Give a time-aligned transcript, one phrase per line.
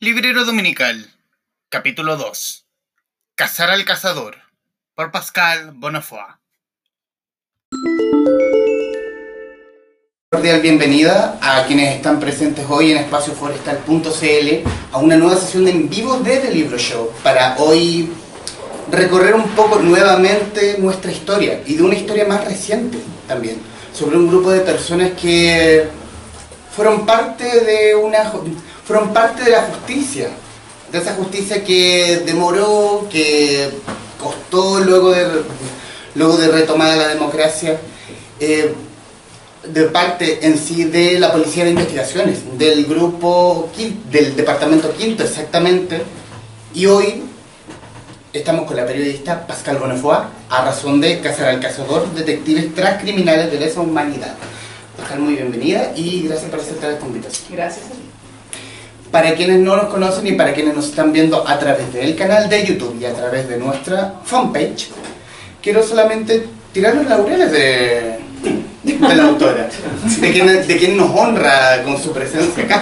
[0.00, 1.10] Librero Dominical,
[1.70, 2.64] capítulo 2.
[3.34, 4.36] Cazar al cazador,
[4.94, 6.20] por Pascal Bonofoy.
[10.30, 15.88] Cordial bienvenida a quienes están presentes hoy en espacioforestal.cl a una nueva sesión de en
[15.88, 18.08] vivo de The Libro Show para hoy
[18.92, 23.60] recorrer un poco nuevamente nuestra historia y de una historia más reciente también
[23.92, 25.88] sobre un grupo de personas que
[26.70, 28.22] fueron parte de una
[28.88, 30.30] fueron parte de la justicia
[30.90, 33.68] de esa justicia que demoró que
[34.18, 35.26] costó luego de
[36.14, 37.78] luego de retomada la democracia
[38.40, 38.72] eh,
[39.62, 43.70] de parte en sí de la Policía de Investigaciones, del grupo,
[44.10, 46.00] del Departamento Quinto exactamente,
[46.72, 47.24] y hoy
[48.32, 50.16] estamos con la periodista Pascal Bonefoy
[50.48, 54.34] a razón de Cazar al Cazador, detectives transcriminales de lesa humanidad.
[54.96, 57.44] Pascal, muy bienvenida y gracias por aceptar esta invitación.
[57.50, 58.07] Gracias.
[59.10, 62.48] Para quienes no nos conocen y para quienes nos están viendo a través del canal
[62.48, 64.88] de YouTube y a través de nuestra fanpage,
[65.62, 68.18] quiero solamente tirar los laureles de,
[68.82, 69.68] de la autora,
[70.20, 72.80] de quien, de quien nos honra con su presencia acá.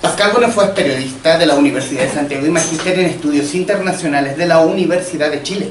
[0.00, 4.46] Pascal Bonafó es periodista de la Universidad de Santiago y magíster en estudios internacionales de
[4.46, 5.70] la Universidad de Chile.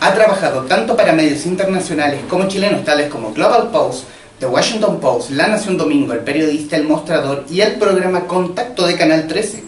[0.00, 4.04] Ha trabajado tanto para medios internacionales como chilenos tales como Global Post,
[4.38, 8.94] The Washington Post, La Nación Domingo, El Periodista, El Mostrador y el programa Contacto de
[8.94, 9.64] Canal 13.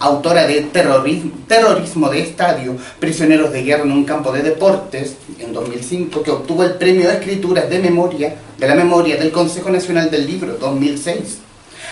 [0.00, 5.52] Autora de Terrorismo, Terrorismo de Estadio, Prisioneros de Guerra en un campo de deportes, en
[5.52, 10.10] 2005, que obtuvo el Premio de Escrituras de Memoria de la Memoria del Consejo Nacional
[10.10, 11.38] del Libro, 2006.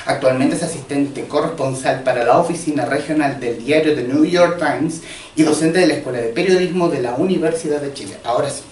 [0.07, 5.03] Actualmente es asistente corresponsal para la oficina regional del diario The New York Times
[5.37, 8.17] y docente de la Escuela de Periodismo de la Universidad de Chile.
[8.25, 8.63] Ahora sí.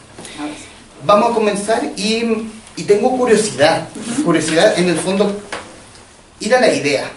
[1.06, 2.24] Vamos a comenzar y,
[2.78, 3.88] y tengo curiosidad,
[4.24, 5.36] curiosidad en el fondo,
[6.40, 7.10] ir a la idea.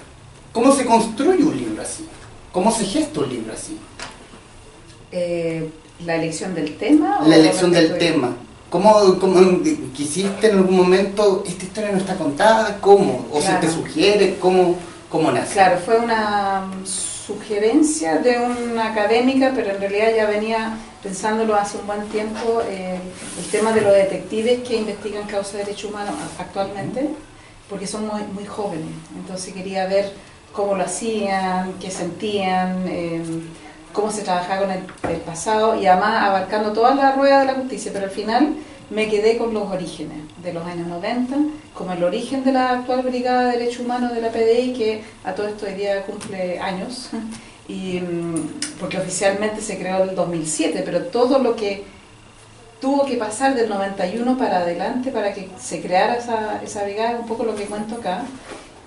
[0.51, 2.07] ¿Cómo se construye un libro así?
[2.51, 3.77] ¿Cómo se gesta un libro así?
[5.11, 5.69] Eh,
[6.05, 7.19] ¿La elección del tema?
[7.23, 8.35] o La elección del tema.
[8.69, 9.61] ¿Cómo, cómo
[9.93, 12.77] quisiste en algún momento, esta historia no está contada?
[12.81, 13.27] ¿Cómo?
[13.31, 13.61] ¿O Claro.
[13.61, 14.37] se te sugiere?
[14.39, 14.77] ¿Cómo,
[15.09, 15.53] cómo nace?
[15.53, 21.87] Claro, fue una sugerencia de una académica, pero en realidad ya venía pensándolo hace un
[21.87, 22.99] buen tiempo, eh,
[23.37, 27.09] el tema de los detectives que investigan causas de derechos humanos actualmente,
[27.69, 28.93] porque son muy, muy jóvenes.
[29.15, 30.11] Entonces quería ver
[30.53, 33.21] cómo lo hacían, qué sentían, eh,
[33.93, 37.53] cómo se trabajaba con el, el pasado y además abarcando toda la rueda de la
[37.55, 38.55] justicia, pero al final
[38.91, 41.35] me quedé con los orígenes de los años 90,
[41.73, 45.33] como el origen de la actual Brigada de Derechos Humanos de la PDI, que a
[45.33, 47.09] todo esto hoy día cumple años,
[47.71, 48.01] y,
[48.79, 51.83] porque oficialmente se creó en el 2007, pero todo lo que
[52.81, 57.27] tuvo que pasar del 91 para adelante para que se creara esa, esa brigada, un
[57.27, 58.23] poco lo que cuento acá,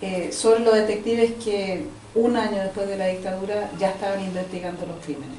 [0.02, 1.84] eh, son los detectives que
[2.14, 5.38] un año después de la dictadura ya estaban investigando los crímenes.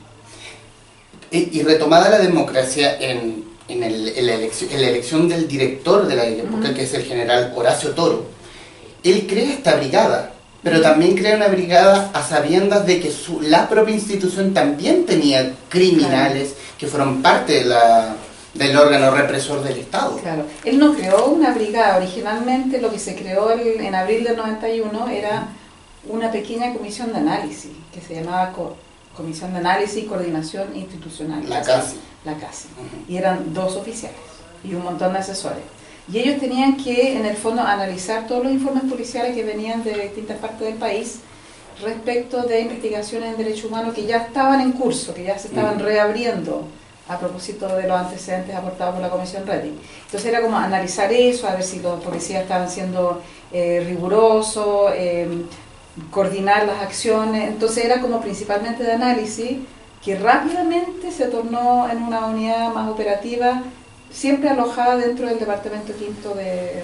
[1.31, 5.47] Y, y retomada la democracia en, en, el- en la elección, en la elección del
[5.47, 6.73] director de la época, Ujú.
[6.75, 8.25] que es el general Horacio Toro,
[9.03, 10.33] él crea esta brigada,
[10.65, 15.53] pero también crea una brigada a sabiendas de que su- la propia institución también tenía
[15.69, 18.15] criminales que fueron parte de la-
[18.55, 20.17] del órgano represor del Estado.
[20.17, 24.35] Claro, él no creó una brigada, originalmente lo que se creó el- en abril del
[24.37, 25.49] 91 era
[26.07, 28.75] una pequeña comisión de análisis, que se llamaba Co-
[29.15, 31.47] Comisión de Análisis y Coordinación Institucional.
[31.47, 31.97] La CASI.
[32.25, 32.67] La CASI.
[33.07, 34.17] Y eran dos oficiales
[34.63, 35.63] y un montón de asesores.
[36.11, 39.93] Y ellos tenían que, en el fondo, analizar todos los informes policiales que venían de
[39.93, 41.19] distintas partes del país
[41.81, 45.79] respecto de investigaciones en derechos humanos que ya estaban en curso, que ya se estaban
[45.79, 46.65] reabriendo
[47.07, 49.77] a propósito de los antecedentes aportados por la Comisión Redding.
[50.05, 53.21] Entonces era como analizar eso, a ver si los policías estaban siendo
[53.51, 55.27] eh, rigurosos, eh,
[56.11, 57.49] coordinar las acciones.
[57.49, 59.57] Entonces era como principalmente de análisis
[60.03, 63.63] que rápidamente se tornó en una unidad más operativa,
[64.15, 66.83] siempre alojada dentro del Departamento Quinto de,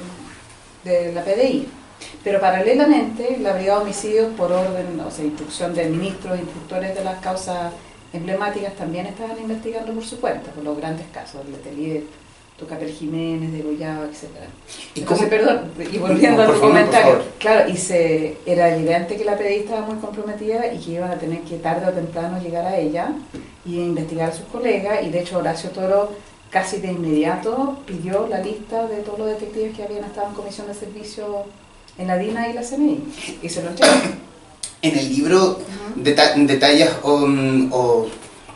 [0.83, 1.67] de la PDI.
[2.23, 7.03] Pero paralelamente, la Brigada de Homicidios, por orden, o sea, instrucción de ministros, instructores de
[7.03, 7.71] las causas
[8.11, 12.03] emblemáticas, también estaban investigando por su cuenta, por los grandes casos, el Letelier,
[12.57, 14.23] Tucapel Jiménez, Degollado, etc.
[14.95, 19.23] ¿Y Entonces, cómo- perdón, y volviendo No, al comentario, claro, y se, era evidente que
[19.25, 22.65] la PDI estaba muy comprometida y que iban a tener que tarde o temprano llegar
[22.65, 23.11] a ella
[23.65, 26.11] y investigar a sus colegas, y de hecho Horacio Toro
[26.51, 30.67] casi de inmediato pidió la lista de todos los detectives que habían estado en comisión
[30.67, 31.45] de servicio
[31.97, 33.03] en la DINA y la CNI,
[33.41, 33.93] y se lo entregó.
[34.81, 35.59] En el libro
[35.95, 38.07] deta- detallas um, o,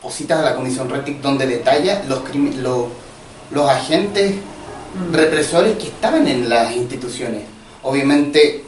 [0.01, 2.21] o citas a la Comisión Retic donde detalla los,
[2.57, 2.89] lo-
[3.51, 4.35] los agentes
[4.95, 5.13] Mm.
[5.13, 7.41] represores que estaban en las instituciones.
[7.83, 8.63] Obviamente,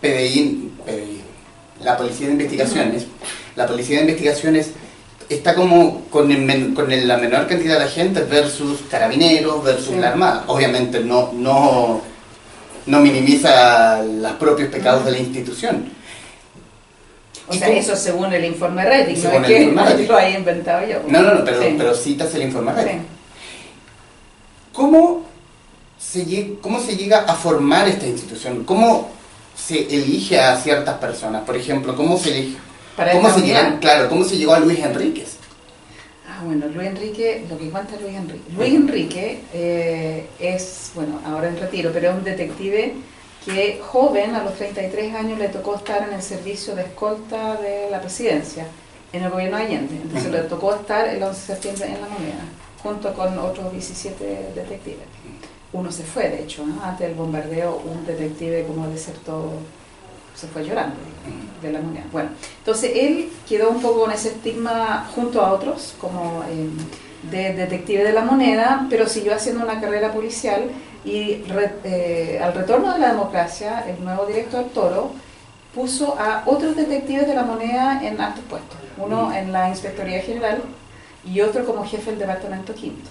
[0.00, 1.20] PDI, PDI,
[1.82, 3.06] la policía de investigaciones,
[3.56, 4.70] la policía de investigaciones
[5.28, 9.94] está como con, el men- con el- la menor cantidad de agentes versus carabineros, versus
[9.94, 9.96] Sí.
[10.00, 10.44] la armada.
[10.48, 12.02] Obviamente no, no,
[12.86, 15.88] no minimiza los propios pecados de la institución.
[17.46, 20.08] O ¿Y sea, eso según el informe Redding, no es que informe Redding.
[20.08, 21.02] lo haya inventado yo.
[21.08, 21.74] No, no, no, pero, Sí.
[21.76, 22.78] pero citas el informe Sí.
[22.80, 23.06] Redding.
[24.72, 25.26] ¿Cómo
[25.98, 28.64] se, ¿Cómo se llega a formar esta institución?
[28.64, 29.10] ¿Cómo
[29.56, 31.42] se elige a ciertas personas?
[31.44, 32.56] Por ejemplo, ¿cómo se elige?
[32.96, 33.80] Para ¿Cómo se llegó, unidad.
[33.80, 35.36] claro, ¿cómo se llegó a Luis Enríquez?
[36.28, 38.44] Ah, bueno, Luis Enrique, lo que cuenta Luis Enrique.
[38.56, 42.94] Luis Enrique eh, es, bueno, ahora en retiro, pero es un detective
[43.44, 47.88] que joven, a los 33 años, le tocó estar en el servicio de escolta de
[47.90, 48.66] la presidencia,
[49.12, 49.96] en el gobierno de Allende.
[49.96, 52.44] Entonces le tocó estar el 11 de septiembre en la moneda,
[52.82, 55.06] junto con otros 17 detectives.
[55.72, 56.82] Uno se fue, de hecho, ¿no?
[56.82, 59.52] antes del bombardeo, un detective como desertó,
[60.34, 60.96] se fue llorando
[61.62, 62.04] de la moneda.
[62.12, 62.28] Bueno,
[62.58, 66.68] entonces él quedó un poco con ese estigma junto a otros, como eh,
[67.30, 70.64] de detective de la moneda, pero siguió haciendo una carrera policial
[71.06, 75.12] y re- eh, al retorno de la democracia, el nuevo director Toro
[75.74, 80.62] puso a otros detectives de la moneda en altos puestos, uno en la Inspectoría General
[81.24, 83.10] y otro como jefe del Departamento Quinto.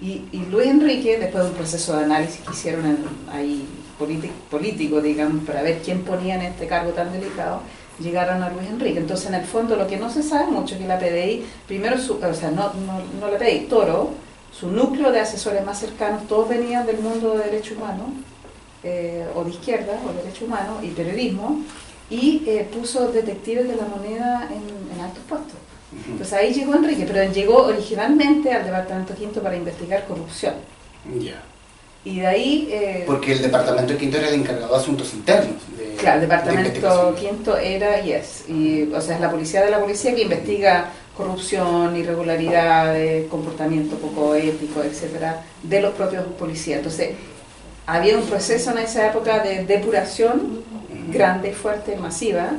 [0.00, 3.66] Y, y Luis Enrique, después de un proceso de análisis que hicieron en- ahí
[3.98, 7.60] político, digamos, para ver quién ponía en este cargo tan delicado,
[8.00, 8.98] llegaron a Luis Enrique.
[8.98, 11.98] Entonces, en el fondo, lo que no se sabe mucho es que la PDI, primero,
[11.98, 14.10] su- o sea, no, no, no la PDI, Toro,
[14.52, 18.12] su núcleo de asesores más cercanos, todos venían del mundo de derecho humano,
[18.82, 21.60] eh, o de izquierda, o derecho humano, y periodismo,
[22.10, 25.54] y eh, puso detectives de la moneda en, en altos puestos.
[26.08, 30.54] Entonces ahí llegó Enrique, pero llegó originalmente al Departamento Quinto para investigar corrupción.
[31.20, 31.40] Ya.
[32.04, 35.56] Y de ahí, eh, Porque el departamento quinto era el encargado de asuntos internos.
[35.78, 37.14] De, claro, el de Departamento investigación.
[37.14, 41.96] Quinto era yes, y, o sea, es la policía de la policía que investiga corrupción,
[41.96, 46.78] irregularidades, comportamiento poco ético, etcétera, de los propios policías.
[46.78, 47.10] Entonces,
[47.86, 50.62] había un proceso en esa época de depuración
[51.12, 52.50] grande, fuerte, masiva,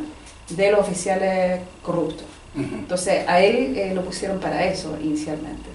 [0.49, 2.25] de los oficiales corruptos.
[2.55, 5.69] Entonces a él eh, lo pusieron para eso inicialmente.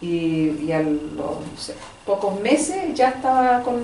[0.00, 1.74] Y, y a los no sé,
[2.06, 3.82] pocos meses ya estaba con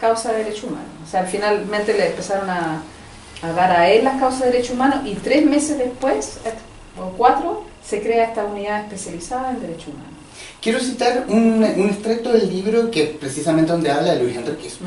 [0.00, 0.88] causa de derechos humanos.
[1.06, 2.82] O sea, finalmente le empezaron a,
[3.42, 6.38] a dar a él las causas de derechos humanos y tres meses después,
[7.00, 10.12] o cuatro, se crea esta unidad especializada en derechos humanos.
[10.60, 14.78] Quiero citar un, un extracto del libro que precisamente donde habla de Luis Enríquez.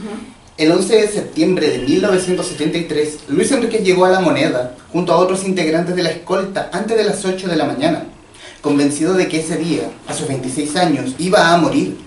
[0.58, 5.44] El 11 de septiembre de 1973, Luis Enríquez llegó a La Moneda junto a otros
[5.46, 8.04] integrantes de la escolta antes de las 8 de la mañana,
[8.62, 11.98] convencido de que ese día, a sus 26 años, iba a morir.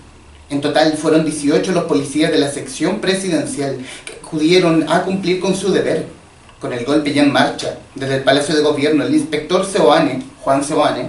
[0.55, 5.57] En total fueron 18 los policías de la sección presidencial que acudieron a cumplir con
[5.57, 6.07] su deber.
[6.61, 10.63] Con el golpe ya en marcha, desde el Palacio de Gobierno, el inspector Seoane, Juan
[10.63, 11.09] Seoane,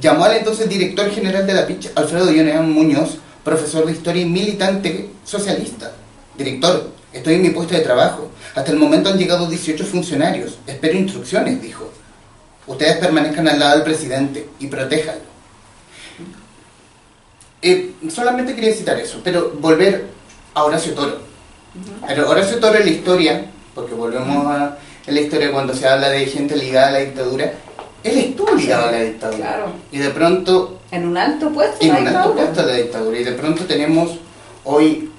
[0.00, 4.30] llamó al entonces director general de la PICH, Alfredo Ionean Muñoz, profesor de historia y
[4.30, 5.92] militante socialista.
[6.38, 8.30] Director, estoy en mi puesto de trabajo.
[8.54, 10.56] Hasta el momento han llegado 18 funcionarios.
[10.66, 11.90] Espero instrucciones, dijo.
[12.66, 15.29] Ustedes permanezcan al lado del presidente y protéjanlo.
[17.62, 20.06] Eh, solamente quería citar eso, pero volver
[20.54, 21.18] a Horacio Toro.
[22.06, 26.08] Pero Horacio Toro en la historia, porque volvemos a en la historia cuando se habla
[26.10, 27.52] de gente ligada a la dictadura,
[28.04, 29.38] él estuvo ligado a la dictadura.
[29.38, 29.72] Claro.
[29.92, 32.34] Y de pronto En un alto puesto en un alto dictadura.
[32.44, 33.18] puesto de la dictadura.
[33.20, 34.10] Y de pronto tenemos
[34.64, 35.10] hoy,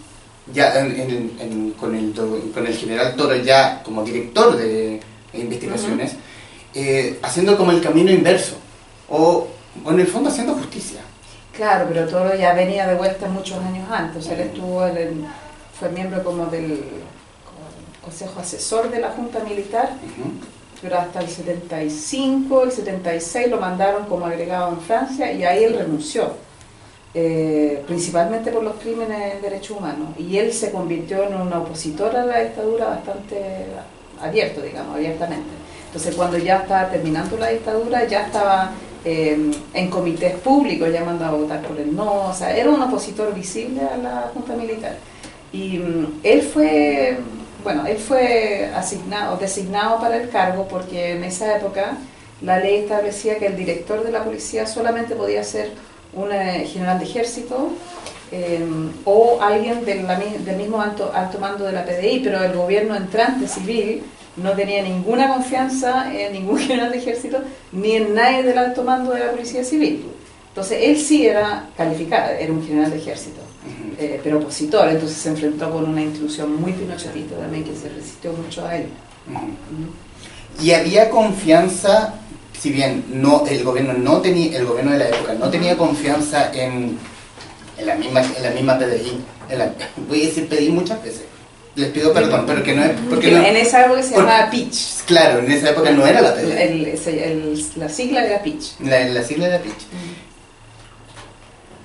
[0.53, 2.13] ya en- en- en- con, el,
[2.53, 5.00] con el general Toro ya como director de
[5.33, 6.13] investigaciones,
[6.74, 8.55] eh, haciendo como el camino inverso.
[9.10, 9.48] O,
[9.83, 11.00] o en el fondo haciendo justicia.
[11.61, 14.27] Claro, pero Toro ya venía de vuelta muchos años antes.
[14.29, 15.23] Él estuvo el-
[15.79, 16.83] fue miembro como del
[18.03, 20.31] Consejo Asesor de la Junta Militar, Ujú.
[20.81, 25.75] pero hasta el 75, el 76 lo mandaron como agregado en Francia y ahí él
[25.77, 26.31] renunció,
[27.13, 30.07] eh, principalmente por los crímenes de derechos humanos.
[30.17, 33.37] Y él se convirtió en un opositor a la dictadura bastante
[34.19, 35.51] abierto, digamos, abiertamente.
[35.85, 38.71] Entonces cuando ya estaba terminando la dictadura, ya estaba
[39.05, 43.34] eh, en comités públicos llamando a votar por el no, o sea, era un opositor
[43.34, 44.96] visible a la Junta Militar.
[45.51, 47.17] Y mm, él fue,
[47.63, 51.98] bueno, él fue asignado, designado para el cargo porque en esa época
[52.41, 55.72] la ley establecía que el director de la policía solamente podía ser
[56.13, 57.70] un eh, general de ejército
[58.31, 58.65] eh,
[59.05, 62.53] o alguien de la mi- del mismo alto, alto mando de la PDI, pero el
[62.53, 64.03] gobierno entrante civil
[64.38, 67.39] no tenía ninguna confianza en ningún general de ejército
[67.71, 70.05] ni en nadie del alto mando de la policía civil.
[70.50, 73.39] Entonces él sí era calificado, era un general de ejército,
[73.97, 78.33] eh, pero opositor, entonces se enfrentó con una institución muy pinochetista también que se resistió
[78.33, 78.88] mucho a él.
[80.61, 82.15] Y había confianza,
[82.59, 86.51] si bien no el gobierno no tenía, el gobierno de la época no tenía confianza
[86.53, 86.97] en,
[87.77, 89.21] en la misma en la misma PDI.
[89.50, 89.73] en la-
[90.09, 91.23] voy a decir PDI muchas veces.
[91.75, 94.49] Les pido perdón, pero que no es porque Que no- en esa época se llamaba
[94.49, 95.03] Pitch.
[95.05, 96.51] claro, en esa época no era la PDI.
[96.61, 98.79] El- ese- el- la sigla era Pitch.
[98.81, 99.83] La, la sigla era Pitch.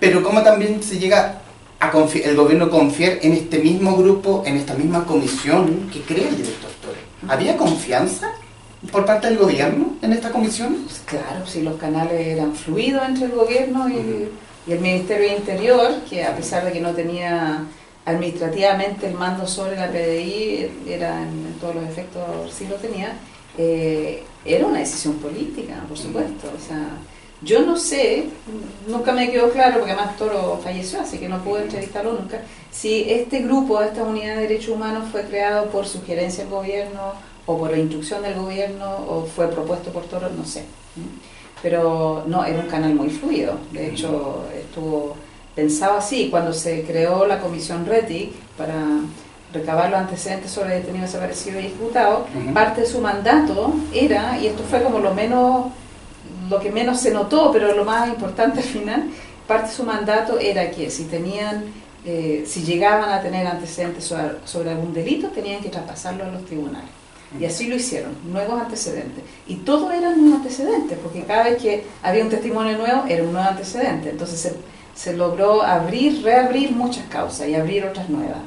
[0.01, 1.41] Pero cómo también se llega
[1.79, 6.29] a confi- el gobierno confiar en este mismo grupo, en esta misma comisión que crea
[6.29, 7.01] el director Torres.
[7.29, 8.31] ¿Había confianza
[8.93, 10.77] por parte del gobierno en esta comisión?
[10.87, 14.29] Pues claro, si los canales eran fluidos entre el gobierno y,
[14.67, 17.65] y el Ministerio de Interior, que a pesar de que no tenía
[18.07, 22.25] administrativamente el mando sobre la PDI, era en, todos los efectos
[22.57, 23.19] sí lo tenía,
[23.59, 26.49] eh, era una decisión política, por supuesto.
[26.57, 26.89] O sea,
[27.43, 28.29] yo no sé,
[28.87, 33.11] nunca me quedó claro, porque además Toro falleció, así que no pude entrevistarlo nunca, si
[33.11, 37.13] este grupo, esta unidad de derechos humanos fue creado por sugerencia del gobierno
[37.45, 40.65] o por la instrucción del gobierno o fue propuesto por Toro, no sé.
[41.61, 43.59] Pero no, era un canal muy fluido.
[43.73, 45.17] De hecho, estuvo
[45.57, 46.29] pensado así.
[46.31, 48.75] Cuando se creó la comisión RETIC para
[49.53, 54.63] recabar los antecedentes sobre detenidos desaparecidos y ejecutados, parte de su mandato era, y esto
[54.63, 55.67] fue como lo menos,
[56.49, 59.11] lo que menos se notó, pero lo más importante al final,
[59.49, 61.65] parte de su mandato era que si tenían,
[62.05, 66.45] eh, si llegaban a tener antecedentes sobre, sobre algún delito, tenían que traspasarlo a los
[66.45, 66.91] tribunales.
[67.41, 69.25] Y así lo hicieron, nuevos antecedentes.
[69.49, 73.33] Y todo eran un antecedente, porque cada vez que había un testimonio nuevo, era un
[73.33, 74.11] nuevo antecedente.
[74.11, 74.55] Entonces se,
[74.97, 78.39] se logró abrir, reabrir muchas causas y abrir otras nuevas.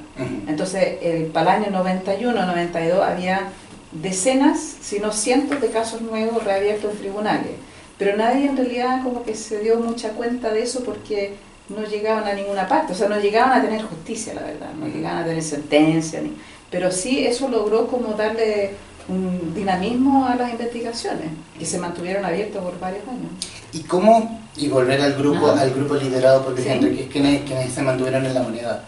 [0.48, 3.50] Entonces, el, para el año 91, 92, había
[3.92, 7.52] decenas, si no cientos de casos nuevos reabiertos en tribunales.
[7.98, 11.36] Pero nadie en realidad como que se dio mucha cuenta de eso porque
[11.70, 14.88] no llegaban a ninguna parte, o sea, no llegaban a tener justicia, la verdad, no
[14.88, 16.34] llegaban a tener sentencia, ni-
[16.72, 18.72] pero sí eso logró como darle
[19.08, 21.28] un dinamismo a las investigaciones,
[21.58, 23.32] que se mantuvieron abiertas por varios años.
[23.74, 25.62] ¿Y cómo, y volver al grupo, Ajá.
[25.62, 26.72] al grupo liderado por Luis Sí.
[26.72, 28.84] Enrique, quienes, quienes se mantuvieron en la moneda?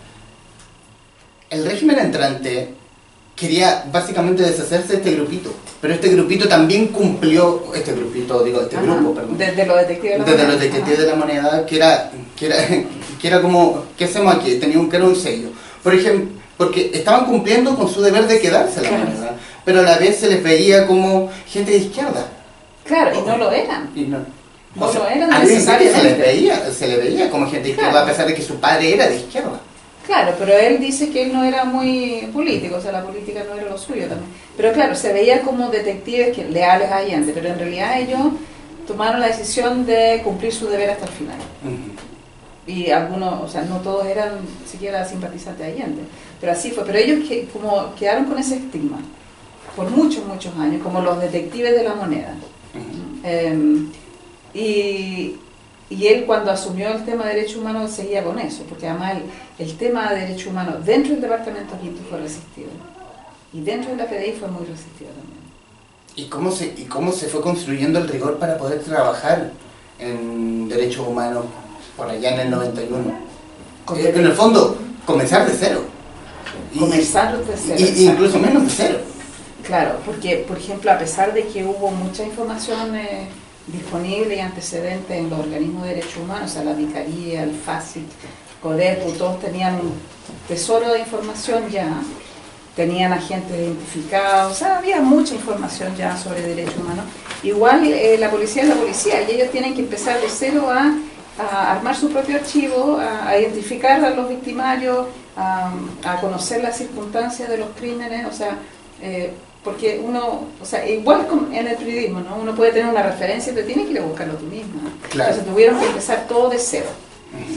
[1.49, 2.69] El régimen entrante
[3.35, 5.51] quería básicamente deshacerse de este grupito,
[5.81, 8.85] pero este grupito también cumplió, este grupito, digo, este Ajá.
[8.85, 10.51] grupo, perdón, Desde los detectives de la desde moneda.
[10.53, 11.01] los detectives Ajá.
[11.01, 12.55] de la moneda, que era, que era,
[13.21, 14.55] que era como, ¿qué hacemos aquí?
[14.55, 15.49] Tenía un, que era un sello.
[15.83, 19.05] Por ejemplo, porque estaban cumpliendo con su deber de quedarse la Claro.
[19.05, 19.35] moneda,
[19.65, 22.27] pero a la vez se les veía como gente de izquierda.
[22.85, 23.89] Claro, y no lo eran.
[23.95, 24.19] Y no,
[24.75, 27.69] No lo eran a Luis Enrique se le veía, se le veía como gente de
[27.71, 28.05] izquierda, Claro.
[28.05, 29.59] a pesar de que su padre era de izquierda.
[30.05, 33.55] Claro, pero él dice que él no era muy político, o sea, la política no
[33.59, 34.29] era lo suyo también.
[34.57, 38.19] Pero claro, se veía como detectives que, leales a Allende, pero en realidad ellos
[38.87, 41.37] tomaron la decisión de cumplir su deber hasta el final.
[42.65, 46.01] Y algunos, o sea, no todos eran siquiera simpatizantes de Allende,
[46.39, 46.83] pero así fue.
[46.85, 48.99] Pero ellos que, como quedaron con ese estigma
[49.75, 52.33] por muchos, muchos años, como los detectives de la moneda.
[53.23, 53.55] Eh,
[54.53, 55.35] y,
[55.89, 59.17] y él cuando asumió el tema de derechos humanos seguía con eso, porque además
[59.59, 62.69] el, el tema de derechos humanos dentro del departamento quinto fue resistido.
[63.53, 65.41] Y dentro de la PDI fue muy resistido también.
[66.15, 69.51] ¿Y cómo, se, ¿Y cómo se fue construyendo el rigor para poder trabajar
[69.99, 71.45] en derechos humanos
[71.97, 73.13] por allá en el 91?
[73.85, 75.81] Con Eh, en el fondo, comenzar de cero.
[76.73, 78.97] Y- Comenzar desde cero, y- incluso menos de cero.
[79.65, 83.27] Claro, porque, por ejemplo, a pesar de que hubo mucha información eh,
[83.67, 88.07] disponible y antecedentes en los organismos de derechos humanos, o sea, la Vicaría, el FACIT,
[88.61, 89.93] CODEPU, todos tenían un
[90.47, 91.89] tesoro de información ya,
[92.75, 97.05] tenían agentes identificados, o sea, había mucha información ya sobre derechos humanos.
[97.43, 100.95] Igual eh, la policía es la policía y ellos tienen que empezar de cero a,
[101.41, 106.77] a armar su propio archivo, a, a identificar a los victimarios, a, a conocer las
[106.77, 108.57] circunstancias de los crímenes, o sea,
[109.01, 112.37] eh, porque uno, o sea, igual en el periodismo, ¿no?
[112.37, 114.81] Uno puede tener una referencia, pero tiene que ir a buscarlo tú mismo.
[115.09, 115.29] Claro.
[115.29, 116.87] Entonces tuvieron que empezar todo de cero,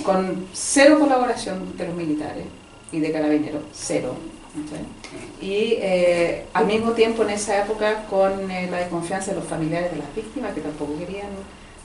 [0.04, 2.44] con cero colaboración de los militares
[2.92, 4.16] y de carabineros, cero.
[5.40, 9.90] Y eh, al mismo tiempo en esa época con eh, la desconfianza de los familiares
[9.90, 11.28] de las víctimas que tampoco querían.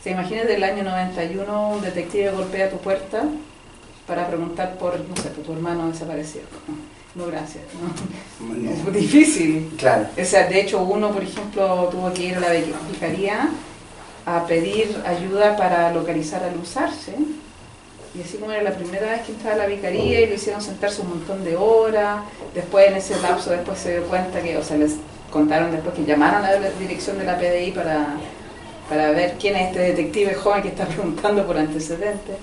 [0.03, 3.23] Se imagina del año 91 un detective golpea tu puerta
[4.05, 6.45] para preguntar por, no sé, por tu hermano desaparecido.
[6.67, 7.63] No, gracias.
[8.39, 8.45] ¿no?
[8.45, 8.71] No.
[8.71, 9.71] Es difícil.
[9.77, 10.07] Claro.
[10.19, 12.49] O sea, de hecho, uno, por ejemplo, tuvo que ir a la
[12.91, 13.49] vicaría
[14.25, 17.15] a pedir ayuda para localizar al usarse.
[18.15, 20.61] Y así como era la primera vez que entraba a la vicaría y lo hicieron
[20.61, 22.21] sentarse un montón de horas.
[22.53, 24.95] Después, en ese lapso, después se dio cuenta que, o sea, les
[25.31, 28.15] contaron después que llamaron a la dirección de la PDI para,
[28.89, 32.35] para ver quién es este detective joven que está preguntando por antecedentes.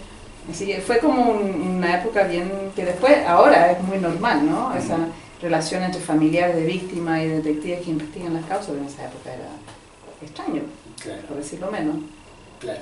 [0.50, 4.74] Así que fue como un- una época bien que después, ahora es muy normal, ¿no?
[4.76, 4.96] Esa
[5.42, 9.48] relación entre familiares de víctimas y detectives que investigan las causas, en esa época era
[10.22, 10.62] extraño,
[11.02, 11.96] Claro, por decirlo menos.
[12.60, 12.80] claro.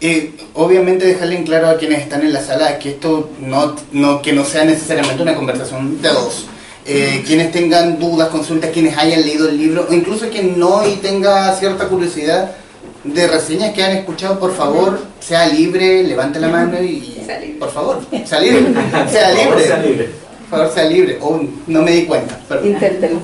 [0.00, 4.22] Eh, obviamente dejarle en claro a quienes están en la sala que esto no, no,
[4.22, 6.46] que no sea necesariamente una conversación de dos.
[6.86, 10.96] Eh, quienes tengan dudas, consultas, quienes hayan leído el libro, o incluso quien no y
[10.96, 12.54] tenga cierta curiosidad
[13.04, 17.10] de reseñas que han escuchado, por favor, sea libre, levante la mano y...
[17.58, 18.74] Por favor, sea libre.
[19.10, 19.64] Sea libre.
[19.64, 20.10] sea libre.
[20.50, 21.18] Por favor, sea libre.
[21.22, 22.38] Oh, no me di cuenta.
[22.46, 22.68] perdón.
[22.68, 23.18] Inténtelo.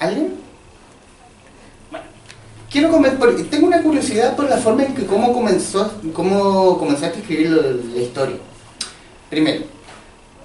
[0.00, 0.34] ¿Alguien?
[1.90, 2.06] Bueno,
[2.68, 7.18] quiero comer, porque tengo una curiosidad por la forma en que cómo comenzó, cómo comenzaste
[7.18, 8.36] a escribir la historia.
[9.28, 9.62] Primero,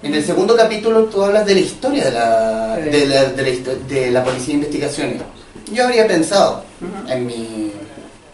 [0.02, 3.74] en el segundo capítulo tú hablas de la historia de la, de la, de la
[3.88, 5.22] de la policía de investigaciones.
[5.72, 6.64] Yo habría pensado
[7.08, 7.72] en mi,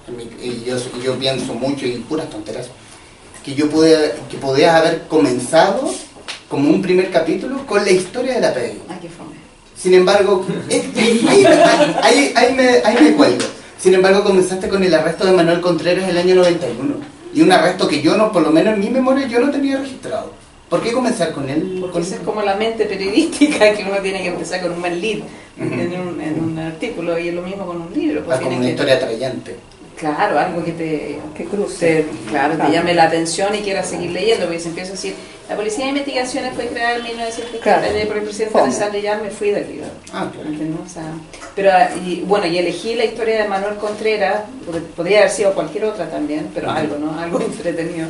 [0.09, 0.65] en mi- y
[1.03, 2.69] yo, pienso mucho y puras tonteras,
[3.45, 5.91] que yo pude, que podías haber comenzado
[6.49, 8.83] como un primer capítulo con la historia de la PDI.
[8.89, 9.33] Ay, qué fome.
[9.77, 10.93] Sin embargo, ahí,
[11.29, 11.47] ahí-
[12.03, 13.45] ahí- ahí me, ahí me cuelgo.
[13.79, 16.95] Sin embargo, comenzaste con el arresto de Manuel Contreras el año 91.
[17.35, 19.79] Y un arresto que yo no, por lo menos en mi memoria, yo no tenía
[19.79, 20.33] registrado.
[20.73, 21.77] ¿Por qué comenzar con él?
[21.83, 25.19] Porque es como la mente periodística que uno tiene que empezar con un buen lead
[25.19, 25.75] Ujú.
[25.75, 28.25] en, un, en un artículo y es lo mismo con un libro.
[28.25, 29.55] pues Ah, como una que- historia atrayente.
[30.03, 32.03] Claro, algo que te, Que cruce.
[32.03, 35.15] te- claro, te llame la atención y quieras seguir leyendo, porque si empiezo a decir,
[35.49, 38.09] la Policía de Investigaciones fue creada en 1953 Claro.
[38.09, 38.65] por el presidente Fome.
[38.65, 39.87] Alessandro ya me fui del libro.
[40.13, 40.49] Ah, claro.
[40.49, 40.81] ¿entiendes?
[40.85, 41.05] O sea,
[41.55, 41.71] pero,
[42.05, 46.11] y, bueno, y elegí la historia de Manuel Contreras, pod- podría haber sido cualquier otra
[46.11, 47.17] también, pero algo, ¿no?
[47.21, 48.09] Algo entretenido,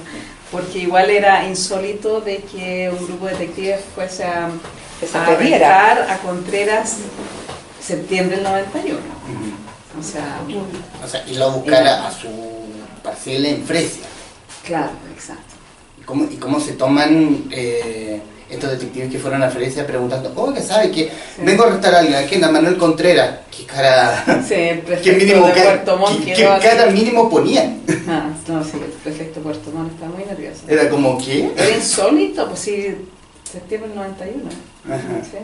[0.50, 6.16] porque igual era insólito de que un grupo de detectives fuese a, a arrestar a
[6.18, 6.96] Contreras
[7.84, 8.96] septiembre del 91.
[8.98, 9.51] Ujú.
[10.02, 10.40] O sea,
[11.04, 12.28] O sea, y lo buscara a su
[13.02, 14.02] parcela en Fresia.
[14.66, 15.42] claro, exacto.
[16.00, 20.52] ¿Y cómo, y cómo se toman eh, estos detectives que fueron a Fresia preguntando, oh,
[20.52, 22.42] que sabe que vengo a arrestar a alguien, ¿a quién?
[22.44, 23.38] A Manuel Contreras.
[23.56, 24.24] ¿Qué cara?
[24.46, 27.80] Sí, el ¿Qué prefecto mínimo, de Puerto Montt qué- qué cara mínimo ponían?
[28.08, 30.62] Ah, no, sí, el prefecto de Puerto Montt está muy nervioso.
[30.68, 31.52] Era como, ¿qué?
[31.56, 32.96] Era insólito, pues sí,
[33.50, 34.50] septiembre del 91.
[34.88, 34.98] Ajá.
[35.22, 35.38] ¿sí?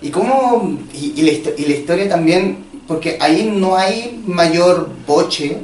[0.00, 5.58] ¿Y cómo, y, y la, y la historia también, porque ahí no hay mayor boche,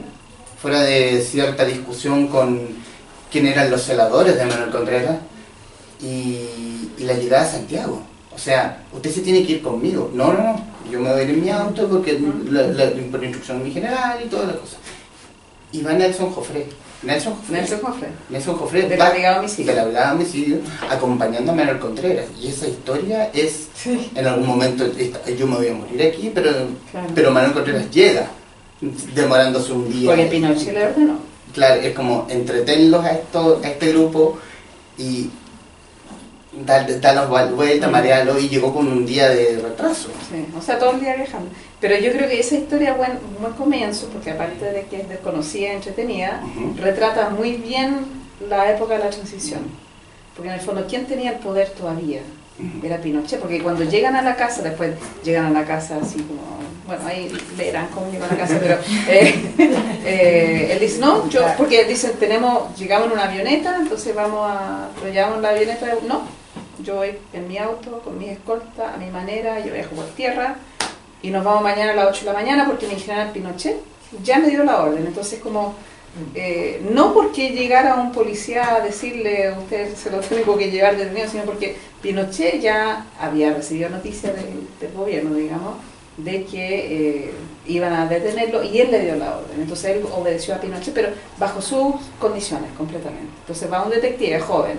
[0.60, 2.60] fuera de cierta discusión con
[3.30, 5.18] quién eran los celadores de Manuel Contreras,
[6.00, 6.38] y,
[6.98, 8.02] y la llegada a Santiago.
[8.34, 10.10] O sea, usted se tiene que ir conmigo.
[10.14, 12.18] No, no, no, yo me voy a ir en mi auto porque
[12.50, 14.78] la, la- por instrucción de mi general y todas las cosas.
[15.72, 16.66] Y va Nelson Joffre.
[17.02, 17.52] Nelson Joffre.
[17.60, 18.08] Nelson Joffre.
[18.30, 19.70] Nelson Joffre De la Brigada Homicidio.
[19.72, 20.56] de la Brigada Homicidio,
[20.90, 22.26] acompañando a Manuel Contreras.
[22.40, 24.10] Y esa historia es, Sí.
[24.14, 24.84] en algún momento,
[25.38, 26.50] yo me voy a morir aquí, pero,
[26.90, 27.06] Claro.
[27.14, 28.28] pero Manuel Contreras llega,
[29.14, 30.08] demorándose un día.
[30.10, 31.18] Porque Pinochet le ordenó.
[31.52, 34.38] Claro, es como entretenlos a, esto, a este grupo
[34.96, 35.30] y
[36.66, 40.08] dar, darlos vuel- vuelta, marearlo y llegó con un día de retraso.
[40.30, 41.50] Sí, o sea, todo el día viajando.
[41.80, 45.68] Pero yo creo que esa historia, buen, buen comienzo, porque aparte de que es desconocida
[45.68, 46.42] y entretenida,
[46.80, 48.00] retrata muy bien
[48.48, 49.60] la época de la transición.
[50.34, 52.20] Porque en el fondo, ¿quién tenía el poder todavía?
[52.82, 54.90] Era Pinochet, porque cuando llegan a la casa, después
[55.24, 58.74] llegan a la casa así como, bueno, ahí leerán cómo llegan a la casa, pero
[59.08, 59.34] eh,
[60.04, 64.88] eh, él dice, no, yo, porque dicen, tenemos, llegamos en una avioneta, entonces vamos a,
[65.04, 66.22] lo llevamos en la avioneta, no,
[66.82, 70.56] yo voy en mi auto, con mi escolta, a mi manera, yo viajo por tierra,
[71.22, 73.76] y nos vamos mañana a las 8 de la mañana porque mi general Pinochet
[74.22, 75.74] ya me dio la orden, entonces como...
[76.34, 81.28] eh, no porque llegara un policía a decirle usted se lo tengo que llevar detenido,
[81.28, 85.74] sino porque Pinochet ya había recibido noticias del, del gobierno, digamos,
[86.16, 87.30] de que eh,
[87.66, 89.60] iban a detenerlo y él le dio la orden.
[89.60, 93.28] Entonces él obedeció a Pinochet, pero bajo sus condiciones completamente.
[93.40, 94.78] Entonces va un detective joven,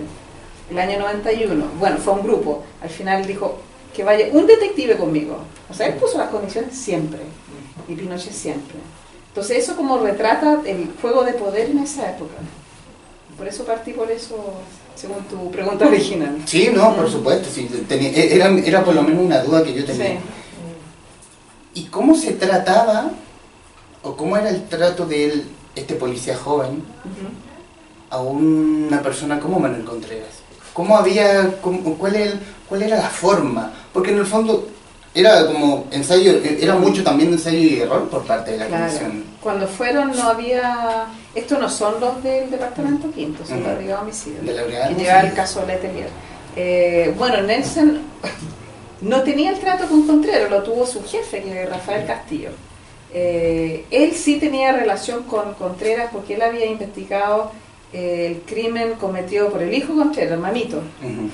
[0.70, 3.58] el año 91, bueno, fue un grupo, al final dijo
[3.94, 5.38] que vaya un detective conmigo.
[5.68, 7.20] O sea, él puso las condiciones siempre
[7.88, 8.76] y Pinochet siempre.
[9.28, 12.34] Entonces eso como retrata el juego de poder en esa época.
[13.36, 14.36] Por eso partí por eso,
[14.94, 16.36] según tu pregunta original.
[16.44, 19.84] Sí, no, por supuesto, sí, tenía- era, era por lo menos una duda que yo
[19.84, 20.06] tenía.
[20.10, 20.18] Sí.
[21.74, 23.10] ¿Y cómo se trataba,
[24.02, 26.82] o cómo era el trato de él, este policía joven,
[28.10, 30.39] a una persona como Manuel Contreras?
[30.80, 33.70] ¿Cómo había, cómo- cuál, el- cuál era la forma?
[33.92, 34.66] Porque en el fondo
[35.14, 38.86] era como ensayo, era mucho también ensayo y error por parte de la Claro.
[38.86, 39.24] comisión.
[39.42, 41.04] Cuando fueron no había...
[41.34, 43.68] Estos no son los del departamento quinto, son Ujú.
[43.68, 44.40] la brigada de homicidio.
[44.42, 46.08] De la brigada de lleva el caso Letelier.
[46.56, 48.00] Eh, bueno, Nelson
[49.02, 52.52] no tenía el trato con Contreras, lo tuvo su jefe, que Rafael Castillo.
[53.12, 57.52] Eh, él sí tenía relación con Contreras porque él había investigado
[57.92, 60.80] el crimen cometido por el hijo Contreras, el mamito,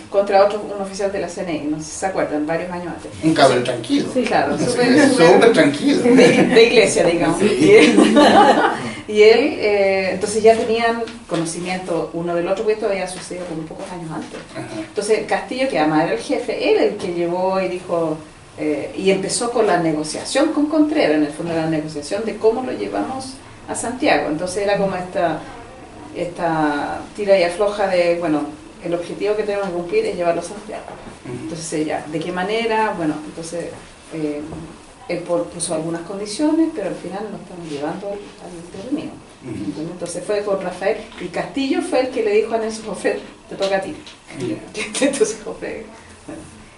[0.08, 3.10] contra otro, un oficial de la CNI, no sé si se acuerdan, varios años antes.
[3.22, 4.08] Un cabrón tranquilo.
[4.14, 6.02] Sí, claro, súper, tranquilo.
[6.02, 7.38] de, de iglesia, digamos.
[7.40, 7.58] Sí.
[7.60, 7.96] Y él,
[9.08, 13.62] y él, eh, entonces ya tenían conocimiento uno del otro, porque esto había sucedido como
[13.62, 14.38] pocos años antes.
[14.78, 18.16] Entonces Castillo, que además era el jefe, él el que llevó y dijo,
[18.58, 22.62] eh, y empezó con la negociación con Contreras, en el fondo la negociación de cómo
[22.62, 23.34] lo llevamos
[23.68, 24.28] a Santiago.
[24.30, 25.40] Entonces era como esta,
[26.16, 28.42] esta tira y afloja de, bueno,
[28.84, 30.84] el objetivo que tenemos que cumplir es llevarlo a Santiago.
[31.42, 32.94] Entonces ella, ¿de qué manera?
[32.96, 33.66] Bueno, entonces
[34.14, 34.40] eh,
[35.08, 38.98] él por- puso algunas condiciones, pero al final lo estamos llevando al, al.
[39.46, 39.90] ¿entiendes?
[39.92, 43.54] Entonces fue con Rafael y Castillo fue el que le dijo a Nelson Jofre, te
[43.56, 43.94] toca a ti.
[44.40, 44.56] Ya.
[45.06, 45.86] Entonces Jofre...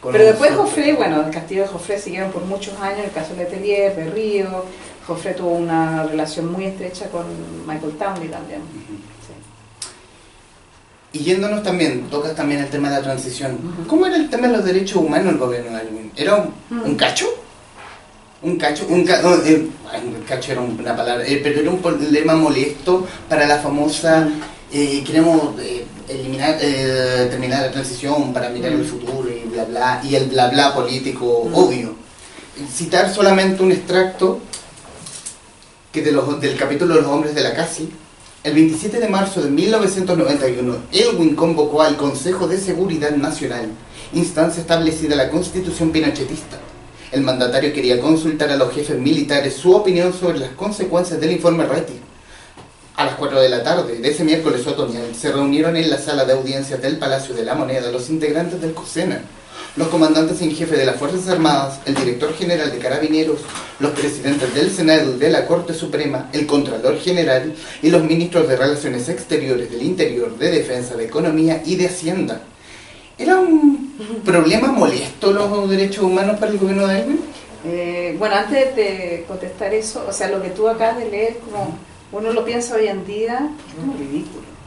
[0.01, 0.53] Con Pero después.
[0.53, 4.65] Jofre, bueno, el Castillo de Jofre siguieron por muchos años, el caso de Letelier, Berrío,
[5.07, 7.25] Jofre tuvo una relación muy estrecha con
[7.67, 8.61] Michael Townley también.
[11.13, 13.59] Y yéndonos también, tocas también el tema de la transición.
[13.87, 16.13] ¿Cómo era el tema de los derechos humanos el gobierno de Alwin?
[16.17, 16.83] ¿Era un, Mm.
[16.85, 17.27] un cacho?
[18.43, 18.87] ¿Un cacho?
[18.89, 19.69] Un ca- no, eh,
[20.29, 24.29] cacho era una palabra, eh, pero era un problema molesto para la famosa,
[24.71, 25.55] eh, queremos
[26.09, 30.75] eliminar, terminar la transición para mirar el futuro y bla bla, y el bla bla
[30.75, 31.55] político Mm.
[31.55, 31.95] obvio.
[32.73, 34.41] Citar solamente un extracto
[35.93, 37.89] que de los, del capítulo de los hombres de la CASI,
[38.45, 43.69] el 27 de marzo de 1991, Elwin convocó al Consejo de Seguridad Nacional,
[44.13, 46.59] instancia establecida en la Constitución pinochetista.
[47.11, 51.67] El mandatario quería consultar a los jefes militares su opinión sobre las consecuencias del informe
[51.67, 51.95] Reti.
[52.95, 56.25] A las 4 de la tarde de ese miércoles otoñal se reunieron en la sala
[56.25, 59.23] de audiencias del Palacio de la Moneda los integrantes del COSENA,
[59.77, 63.41] los comandantes en jefe de las Fuerzas Armadas, el director general de Carabineros,
[63.79, 68.57] los presidentes del Senado de la Corte Suprema, el Contralor General y los ministros de
[68.57, 72.41] Relaciones Exteriores, del Interior, de Defensa, de Economía y de Hacienda.
[73.17, 77.21] ¿Era un problema molesto los derechos humanos para el gobierno de Elwin?
[77.65, 81.77] Eh, bueno, antes de contestar eso, o sea, lo que tú acabas de leer, como
[82.13, 84.58] uno lo piensa hoy en día, es como ridículo.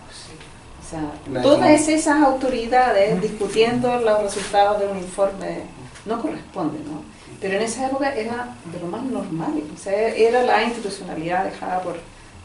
[0.92, 5.62] Sea, todas esas autoridades discutiendo los resultados de un informe
[6.06, 7.02] no corresponde, ¿no?
[7.40, 11.82] Pero en esa época era de lo más normal, o sea, era la institucionalidad dejada
[11.82, 11.96] por,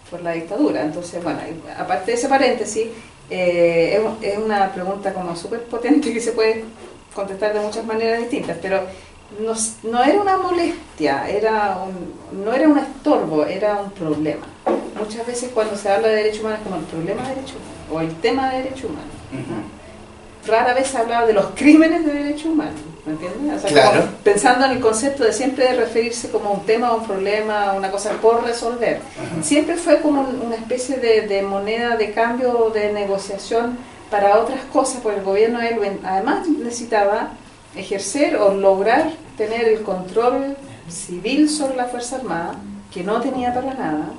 [0.09, 0.83] por la dictadura.
[0.83, 1.41] Entonces, bueno,
[1.77, 2.87] aparte de ese paréntesis,
[3.31, 6.63] eh, es, es una pregunta como súper potente que se puede
[7.13, 8.83] contestar de muchas maneras distintas, pero
[9.41, 9.53] no,
[9.91, 14.47] no era una molestia, era un- no era un estorbo, era un problema.
[14.99, 17.77] Muchas veces cuando se habla de derechos humanos es como el problema de derechos humanos
[17.93, 19.15] o el tema de derechos humanos.
[19.33, 19.77] ¿no?
[20.53, 23.57] Rara vez se hablaba de los crímenes de derechos humanos, ¿me entiendes?
[23.57, 24.01] O sea, Claro.
[24.03, 27.91] como pensando en el concepto de siempre de referirse como un tema, un problema, una
[27.91, 29.01] cosa por resolver.
[29.43, 33.77] Siempre fue como un- una especie de, de moneda de cambio, de negociación
[34.09, 37.31] para otras cosas, porque el gobierno Elwin además necesitaba
[37.77, 40.57] ejercer o lograr tener el control
[40.89, 42.55] civil sobre la Fuerza Armada,
[42.93, 44.11] que no tenía para nada.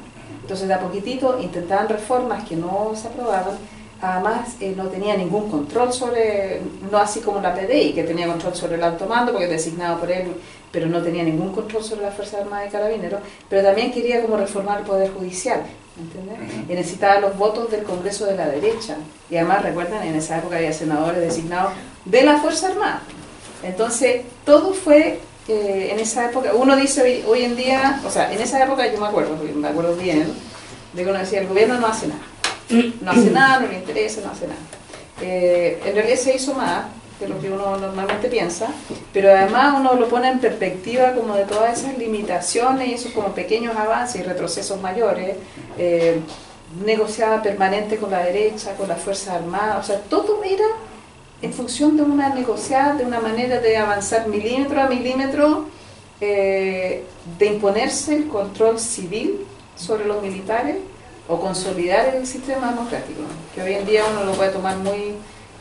[0.41, 3.57] Entonces, de a poquitito intentaban reformas que no se aprobaban.
[3.99, 8.55] Además, eh, no tenía ningún control sobre, no así como la PDI, que tenía control
[8.55, 10.35] sobre el alto mando, porque es designado por él,
[10.71, 14.37] pero no tenía ningún control sobre la Fuerza Armada de Carabineros, pero también quería como
[14.37, 15.63] reformar el Poder Judicial,
[15.95, 16.69] ¿me entiendes?
[16.69, 18.97] Y necesitaba los votos del Congreso de la derecha.
[19.31, 21.73] Y además, recuerdan, en esa época había senadores designados
[22.05, 23.01] de la Fuerza Armada.
[23.63, 28.31] Entonces, todo fue eh, en esa época, uno dice hoy, hoy en día, o sea,
[28.31, 30.33] en esa época yo me acuerdo, me acuerdo bien,
[30.93, 32.21] de que uno decía, el gobierno no hace nada.
[33.01, 34.59] No hace nada, no le interesa, no hace nada.
[35.21, 36.85] Eh, en realidad se hizo más
[37.19, 38.67] de lo que uno normalmente piensa,
[39.11, 43.29] pero además uno lo pone en perspectiva como de todas esas limitaciones y esos como
[43.29, 45.35] pequeños avances y retrocesos mayores,
[45.77, 46.19] eh,
[46.85, 50.65] negociada permanente con la derecha, con las Fuerzas Armadas, o sea, todo era
[51.41, 55.65] en función de una negociada, de una manera de avanzar milímetro a milímetro,
[56.19, 57.03] eh,
[57.37, 59.45] de imponerse el control civil
[59.75, 60.77] sobre los militares
[61.27, 63.21] o consolidar el sistema democrático,
[63.53, 65.13] que hoy en día uno lo puede tomar muy,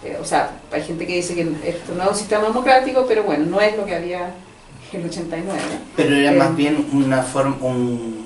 [0.04, 3.24] eh, o sea, hay gente que dice que esto no es un sistema democrático, pero
[3.24, 4.32] bueno, no es lo que había
[4.92, 5.60] en el 89.
[5.96, 8.25] Pero era Eh, más bien una forma, un,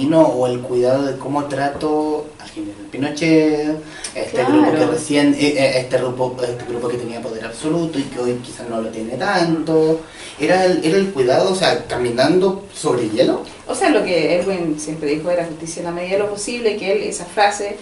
[0.00, 3.76] o el cuidado de cómo trato al general Pinochet,
[4.14, 4.52] este Claro.
[4.54, 8.18] grupo que recién, eh, eh, este grupo, este grupo que tenía poder absoluto y que
[8.18, 10.00] hoy quizás no lo tiene tanto.
[10.40, 13.42] Era el, era el cuidado, o sea, caminando sobre hielo.
[13.68, 16.76] O sea, lo que Edwin siempre dijo era justicia en la medida de lo posible,
[16.76, 17.76] que él, esa frase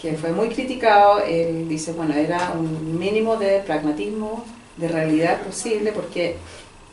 [0.00, 4.44] que fue muy criticado, él dice, bueno, era un mínimo de pragmatismo,
[4.76, 6.36] de realidad posible, porque,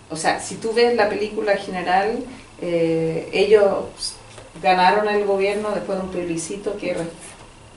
[0.10, 2.19] o sea, si tú ves la película general,
[2.62, 4.15] eh, ellos
[4.62, 6.96] ganaron el gobierno después de un plebiscito que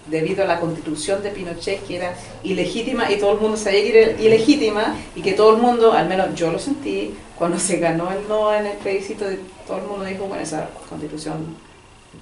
[0.06, 4.02] debido a la constitución de Pinochet que era ilegítima y todo el mundo sabía que
[4.02, 8.10] era ilegítima y que todo el mundo, al menos yo lo sentí, cuando se ganó
[8.12, 9.24] el no en el plebiscito,
[9.66, 11.56] todo el mundo dijo, bueno, esa constitución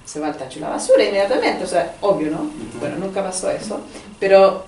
[0.05, 2.49] se va al tacho y la basura inmediatamente, o sea, obvio, ¿no?
[2.79, 3.81] Bueno, nunca pasó eso,
[4.19, 4.65] pero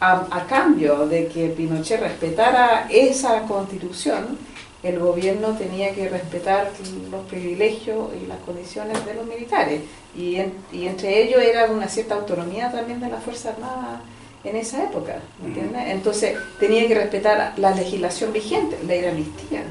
[0.00, 4.38] a, a cambio de que Pinochet respetara esa constitución,
[4.84, 6.70] el gobierno tenía que respetar
[7.10, 9.80] los privilegios y las condiciones de los militares.
[10.16, 14.00] Y, en- y entre ellos era una cierta autonomía también de las Fuerzas Armadas
[14.44, 15.16] en esa época.
[15.44, 15.82] ¿entiendes?
[15.88, 19.62] Entonces tenía que respetar la legislación vigente, ley de amnistía.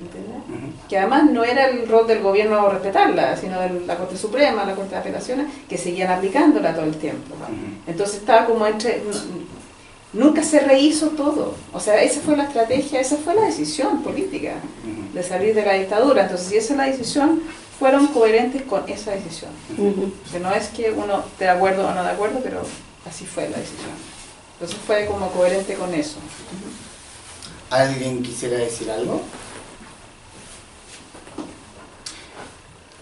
[0.00, 0.38] ¿entiendes?
[0.88, 4.74] Que además no era el rol del gobierno respetarla, sino de la Corte Suprema, la
[4.74, 7.34] Corte de Apelaciones, que seguían aplicándola todo el tiempo.
[7.86, 9.02] Entonces estaba como entre...
[10.12, 11.54] Nunca se rehizo todo.
[11.72, 14.54] O sea, esa fue la estrategia, esa fue la decisión política
[15.12, 16.22] de salir de la dictadura.
[16.22, 17.42] Entonces, si esa es la decisión,
[17.78, 19.50] fueron coherentes con esa decisión.
[20.32, 22.62] Que no es que uno esté de acuerdo o no de acuerdo, pero
[23.08, 23.90] así fue la decisión.
[24.54, 26.16] Entonces fue como coherente con eso.
[27.70, 29.20] ¿Alguien quisiera decir algo?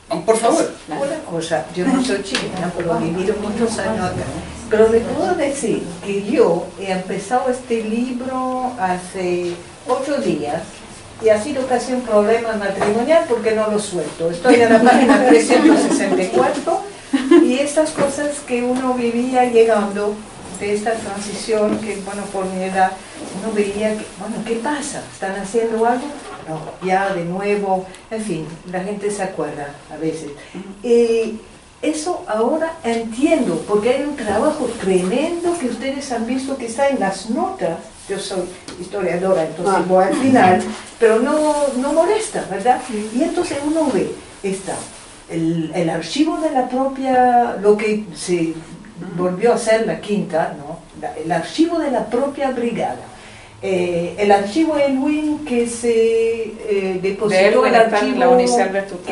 [0.08, 0.70] Por favor.
[0.88, 4.22] Una cosa, yo no soy chilena, pero he vivido muchos años acá.
[4.70, 9.52] Pero le puedo decir que yo he empezado este libro hace
[9.88, 10.62] ocho días
[11.24, 14.30] y ha sido casi un problema matrimonial porque no lo suelto.
[14.30, 16.80] Estoy en la página 364
[17.42, 20.14] y estas cosas que uno vivía llegando
[20.58, 22.92] de esta transición, que bueno, por mi edad,
[23.40, 25.02] uno veía que, bueno, ¿qué pasa?
[25.12, 26.06] ¿Están haciendo algo?
[26.48, 30.30] No, ya de nuevo, en fin, la gente se acuerda a veces.
[30.82, 31.40] Y
[31.82, 37.00] eso ahora entiendo, porque hay un trabajo tremendo que ustedes han visto que está en
[37.00, 37.78] las notas.
[38.08, 38.42] Yo soy
[38.80, 40.62] historiadora, entonces voy al final,
[41.00, 42.80] pero no, no molesta, ¿verdad?
[43.14, 44.76] Y entonces uno ve, está
[45.28, 48.54] el, el archivo de la propia, lo que se
[49.16, 50.78] volvió a ser la quinta, ¿no?
[51.22, 52.96] El archivo de la propia brigada.
[53.62, 58.26] Eh, el archivo Elwin que se eh, De depositó Elwin el archivo, la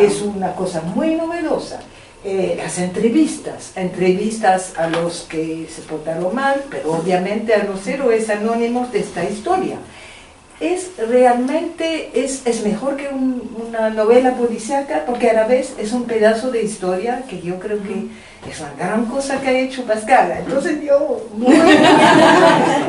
[0.04, 1.80] es una cosa muy novedosa.
[2.26, 8.30] Eh, las entrevistas, entrevistas a los que se portaron mal, pero obviamente a los héroes
[8.30, 9.76] anónimos de esta historia.
[10.60, 15.92] Es realmente, es, es mejor que un- una novela policíaca porque a la vez es
[15.92, 18.06] un pedazo de historia que yo creo que
[18.50, 20.32] es una gran cosa que ha hecho Pascal.
[20.38, 21.20] Entonces yo...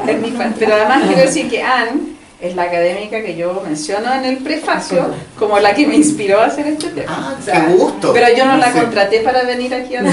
[0.07, 0.53] Es mi fan.
[0.59, 5.07] Pero además quiero decir que Anne es la académica que yo menciono en el prefacio
[5.39, 7.07] como la que me inspiró a hacer este tema.
[7.09, 8.11] Ah, O sea, qué gusto.
[8.13, 10.09] Pero yo no la contraté para venir aquí a Esto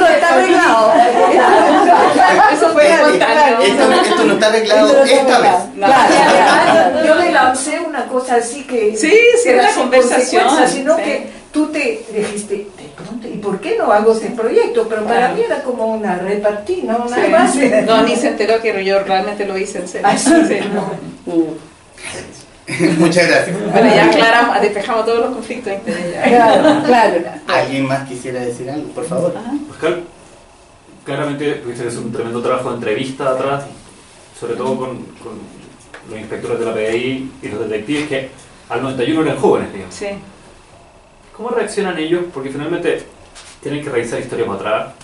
[0.00, 0.92] no está arreglado.
[2.52, 3.60] Eso fue espontáneo.
[3.60, 5.52] Esto, esto no está arreglado esta vez.
[5.74, 5.86] No.
[5.86, 11.02] Claro, yo le lancé una cosa así que Sí, sí, era sin conversación, sino sí.
[11.02, 12.66] que tú te dijiste
[13.24, 15.34] y por qué no hago este proyecto pero para Claro.
[15.36, 17.30] mí era como una repartí no una Sí.
[17.30, 20.06] base No, ni se enteró que yo realmente lo hice en serio.
[20.10, 20.30] Ah, sí.
[20.48, 20.90] Sí, no.
[22.98, 23.56] Muchas gracias.
[23.72, 28.88] Bueno, ya aclaramos, despejamos todos los conflictos claro claro ¿Alguien más quisiera decir algo?
[28.88, 29.32] Por favor.
[29.36, 29.52] Ajá.
[29.68, 30.02] Pascal,
[31.04, 33.64] claramente tuviste que hacer un tremendo trabajo de entrevista atrás,
[34.38, 35.38] sobre todo con, con
[36.10, 38.28] los inspectores de la PDI y los detectives que
[38.68, 39.94] al 91 eran jóvenes, digamos.
[39.94, 40.06] Sí.
[41.36, 42.24] ¿Cómo reaccionan ellos?
[42.32, 43.04] Porque finalmente
[43.62, 44.94] tienen que revisar historia para atrás,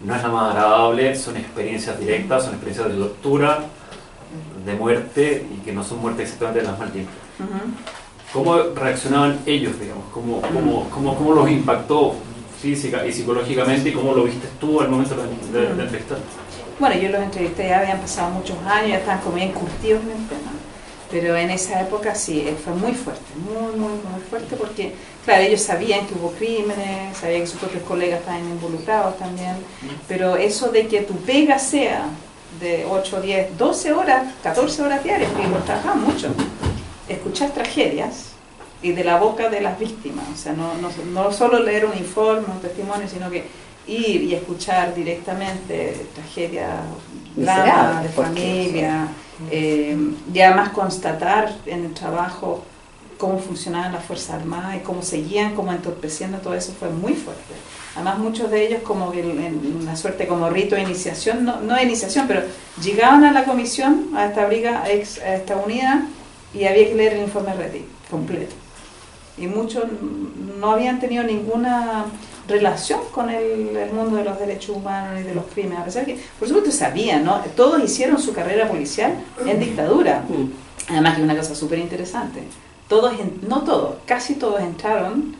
[0.00, 3.60] no es la más agradable, son experiencias directas, son experiencias de tortura,
[4.64, 7.12] de muerte y que no son muertes exactamente de las mal tiempo.
[7.38, 7.70] Ujú.
[8.32, 10.04] ¿Cómo reaccionaban ellos, digamos?
[10.12, 12.16] ¿Cómo, cómo, cómo, cómo los impactó
[12.60, 16.18] física y psicológicamente y cómo lo viste tú al momento de, de, de entrevistar?
[16.80, 20.45] Bueno, yo los entrevisté, ya habían pasado muchos años, ya estaban como bien curtidos tema.
[21.10, 24.92] Pero en esa época sí, eh, fue muy fuerte, muy, muy, muy fuerte, porque,
[25.24, 29.56] claro, ellos sabían que hubo crímenes, sabían que sus propios colegas estaban involucrados también,
[30.08, 32.06] pero eso de que tu pega sea
[32.60, 36.28] de 8, 10, 12 horas, 14 horas diarias, porque ellos trabajaban mucho,
[37.08, 38.32] escuchar tragedias
[38.82, 41.96] y de la boca de las víctimas, o sea, no, no, no solo leer un
[41.96, 43.44] informe, un testimonio, sino que
[43.86, 46.70] ir y escuchar directamente tragedias,
[47.34, 49.08] dramas de familia,
[49.50, 49.96] eh,
[50.32, 52.64] y además constatar en el trabajo
[53.18, 57.54] cómo funcionaban las Fuerzas Armadas y cómo seguían como entorpeciendo todo eso fue muy fuerte.
[57.94, 61.60] Además muchos de ellos como que en en una suerte como rito de iniciación, no,
[61.60, 62.42] no de iniciación, pero
[62.82, 66.00] llegaban a la comisión, a esta briga, a esta unidad,
[66.52, 68.54] y había que leer el informe RETI completo.
[69.38, 69.84] Y muchos
[70.58, 72.06] no habían tenido ninguna
[72.48, 76.04] relación con el, el mundo de los derechos humanos y de los crímenes, a pesar
[76.04, 77.40] que, por supuesto, sabían, ¿no?
[77.56, 80.24] Todos hicieron su carrera policial en dictadura.
[80.88, 82.42] Además que una cosa súper interesante,
[82.88, 83.14] todos,
[83.48, 85.34] no todos, casi todos entraron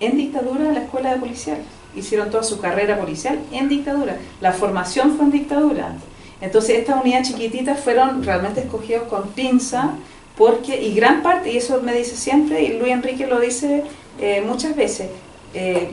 [0.00, 1.58] en dictadura a la escuela de policial.
[1.96, 4.16] hicieron toda su carrera policial en dictadura.
[4.40, 5.94] La formación fue en dictadura.
[6.40, 9.92] Entonces estas unidades chiquititas fueron realmente escogidos con pinza,
[10.36, 13.84] porque, y gran parte, y eso me dice siempre, y Luis Enrique lo dice
[14.18, 15.10] eh, muchas veces,
[15.52, 15.90] eh,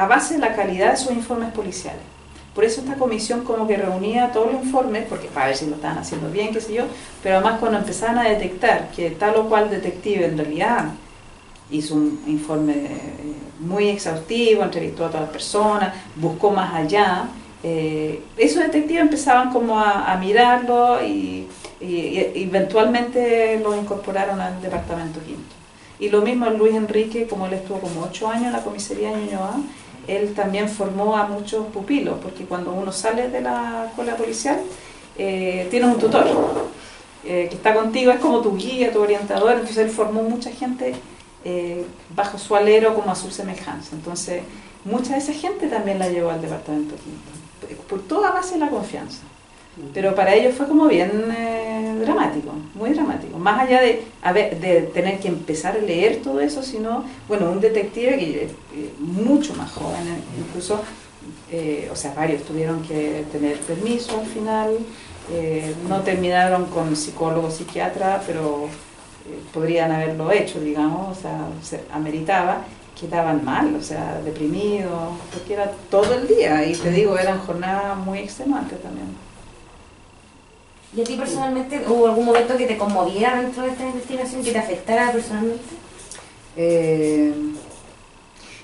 [0.00, 2.00] a base de la calidad de sus informes policiales.
[2.54, 5.76] Por eso esta comisión como que reunía todos los informes, porque para ver si lo
[5.76, 6.84] estaban haciendo bien, qué sé yo,
[7.22, 10.86] pero además cuando empezaban a detectar que tal o cual detective en realidad
[11.70, 12.98] hizo un informe eh,
[13.60, 17.28] muy exhaustivo, entrevistó a todas las personas, buscó más allá,
[17.62, 21.46] eh, esos detectives empezaban como a, mirarlo y,
[21.82, 25.54] eventualmente lo incorporaron al departamento quinto.
[25.98, 29.24] Y lo mismo Luis Enrique, como él estuvo como ocho años en la comisaría de
[29.24, 29.60] Ñuñoa,
[30.06, 34.60] él también formó a muchos pupilos, porque cuando uno sale de la escuela policial,
[35.16, 36.26] eh, tienes un tutor
[37.24, 40.94] eh, que está contigo, es como tu guía, tu orientador, entonces él formó mucha gente
[41.44, 41.84] eh,
[42.14, 43.94] bajo su alero como a su semejanza.
[43.94, 44.42] Entonces,
[44.84, 48.68] mucha de esa gente también la llevó al departamento quinto, por toda base de la
[48.68, 49.22] confianza.
[49.94, 53.38] Pero para ellos fue como bien eh, dramático, muy dramático.
[53.38, 54.04] Más allá de,
[54.60, 59.54] de tener que empezar a leer todo eso, sino, bueno, un detective que eh, mucho
[59.54, 60.80] más joven, eh, incluso,
[61.90, 64.78] o sea, varios tuvieron que tener permiso al final,
[65.88, 68.68] no terminaron con psicólogo, psiquiatra, pero
[69.52, 72.64] podrían haberlo hecho, digamos, o sea, se ameritaba
[73.00, 77.96] quedaban mal, o sea, deprimidos, porque era todo el día, y te digo, eran jornadas
[77.96, 79.06] muy extenuantes también.
[80.96, 84.50] ¿Y a ti personalmente hubo algún momento que te conmoviera dentro de esta investigación, que
[84.50, 85.62] te afectara personalmente?
[86.56, 87.32] Eh,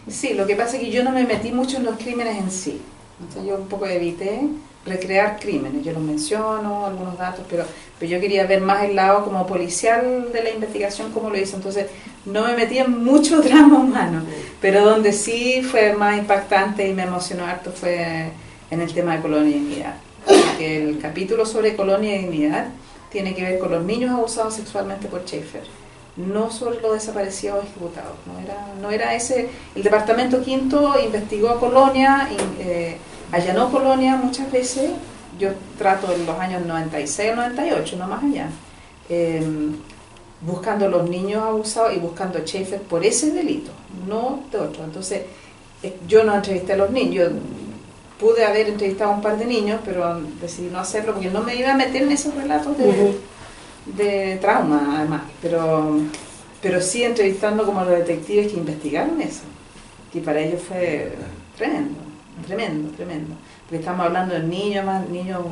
[0.09, 2.51] sí, lo que pasa es que yo no me metí mucho en los crímenes en
[2.51, 2.81] sí.
[3.21, 4.41] Entonces yo un poco evité
[4.85, 5.85] recrear crímenes.
[5.85, 7.65] Yo los menciono, algunos datos, pero,
[7.99, 11.55] pero yo quería ver más el lado como policial de la investigación, como lo hizo.
[11.55, 11.87] Entonces
[12.25, 14.25] no me metí en mucho drama humano,
[14.61, 18.33] pero donde sí fue más impactante y me emocionó harto fue
[18.69, 20.06] en el tema de colonialidad
[20.59, 22.69] que el capítulo sobre colonia y dignidad
[23.11, 25.63] tiene que ver con los niños abusados sexualmente por Schaefer,
[26.17, 28.17] no sobre los desaparecidos ejecutados.
[28.27, 29.49] No era, no era ese.
[29.75, 32.97] El departamento quinto investigó a Colonia, eh,
[33.33, 34.91] allanó Colonia muchas veces.
[35.39, 38.49] Yo trato en los años 96 o 98, no más allá.
[39.09, 39.77] Em,
[40.41, 43.71] buscando los niños abusados y buscando a Schaefer por ese delito,
[44.07, 44.85] no de otro.
[44.85, 45.23] Entonces,
[45.83, 47.33] eh, yo no entrevisté a los niños,
[48.19, 51.55] pude haber entrevistado a un par de niños, pero decidí no hacerlo porque no me
[51.55, 52.77] iba a meter en esos relatos
[53.87, 55.23] de, trauma, además.
[55.43, 56.01] Pero,
[56.63, 59.43] pero sí entrevistando como los detectives que investigaron eso.
[60.13, 61.13] Y para ellos fue
[61.57, 61.99] tremendo,
[62.47, 63.35] tremendo, tremendo.
[63.65, 65.43] Porque estamos hablando de niños, más niños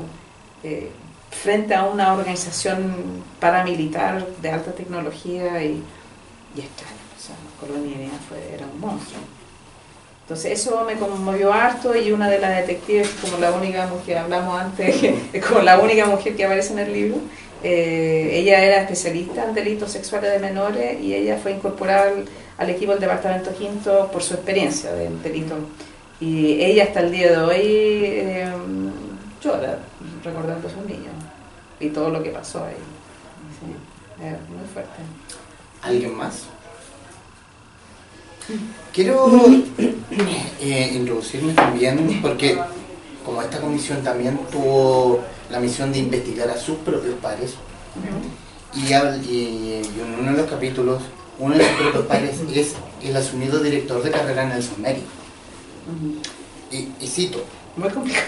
[0.63, 0.91] eh,
[1.31, 2.95] frente a una organización
[3.41, 5.83] paramilitar de alta tecnología y,
[6.57, 6.95] y extraño.
[7.17, 9.21] O sea, Colonia fue, era un monstruo.
[10.25, 14.59] Entonces eso me conmovió harto y una de las detectives, como la única mujer, hablamos
[14.59, 14.97] antes,
[15.47, 17.19] como la única mujer que aparece en el libro,
[17.63, 22.11] eh, ella era especialista en delitos sexuales de menores y ella fue incorporada
[22.57, 25.57] al, equipo del Departamento Quinto por su experiencia del delito.
[26.21, 28.49] Y ella hasta el día de hoy eh,
[29.43, 29.79] llora
[30.25, 31.13] recordando a sus niños
[31.79, 32.77] y todo lo que pasó ahí.
[34.21, 35.03] muy fuerte.
[35.83, 36.47] ¿Alguien más?
[38.93, 39.47] Quiero
[40.61, 42.59] eh, introducirme también porque
[43.25, 47.55] como esta comisión también tuvo la misión de investigar a sus propios pares
[48.75, 51.03] y, en uno de los capítulos
[51.39, 55.03] uno de sus propios pares es el asumido director de carrera Nelson Mary.
[56.71, 57.43] y, y cito,
[57.77, 58.27] muy complicado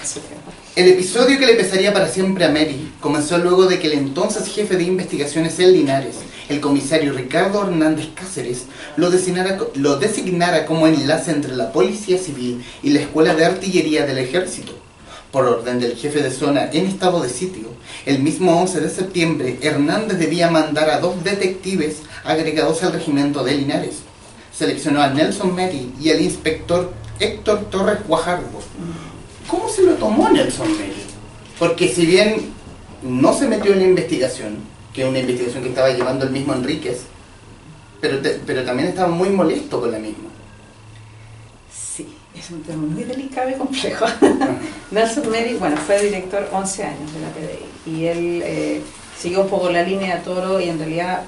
[0.75, 4.49] El episodio que le pesaría para siempre a Mary comenzó luego de que el entonces
[4.49, 6.17] jefe de investigaciones en Linares,
[6.49, 8.65] el comisario Ricardo Hernández Cáceres,
[8.97, 14.07] lo designara, lo designara como enlace entre la Policía Civil y la Escuela de Artillería
[14.07, 14.73] del Ejército.
[15.33, 17.69] Por orden del jefe de zona en estado de sitio,
[18.07, 23.57] el mismo 11 de septiembre, Hernández debía mandar a dos detectives agregados al regimiento de
[23.57, 23.97] Linares.
[24.57, 28.47] Seleccionó a Nelson Mary y al inspector Héctor Torres Guajardo
[29.49, 30.93] ¿Cómo se lo tomó Nelson Mary?
[31.59, 32.53] Porque si bien
[33.03, 34.59] no se metió en la investigación,
[34.97, 37.03] que es una investigación que estaba llevando el mismo Enríquez,
[38.01, 40.31] pero, pero también estaba muy molesto con la misma.
[41.71, 44.07] Sí, es un tema muy delicado y complejo.
[44.91, 48.81] Nelson Mary, bueno, fue director 11 años de la PDI y él eh,
[49.21, 51.25] siguió un poco la línea de Toro y en realidad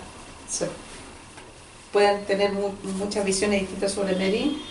[1.92, 2.52] pueden tener
[2.98, 4.62] muchas visiones distintas sobre Mary,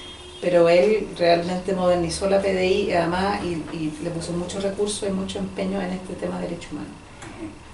[0.42, 5.80] pero él realmente modernizó la PDI además y, le puso mucho recursos y mucho empeño
[5.84, 7.07] en este tema de derechos humanos.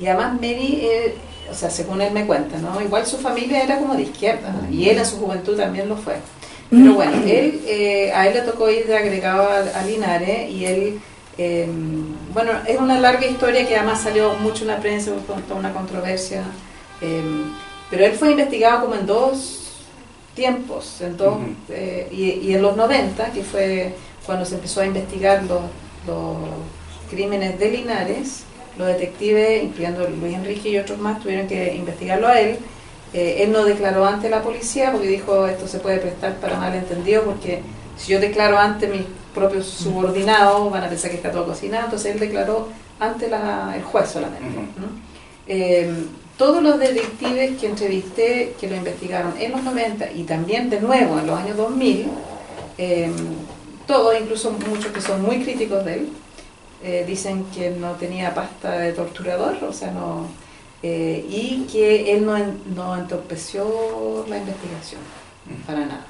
[0.04, 1.16] Y además Mary, eh,
[1.50, 2.82] o sea, según él me cuenta, ¿no?
[2.82, 6.16] igual su familia era como de izquierda y él en su juventud también lo fue.
[6.70, 10.66] Pero bueno, él, eh, a él le tocó ir de agregado a, a Linares y
[10.66, 11.00] él,
[11.38, 11.70] eh,
[12.34, 15.72] bueno, es una larga historia que además salió mucho en la prensa, con toda una
[15.72, 16.44] controversia,
[17.90, 19.72] pero él fue investigado como en dos
[20.36, 21.38] tiempos, en dos,
[22.12, 23.94] y, y en los 90, que fue
[24.26, 25.62] cuando se empezó a investigar los,
[26.08, 26.38] los
[27.10, 28.44] crímenes de Linares,
[28.78, 32.58] los detectives, incluyendo Luis Enrique y otros más, tuvieron que investigarlo a él.
[33.14, 37.24] Eh, él no declaró ante la policía porque dijo esto se puede prestar para malentendido
[37.24, 37.62] porque
[37.96, 39.04] si yo declaro ante mis
[39.36, 42.70] propios subordinados van a pensar que está todo cocinado, entonces él declaró
[43.00, 44.44] ante la- el juez solamente.
[45.48, 45.94] Eh,
[46.38, 51.20] todos los detectives que entrevisté, que lo investigaron en los 90 y también de nuevo
[51.20, 52.08] en los años 2000,
[52.80, 53.12] eh,
[53.86, 56.10] todos, incluso muchos que son muy críticos de él,
[56.84, 60.28] eh, dicen que no tenía pasta de torturador, o sea, no,
[60.82, 62.38] eh, y que él no,
[62.76, 65.02] no entorpeció la investigación,
[65.66, 66.06] para nada.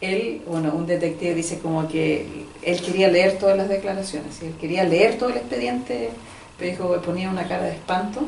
[0.00, 4.54] Él, bueno, un detective dice como que él quería leer todas las declaraciones, y él
[4.60, 6.10] quería leer todo el expediente,
[6.58, 8.22] pero dijo que ponía una cara de espanto,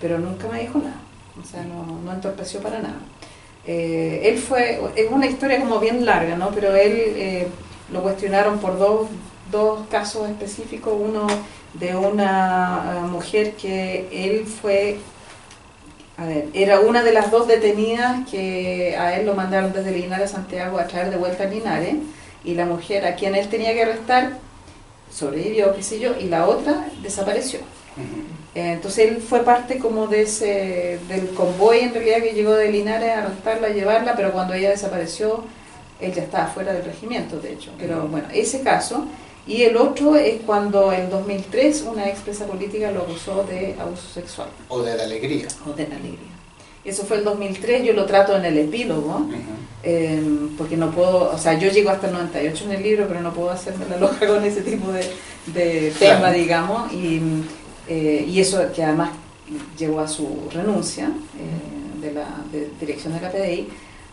[0.00, 1.00] pero nunca me dijo nada,
[1.40, 3.00] o sea, no, no entorpeció para nada.
[3.66, 6.50] Eh, él fue, es una historia como bien larga, ¿no?
[6.50, 7.48] Pero él eh,
[7.92, 9.08] lo cuestionaron por dos,
[9.50, 11.26] dos casos específicos, uno
[11.74, 14.98] de una eh, mujer que él fue,
[16.16, 20.32] a ver, era una de las dos detenidas que a él lo mandaron desde Linares
[20.32, 21.96] a Santiago a traer de vuelta a Linares,
[22.44, 24.38] y la mujer a quien él tenía que arrestar
[25.10, 27.60] sobrevivió, qué sé yo, y la otra desapareció.
[28.54, 32.70] Eh, Entonces él fue parte como de ese, del convoy en realidad que llegó de
[32.70, 35.44] Linares a arrestarla, a llevarla, pero cuando ella desapareció,
[36.00, 37.72] él ya estaba fuera del regimiento, de hecho.
[37.78, 39.06] Pero bueno, ese caso.
[39.46, 44.48] Y el otro es cuando en 2003 una expresa política lo acusó de abuso sexual
[44.68, 45.46] O de la alegría.
[45.66, 46.34] o de la alegría.
[46.84, 49.26] Eso fue el 2003, yo lo trato en el epílogo,
[49.82, 50.22] eh,
[50.56, 53.32] porque no puedo, o sea, yo llego hasta el 98 en el libro, pero no
[53.32, 55.04] puedo hacerme la loca con ese tipo de,
[55.46, 56.38] de tema, Claro.
[56.38, 57.20] digamos, y,
[57.88, 59.10] eh, y eso que además
[59.78, 63.68] llevó a su renuncia eh, de la de dirección de la PDI,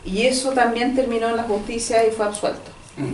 [0.05, 2.71] y eso también terminó en la justicia y fue absuelto.
[2.97, 3.07] Ujú.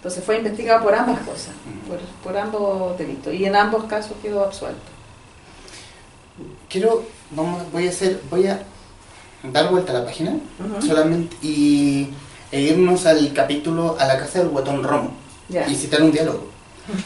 [0.00, 1.50] Entonces fue investigado por ambas cosas,
[1.86, 4.80] por, por ambos delitos, y en ambos casos quedó absuelto.
[6.70, 8.62] Quiero, vamos, voy a hacer, voy a
[9.42, 10.36] dar vuelta a la página
[10.86, 12.08] solamente y
[12.50, 15.12] e irnos al capítulo a la casa del guatón Romo
[15.50, 15.68] Ya.
[15.68, 16.48] y citar un diálogo.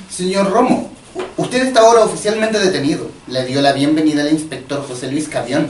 [0.09, 0.91] Señor Romo,
[1.37, 3.09] usted está ahora oficialmente detenido.
[3.27, 5.69] Le dio la bienvenida al inspector José Luis Cavión.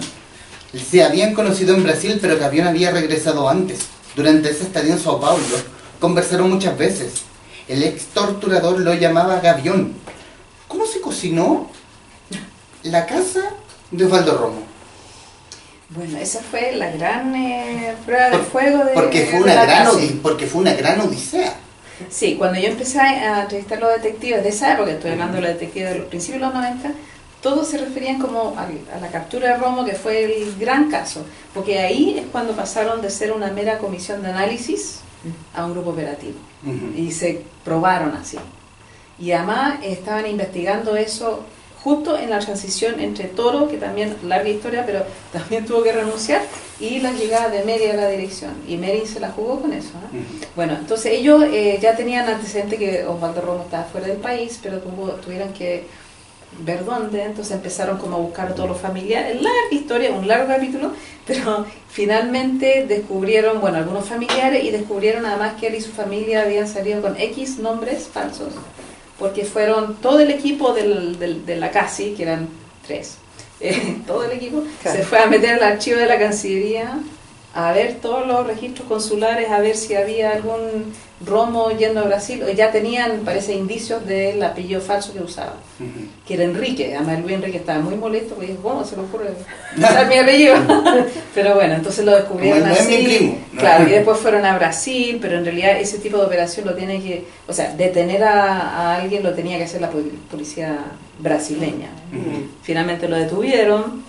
[0.74, 3.86] Se habían conocido en Brasil, pero Cavión había regresado antes.
[4.14, 5.42] Durante ese estadio en Sao Paulo,
[6.00, 7.22] conversaron muchas veces.
[7.68, 9.94] El ex torturador lo llamaba Gavión.
[10.68, 11.70] ¿Cómo se cocinó
[12.82, 13.40] la casa
[13.90, 14.62] de Osvaldo Romo?
[15.90, 19.88] Bueno, esa fue la gran eh, prueba de fuego de Porque fue una la gran,
[20.22, 21.54] porque fue una gran odisea.
[22.10, 25.42] Sí, cuando yo empecé a entrevistar a los detectives de esa época, estoy hablando de
[25.42, 26.92] los detectives de los principios de los 90,
[27.40, 28.66] todos se referían como a,
[28.98, 33.10] la captura de Romo, que fue el gran caso, porque ahí es cuando pasaron de
[33.10, 35.00] ser una mera comisión de análisis
[35.54, 36.38] a un grupo operativo,
[36.96, 38.38] y se probaron así.
[39.18, 41.44] Y además estaban investigando eso
[41.84, 46.42] justo en la transición entre Toro, que también, larga historia, pero también tuvo que renunciar,
[46.80, 48.52] y la llegada de Meri a la dirección.
[48.66, 49.90] Y Meri se la jugó con eso.
[50.10, 50.46] Ujú.
[50.56, 54.78] Bueno, entonces ellos eh, ya tenían antecedente que Osvaldo Romo estaba fuera del país, pero
[54.78, 55.86] tuvo, tuvieron que
[56.60, 60.46] ver dónde, entonces empezaron como a buscar a todos los familiares, larga historia, un largo
[60.48, 60.92] capítulo,
[61.26, 66.68] pero finalmente descubrieron, bueno, algunos familiares y descubrieron además que él y su familia habían
[66.68, 68.52] salido con X nombres falsos,
[69.18, 72.48] porque fueron todo el equipo del, del- de la CASI, que eran
[72.86, 73.16] tres,
[73.60, 74.98] eh, todo el equipo, Claro.
[74.98, 76.98] se fue a meter al archivo de la Cancillería
[77.54, 80.92] a ver todos los registros consulares, a ver si había algún
[81.24, 82.42] romo yendo a Brasil.
[82.42, 85.54] O Ya tenían, parece, indicios del apellido falso que usaba,
[86.26, 86.96] que era Enrique.
[86.96, 89.26] Además, Luis Enrique estaba muy molesto porque dijo, ¿cómo se lo ocurre
[89.78, 90.56] usar mi apellido?
[91.34, 93.04] pero bueno, entonces lo descubrieron no es mi así.
[93.04, 93.60] primo, ¿no?
[93.60, 97.00] Claro, y después fueron a Brasil, pero en realidad ese tipo de operación lo tiene
[97.00, 98.60] que, o sea, detener a,
[98.92, 100.76] a alguien lo tenía que hacer la pol- policía
[101.20, 101.88] brasileña.
[102.62, 104.02] Finalmente lo detuvieron,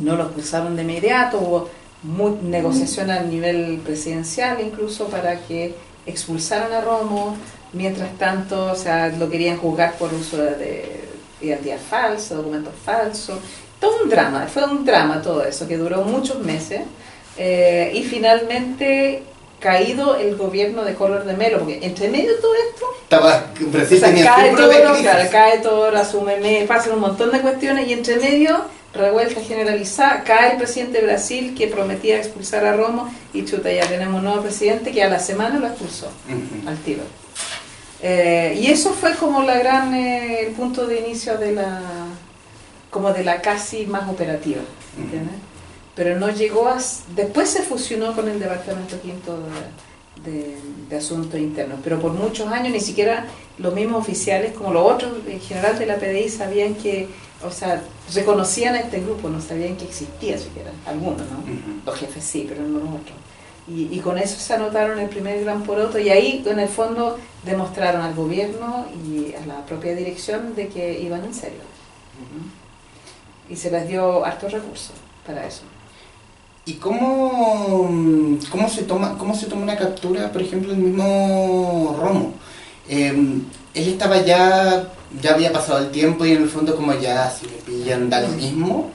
[0.00, 1.68] no lo expulsaron de inmediato, hubo
[2.02, 5.74] mu- negociación a nivel presidencial incluso para que
[6.06, 7.36] expulsaran a Romo,
[7.72, 11.04] mientras tanto, o sea, lo querían juzgar por uso de, de
[11.40, 13.38] identidad falsa, documentos falsos,
[13.80, 16.82] todo un drama, fue un drama todo eso, que duró muchos meses,
[17.36, 19.22] eh, y finalmente
[19.58, 23.96] caído el gobierno de Color de Melo, porque entre medio de todo esto Estaba, Brasil
[23.96, 24.70] o sea, tenía cae todo,
[25.00, 28.56] claro, cae todo, asume, me pasan un montón de cuestiones y entre medio
[28.96, 33.86] revuelta generalizada, cae el presidente de Brasil que prometía expulsar a Romo y chuta, ya
[33.86, 36.08] tenemos un nuevo presidente que a la semana lo expulsó
[36.66, 37.02] al tiro.
[38.02, 41.80] Eh, y eso fue como la gran, eh, el punto de inicio de la,
[42.90, 44.60] como de la casi más operativa,
[44.98, 45.34] ¿entiendes?
[45.94, 46.76] Pero no llegó a,
[47.14, 49.38] después se fusionó con el Departamento Quinto
[50.24, 50.56] de, de-
[50.90, 53.26] de Asuntos Internos, pero por muchos años ni siquiera
[53.58, 57.08] los mismos oficiales, como los otros en general de la PDI, sabían que,
[57.44, 57.82] o sea,
[58.14, 61.38] reconocían a este grupo, no sabían que existía siquiera, algunos, ¿no?
[61.38, 61.80] Ujú.
[61.84, 63.16] Los jefes sí, pero no los otros.
[63.68, 67.18] Y, y con eso se anotaron el primer gran poroto y ahí en el fondo
[67.44, 71.60] demostraron al gobierno y a la propia dirección de que iban en serio.
[73.48, 74.92] Y se les dio hartos recursos
[75.26, 75.62] para eso.
[76.64, 81.96] ¿Y cómo, mm, cómo, se toma, cómo se toma una captura, por ejemplo, el mismo
[82.00, 82.34] Romo?
[82.88, 83.40] Eh,
[83.74, 84.88] él estaba ya,
[85.22, 88.20] ya había pasado el tiempo y en el fondo como ya si le pillan da
[88.20, 88.90] lo mismo.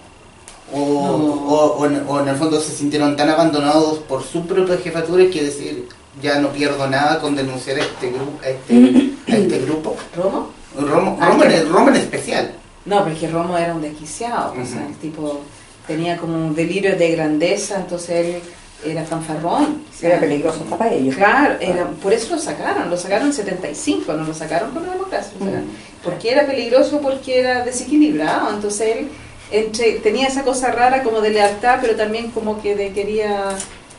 [0.73, 4.77] O, o, o en, o en el fondo se sintieron tan abandonados por su propia
[4.77, 5.87] jefatura que decir,
[6.21, 9.97] ya no pierdo nada con denunciar a este, grupo a este, a este grupo.
[10.15, 10.49] ¿Romo?
[10.79, 12.51] Romo, Ah, Romo, que- en, Romo en especial.
[12.85, 15.41] No, porque Romo era un desquiciado, o sea, el tipo
[15.87, 18.41] tenía como un delirio de grandeza, entonces él
[18.85, 19.83] era fanfarrón.
[19.89, 21.15] o sea, Era peligroso hasta para ellos.
[21.15, 24.93] Claro, era, por eso lo sacaron, lo sacaron en 75, no lo sacaron por la
[24.93, 25.33] democracia.
[25.37, 25.65] sacaron.
[26.03, 29.07] Porque era peligroso, porque era desequilibrado, entonces él
[29.51, 33.49] entre, tenía esa cosa rara como de lealtad, pero también como que de, quería,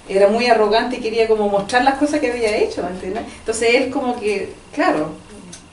[0.09, 3.25] era muy arrogante y quería como mostrar las cosas que había hecho, ¿me entiendes?
[3.39, 5.11] Entonces él como que, claro,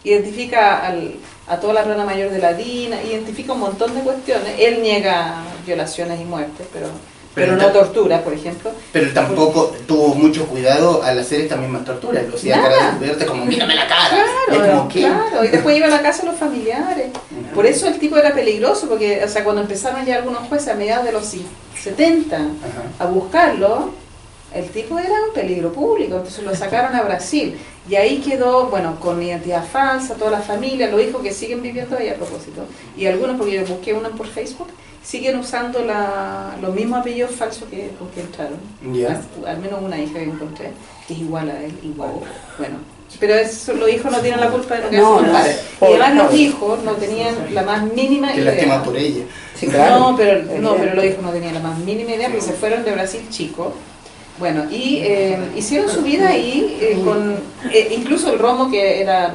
[0.04, 1.16] identifica al,
[1.48, 5.44] a toda la rana mayor de la DINA, identifica un montón de cuestiones, él niega
[5.66, 6.88] violaciones y muertes, pero,
[7.40, 8.72] pero, Pero no tortura, por ejemplo.
[8.92, 12.24] Pero tampoco tuvo mucho cuidado al hacer estas mismas torturas.
[12.28, 14.26] Lo hacía cara descubierta como, mírame la cara.
[14.48, 15.00] Claro, como, ¿qué?
[15.00, 17.08] claro, y después iba a la casa de los familiares.
[17.54, 20.76] Por eso el tipo era peligroso, porque, o sea, cuando empezaron ya algunos jueces a
[20.76, 21.26] mediados de los
[21.82, 22.48] 70 Ajá.
[23.00, 23.92] a buscarlo,
[24.54, 27.58] el tipo era un peligro público, entonces lo sacaron a Brasil.
[27.90, 31.98] Y ahí quedó, bueno, con identidad falsa, toda la familia, los hijos que siguen viviendo
[31.98, 32.66] ahí a propósito.
[32.98, 34.68] Y algunos, porque yo busqué uno por Facebook,
[35.04, 38.60] siguen usando la, los mismos apellidos falsos que, con que entraron.
[38.94, 39.22] Ya.
[39.48, 40.72] Al menos una hija que encontré,
[41.08, 42.12] que es igual a él, igual.
[42.58, 42.78] Bueno,
[43.20, 45.40] pero eso, los hijos no tienen la culpa de lo que No, hacen los no,
[45.40, 45.62] padres.
[45.82, 48.84] Y además los hijos no tenían la más mínima Que idea.
[48.84, 49.24] por ella.
[49.56, 50.00] Sí, claro.
[50.00, 52.84] No, pero, no, pero los hijos no tenían la más mínima idea porque se fueron
[52.84, 53.74] de Brasil chicos.
[54.40, 57.36] Bueno, y eh, hicieron su vida ahí, eh, con
[57.72, 59.34] eh, incluso el Romo, que era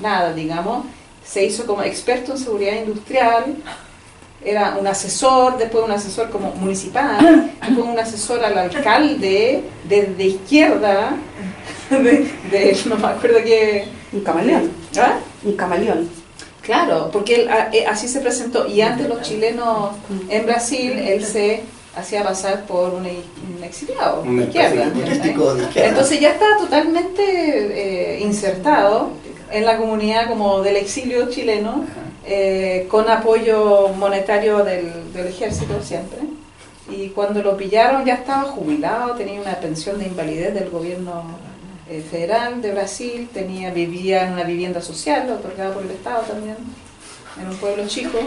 [0.00, 0.84] nada, digamos,
[1.24, 3.56] se hizo como experto en seguridad industrial,
[4.44, 10.24] era un asesor, después un asesor como municipal, después un asesor al alcalde de, de
[10.24, 11.16] izquierda,
[11.90, 13.86] de, de- no me acuerdo qué...
[14.12, 14.70] Un camaleón.
[14.96, 15.18] ¿Ah?
[15.42, 16.08] Un camaleón.
[16.62, 18.68] Claro, porque él, a- eh, así se presentó.
[18.68, 19.90] Y antes los chilenos
[20.28, 21.62] en Brasil, él se
[21.96, 24.84] hacía pasar por un, un exiliado Un izquierda.
[24.84, 25.88] especie de político de izquierda.
[25.88, 29.10] Entonces ya está totalmente eh, insertado
[29.50, 31.84] en la comunidad como del exilio chileno,
[32.26, 36.18] eh, con apoyo monetario del, del ejército siempre.
[36.90, 41.24] Y cuando lo pillaron ya estaba jubilado, tenía una pensión de invalidez del gobierno
[41.88, 46.56] eh, federal de Brasil, tenía vivía en una vivienda social otorgada por el Estado también,
[47.40, 48.18] en un pueblo chico.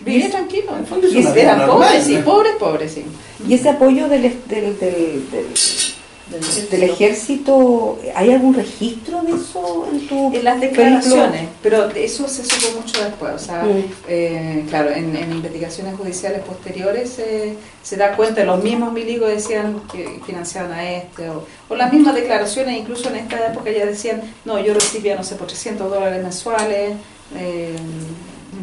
[0.00, 1.06] Vivía tranquilo, en el fondo.
[1.06, 3.04] Es Y una vida eran pobres, sí, pobres, pobres, sí.
[3.48, 10.08] Y ese apoyo del, del, del, del, del ejército, ¿hay algún registro de eso en
[10.08, 13.84] tu En las declaraciones, pero eso se supo mucho después, o sea, Mm.
[14.08, 19.80] eh, claro, en, en investigaciones judiciales posteriores eh, se da cuenta, los mismos milicos decían
[19.92, 24.20] que financiaban a este, o, o las mismas declaraciones, incluso en esta época ya decían,
[24.44, 26.94] no, yo recibía, no sé, por 300 dólares mensuales
[27.36, 27.76] eh,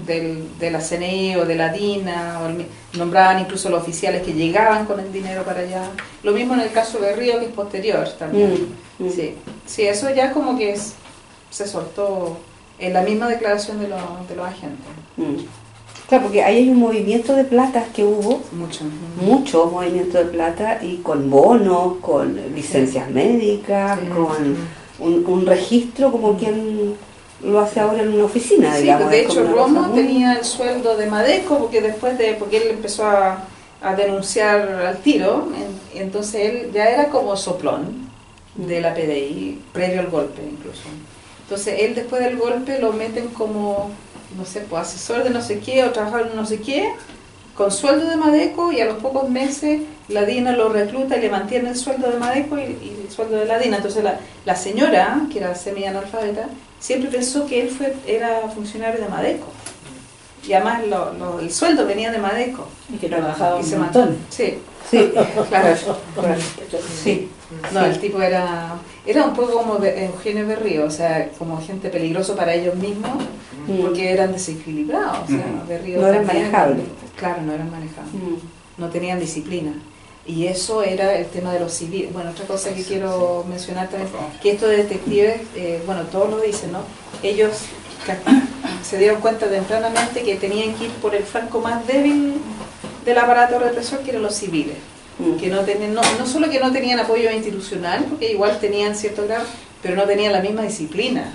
[0.06, 2.66] del, de la CNI o de la DINA, o el
[2.98, 5.84] nombraban incluso los oficiales que llegaban con el dinero para allá.
[6.24, 8.68] Lo mismo en el caso de Río, que es posterior también.
[9.00, 9.10] Mm, mm.
[9.12, 9.36] Sí,
[9.66, 10.94] sí, eso ya como que es-
[11.50, 12.38] se soltó
[12.80, 14.86] en la misma declaración de, los- de los agentes.
[15.18, 15.44] Mm.
[16.10, 18.84] Claro, porque ahí hay un movimiento de platas que hubo, Mucho.
[19.22, 24.08] mucho movimiento de plata, y con bonos, con licencias médicas, Sí.
[24.10, 24.58] con
[25.00, 26.96] un, un registro como quien
[27.44, 29.10] lo hace ahora en una oficina, Sí, digamos.
[29.12, 33.44] de hecho Romo tenía el sueldo de Madeco porque después de, porque él empezó a,
[33.82, 38.10] a denunciar al tiro, en- entonces él ya era como soplón
[38.56, 40.84] de la PDI, previo al golpe incluso.
[41.44, 43.90] Entonces él después del golpe lo meten como,
[44.38, 46.92] no sé, pues asesor de no sé qué o trabajador de no sé qué,
[47.56, 51.30] con sueldo de Madeco y a los pocos meses la DINA lo recluta y le
[51.30, 53.78] mantiene el sueldo de Madeco y, y el sueldo de la DINA.
[53.78, 56.48] Entonces la, la señora, que era semi-analfabeta,
[56.84, 59.48] siempre pensó que él fue, era funcionario de Madeco.
[60.46, 62.68] Y además lo- lo- el sueldo venía de Madeco.
[62.94, 64.18] Y que trabajaba Y un se montón.
[64.30, 64.58] Sí,
[64.92, 65.12] Sí,
[65.50, 65.76] claro.
[67.04, 67.30] Sí.
[67.74, 68.74] No, el tipo era,
[69.06, 73.24] era un poco como Eugenio Berrío, o sea, como gente peligroso para ellos mismos,
[73.68, 73.82] Mm.
[73.82, 75.20] porque eran desequilibrados.
[75.24, 75.46] O sea.
[75.70, 76.86] Berrío No eran manejables.
[77.16, 78.14] Claro, no eran manejables.
[78.14, 78.82] Mm.
[78.82, 79.72] no tenían disciplina.
[80.26, 82.14] Y eso era el tema de los civiles.
[82.14, 84.10] Bueno, otra cosa que quiero mencionar también,
[84.42, 86.80] que estos detectives, eh, bueno, todos lo dicen, ¿no?
[87.22, 87.52] Ellos
[88.84, 92.36] se dieron cuenta tempranamente que tenían que ir por el flanco más débil
[93.06, 94.78] del aparato represor, que eran los civiles.
[95.20, 95.36] Mm.
[95.38, 99.26] Que no, tenían, no, no solo que no tenían apoyo institucional, porque igual tenían cierto
[99.26, 99.44] grado,
[99.82, 101.34] pero no tenían la misma disciplina.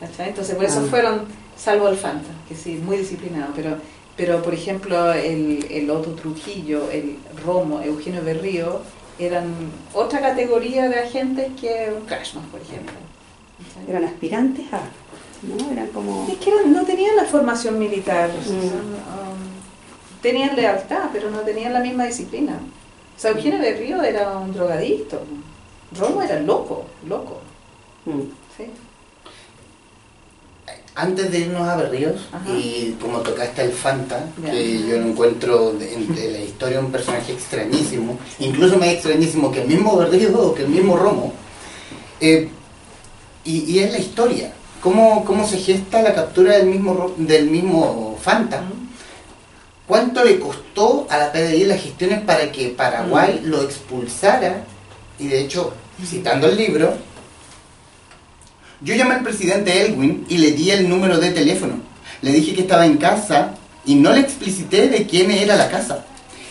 [0.00, 0.28] ¿cachai?
[0.30, 0.88] Entonces, por eso Ah.
[0.90, 1.22] fueron,
[1.56, 3.78] salvo el Fanta, que sí, muy disciplinado, pero,
[4.16, 8.80] pero por ejemplo, el, el Otto Trujillo, el Romo, Eugenio Berrío,
[9.18, 9.52] eran
[9.94, 12.92] otra categoría de agentes que un Cashman, por ejemplo.
[13.88, 14.80] Eran aspirantes a,
[15.42, 15.70] ¿no?
[15.72, 16.26] Eran como...
[16.30, 18.54] Es que eran- no tenían la formación militar, Mm.
[18.54, 22.58] um, tenían lealtad, pero no tenían la misma disciplina.
[23.16, 25.22] O sea, Eugenio Berrío era un drogadicto,
[25.98, 27.40] Romo era loco, loco.
[28.04, 28.20] Mm.
[28.56, 28.64] ¿sí?
[30.98, 32.50] Antes de irnos a Berríos, Ajá.
[32.50, 37.32] y como tocaste al Fanta, que yo lo encuentro en- de la historia un personaje
[37.32, 41.34] extrañísimo, incluso más extrañísimo que el mismo Berríos o que el mismo Romo,
[42.20, 42.48] eh,
[43.44, 44.52] y, y es la historia.
[44.80, 48.62] ¿Cómo, ¿Cómo se gesta la captura del mismo, del mismo Fanta?
[49.86, 54.64] ¿Cuánto le costó a la PDI las gestiones para que Paraguay lo expulsara?
[55.18, 55.74] Y de hecho,
[56.04, 56.94] citando el libro,
[58.80, 61.74] yo llamé al presidente Elwin y le di el número de teléfono.
[62.22, 63.54] Le dije que estaba en casa
[63.84, 66.04] y no le explicité de quién era la casa.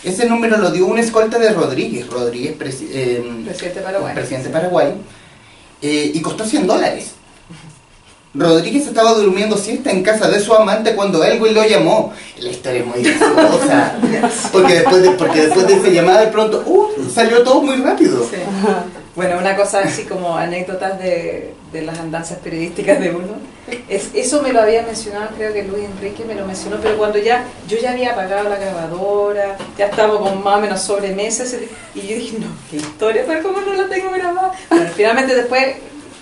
[0.04, 4.14] Ese número lo dio un escolta de Rodríguez, Rodríguez, presi- eh, Presidente de Paraguay.
[4.14, 4.92] presidente Paraguay,
[5.82, 7.12] eh, y costó 100 dólares.
[8.34, 12.12] Rodríguez estaba durmiendo siesta en casa de su amante cuando Elwin lo llamó.
[12.38, 13.94] La historia es muy graciosa,
[14.52, 18.22] porque después de, porque después de esa llamada de pronto, uh, salió todo muy rápido.
[18.28, 18.36] Sí.
[19.16, 23.32] Bueno, una cosa así como anécdotas de, de las andanzas periodísticas de uno.
[23.88, 27.18] Es, eso me lo había mencionado, creo que Luis Enrique me lo mencionó, pero cuando
[27.18, 31.68] ya yo ya había apagado la grabadora, ya estaba con más o menos sobremesa, ese-
[31.94, 34.52] y yo dije, no, qué historia, pero ¿cómo no la tengo grabada?
[34.70, 35.76] Bueno, finalmente después,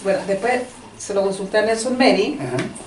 [0.05, 0.63] bueno, después
[0.97, 2.39] se lo consulté a Nelson Meri,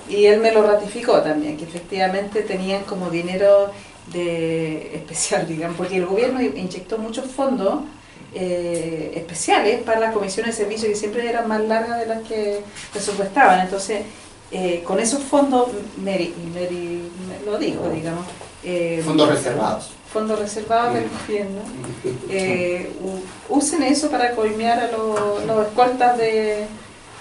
[0.08, 3.70] y él me lo ratificó también, que efectivamente tenían como dinero
[4.12, 7.80] de especial, digamos, porque el gobierno inyectó muchos fondos
[8.34, 12.60] eh, especiales para las comisiones de servicio que siempre eran más largas de las que
[12.92, 13.60] presupuestaban.
[13.60, 14.02] Entonces,
[14.50, 15.68] eh, con esos fondos,
[15.98, 18.24] Mary, Mary me lo dijo, digamos.
[18.64, 19.90] eh, Fondos reservados.
[20.12, 21.60] fondos reservados del gobierno,
[22.30, 22.90] eh,
[23.48, 26.64] usen eso para colmear a los, los escoltas de,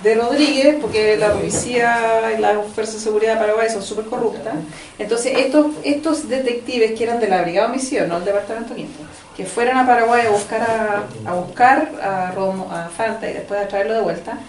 [0.04, 4.54] de Rodríguez, porque la policía y las fuerzas de seguridad de Paraguay son súper corruptas.
[4.98, 9.00] Entonces, estos, estos detectives que eran de la Brigada de Homicidio, no del Departamento Quinto,
[9.38, 13.62] que fueran a Paraguay a buscar a, a buscar a, Romo, a Falta y después
[13.62, 14.40] a traerlo de vuelta,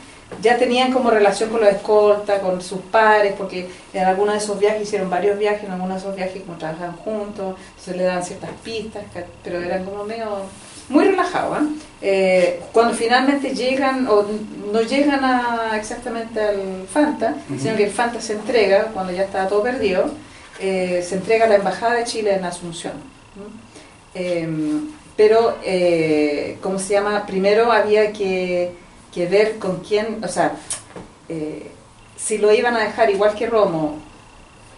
[0.40, 4.58] ya tenían como relación con los escoltas, con sus pares, porque en algunos de esos
[4.58, 8.24] viajes hicieron varios viajes, en algunos de esos viajes como trabajaban juntos, entonces le dan
[8.24, 9.02] ciertas pistas,
[9.44, 10.42] pero eran como medio
[10.88, 11.58] muy relajados.
[11.58, 11.66] ¿ah?
[12.00, 14.24] Eh, cuando finalmente llegan, o
[14.72, 19.48] no llegan a, exactamente al Fanta, sino que el Fanta se entrega, cuando ya estaba
[19.48, 20.10] todo perdido,
[20.60, 22.94] eh, se entrega a la Embajada de Chile en Asunción.
[23.36, 23.67] ¿no?
[24.18, 27.24] Em, pero, eh, ¿cómo se llama?
[27.26, 28.72] Primero había que,
[29.14, 30.56] que ver con quién, o sea,
[31.28, 31.70] eh,
[32.16, 33.96] si lo iban a dejar igual que Romo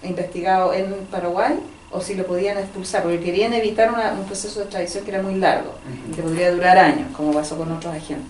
[0.02, 1.58] investigado en Paraguay
[1.90, 5.22] o si lo podían expulsar, porque querían evitar una- un proceso de extradición que era
[5.22, 5.72] muy largo,
[6.14, 8.26] que podría durar años, como pasó con otros agentes.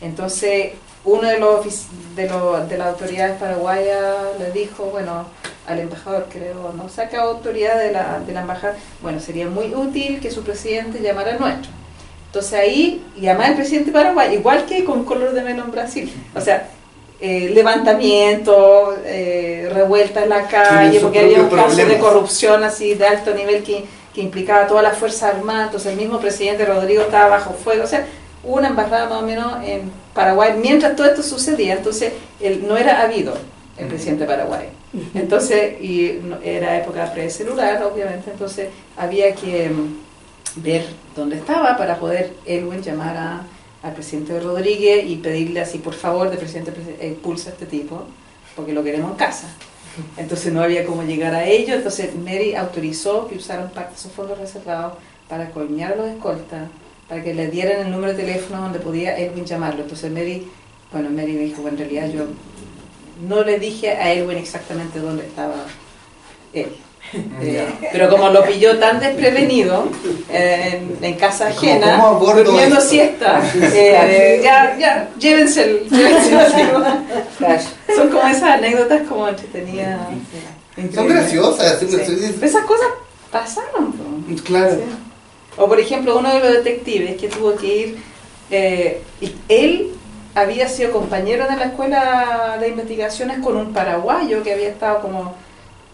[0.00, 0.72] Entonces,
[1.04, 1.64] uno de los
[2.16, 4.04] de, los- de las autoridades paraguayas
[4.38, 5.26] le dijo, bueno,
[5.68, 10.18] al embajador, creo, no saca autoridad de la, de la embajada, bueno, sería muy útil
[10.20, 11.70] que su presidente llamara al nuestro.
[12.26, 16.12] Entonces ahí llamar al presidente de Paraguay, igual que con color de melo en Brasil.
[16.34, 16.68] O sea,
[17.20, 23.06] eh, levantamiento, eh, revuelta en la calle, porque había un caso de corrupción así de
[23.06, 25.66] alto nivel que, que implicaba a todas las Fuerzas Armadas.
[25.66, 27.84] Entonces el mismo presidente Rodrigo estaba bajo fuego.
[27.84, 28.06] O sea,
[28.44, 31.74] una embajada más o menos en Paraguay mientras todo esto sucedía.
[31.74, 33.34] Entonces él no era habido
[33.78, 34.66] el presidente de Paraguay.
[35.14, 42.32] Entonces, y era época pre-celular, obviamente, entonces había que mm, ver dónde estaba para poder
[42.46, 43.42] Elwin llamar a-
[43.82, 48.02] al presidente Rodríguez y pedirle así, por favor, de presidente, presi- expulsa a este tipo,
[48.56, 49.48] porque lo queremos en casa.
[50.16, 54.12] Entonces no había cómo llegar a ello, entonces Mary autorizó que usaran parte de esos
[54.12, 54.94] fondos reservados
[55.28, 56.68] para colmear a los escoltas,
[57.08, 59.82] para que le dieran el número de teléfono donde podía Elwin llamarlo.
[59.82, 60.46] Entonces Mary,
[60.92, 62.24] bueno, Mary me dijo, bueno, en realidad yo
[63.20, 65.54] no le dije a Elwin exactamente dónde estaba
[66.52, 66.76] él.
[67.40, 69.88] Eh, pero como lo pilló tan desprevenido
[70.30, 76.66] eh, en, en casa ajena, ¿cómo abordo durmiendo siesta, eh, ya, ya, llévense el, llévense.
[77.96, 80.00] Son como esas anécdotas como entretenidas.
[80.74, 81.14] Son increíbles.
[81.14, 81.78] graciosas.
[81.80, 82.88] sí, Esas cosas
[83.30, 83.94] pasaron.
[84.28, 84.34] sí.
[84.42, 84.74] Claro.
[84.74, 84.82] Sí.
[85.58, 87.98] O por ejemplo, uno de los detectives que tuvo que ir,
[88.50, 89.90] eh, y él
[90.34, 95.34] había sido compañero de la escuela de investigaciones con un paraguayo que había estado como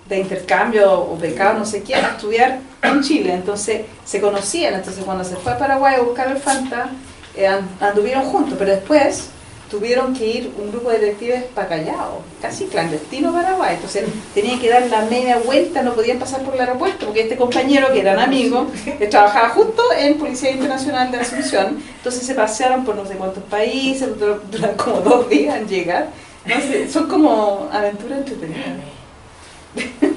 [0.09, 3.33] de intercambio o becado, no sé qué, a estudiar en Chile.
[3.33, 4.75] Entonces se conocían.
[4.75, 6.91] Entonces cuando se fue a Paraguay a buscar el Fanta,
[7.37, 9.31] eh, and- anduvieron juntos, pero después
[9.71, 13.75] tuvieron que ir un grupo de detectives para Callao, casi clandestino Paraguay.
[13.75, 14.05] Entonces
[14.35, 17.93] tenían que dar la media vuelta, no podían pasar por el aeropuerto, porque este compañero,
[17.93, 22.95] que eran amigos, que trabajaba justo en Policía Internacional de Asunción, entonces se pasearon por
[22.95, 26.09] no sé cuántos países, dur- duran como dos días en llegar.
[26.47, 28.69] No sé, son como aventuras entretenidas.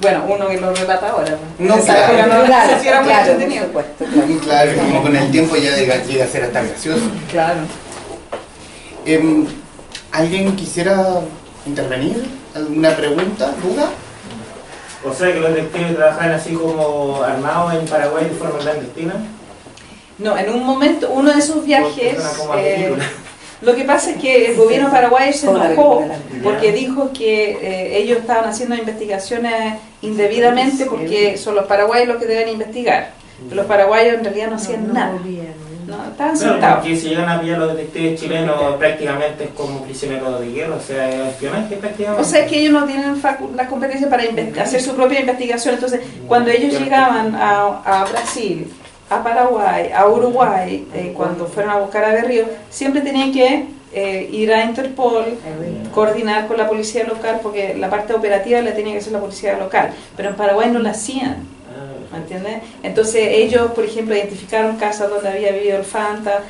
[0.00, 1.36] Bueno, uno que lo relata ahora.
[1.36, 1.68] pues.
[1.68, 2.26] No, claro.
[2.26, 3.66] no- Claro, sí era muy claro, por entretenido.
[3.66, 4.32] supuesto, claro.
[4.32, 7.02] Y Claro, como con el tiempo ya llega, llega a ser hasta gracioso.
[7.30, 7.60] Claro.
[9.06, 9.46] Em,
[10.12, 11.20] ¿Alguien quisiera
[11.66, 12.24] intervenir?
[12.54, 13.54] ¿Alguna pregunta?
[13.62, 13.90] ¿Duda?
[15.04, 19.14] O sea que los detectives trabajan así como armados en Paraguay de forma clandestina.
[20.18, 22.18] No, en un momento, uno de esos viajes,
[22.58, 22.94] eh,
[23.62, 26.04] lo que pasa es que el gobierno paraguayo se enojó
[26.42, 32.26] porque dijo que eh, ellos estaban haciendo investigaciones indebidamente porque son los paraguayos los que
[32.26, 33.12] deben investigar.
[33.44, 35.18] Pero los paraguayos en realidad no hacían nada.
[35.90, 40.52] No, Claro, porque si llegan a pillar los detectives chilenos prácticamente es como prisioneros de
[40.52, 42.22] guerra, o sea, es espionaje prácticamente.
[42.22, 43.20] O sea, que ellos no tienen
[43.54, 44.22] la competencia para
[44.62, 45.74] hacer su propia investigación.
[45.74, 48.70] Entonces, cuando ellos llegaban a, a Brasil,
[49.10, 54.28] a Paraguay, a Uruguay, eh, cuando fueron a buscar a Berrío, siempre tenían que eh,
[54.30, 55.24] ir a Interpol,
[55.92, 59.58] coordinar con la policía local, porque la parte operativa la tenía que hacer la policía
[59.58, 59.90] local.
[60.16, 61.38] Pero en Paraguay no la hacían.
[62.12, 62.62] ¿Me entiendes?
[62.82, 66.40] Entonces ellos, por ejemplo, identificaron casas donde había vivido el Fanta,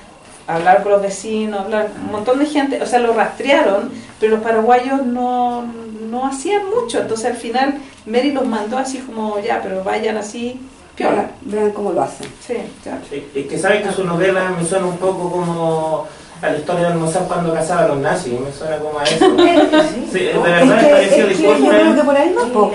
[0.47, 4.43] hablar con los vecinos, hablar un montón de gente, o sea, lo rastrearon, pero los
[4.43, 5.65] paraguayos no,
[6.09, 7.01] no hacían mucho.
[7.01, 7.75] Entonces al final
[8.07, 10.59] Mary los mandó así como, ya, pero vayan así,
[10.97, 11.31] piola.
[11.43, 12.27] Vean cómo lo hacen.
[12.47, 13.01] Sí, claro.
[13.13, 16.07] Es es que sabes que su novela me suena un poco como
[16.43, 19.27] a la historia de Almozán cuando cazaba a los nazis, me suena como a eso.
[20.11, 22.71] Sí, de verdad Es que- pareció, es que yo creo que por ahí no,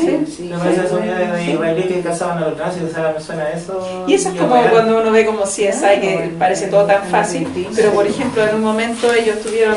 [0.00, 3.44] Sí, me parece eso de israelíes que cazaban a los nazis, o sea, me suena
[3.44, 4.04] a eso.
[4.06, 4.70] Y eso es como real.
[4.70, 8.62] cuando uno ve como CSI, que parece todo tan fácil, pero por ejemplo en un
[8.62, 9.76] momento ellos estuvieron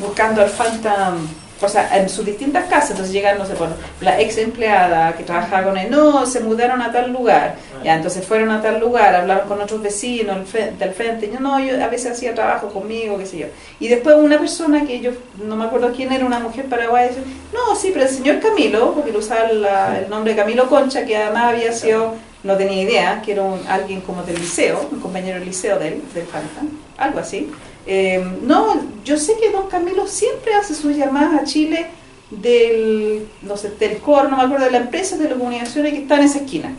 [0.00, 1.26] buscando al Phantom,
[1.62, 3.68] o sea, en sus distintas casas, entonces llegan, no sé, por
[4.00, 7.54] la ex empleada que trabajaba con él, no, se mudaron a tal lugar,
[7.84, 11.40] ya, entonces fueron a tal lugar, hablaron con otros vecinos del fre- del frente, yo
[11.40, 13.46] no, yo a veces hacía trabajo conmigo, qué sé yo.
[13.80, 15.12] Y después una persona que yo
[15.44, 17.10] no me acuerdo quién era, una mujer paraguaya,
[17.52, 21.16] no, sí, pero el señor Camilo, porque él usaba la- el nombre Camilo Concha, que
[21.16, 25.38] además había sido, no tenía idea, que era un- alguien como del liceo, un compañero
[25.38, 26.62] del liceo de él, del Fanta,
[26.98, 27.50] algo así.
[27.86, 31.86] Eh, no, yo sé que don Camilo siempre hace sus llamadas a Chile
[32.30, 36.16] del, no sé, del COR, no me acuerdo, de la empresa de telecomunicaciones que está
[36.16, 36.72] en esa esquina.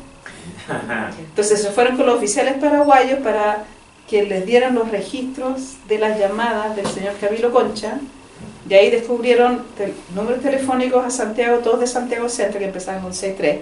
[1.19, 3.65] Entonces se fueron con los oficiales paraguayos para
[4.09, 7.99] que les dieran los registros de las llamadas del señor Camilo Concha.
[8.69, 13.13] Y ahí descubrieron tel- números telefónicos a Santiago, todos de Santiago Centro, que empezaban con
[13.13, 13.59] 63.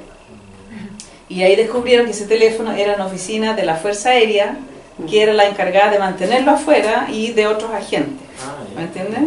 [1.27, 4.57] Y ahí descubrieron que ese teléfono era una oficina de la Fuerza Aérea,
[5.09, 8.27] que era la encargada de mantenerlo afuera y de otros agentes.
[8.45, 9.21] Ah, ¿Me entiendes?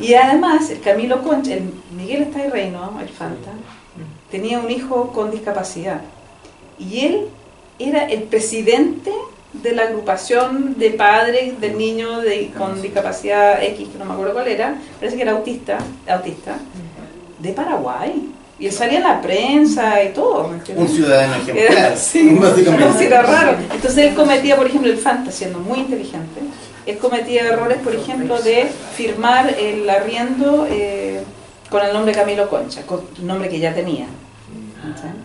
[0.00, 3.50] Y además, el Camilo Concha, el Miguel está Reino, el Fanta,
[4.30, 6.00] tenía un hijo con discapacidad.
[6.78, 7.28] Y él
[7.78, 9.12] era el presidente
[9.52, 14.32] de la agrupación de padres del niño de- con discapacidad X, que no me acuerdo
[14.34, 16.56] cuál era, parece que era autista, autista,
[17.38, 18.30] de Paraguay.
[18.58, 20.48] Y él salía en la prensa y todo.
[20.48, 20.74] ¿me?
[20.76, 22.98] Un ciudadano ejemplar, sí, básicamente.
[22.98, 23.56] sí, era raro.
[23.72, 26.40] Entonces él cometía, por ejemplo, el Fanta, siendo muy inteligente,
[26.86, 31.22] él cometía errores, por ejemplo, de firmar el arriendo eh,
[31.70, 34.06] con el nombre Camilo Concha, con el nombre que ya tenía.
[34.84, 35.22] ¿Entiendes?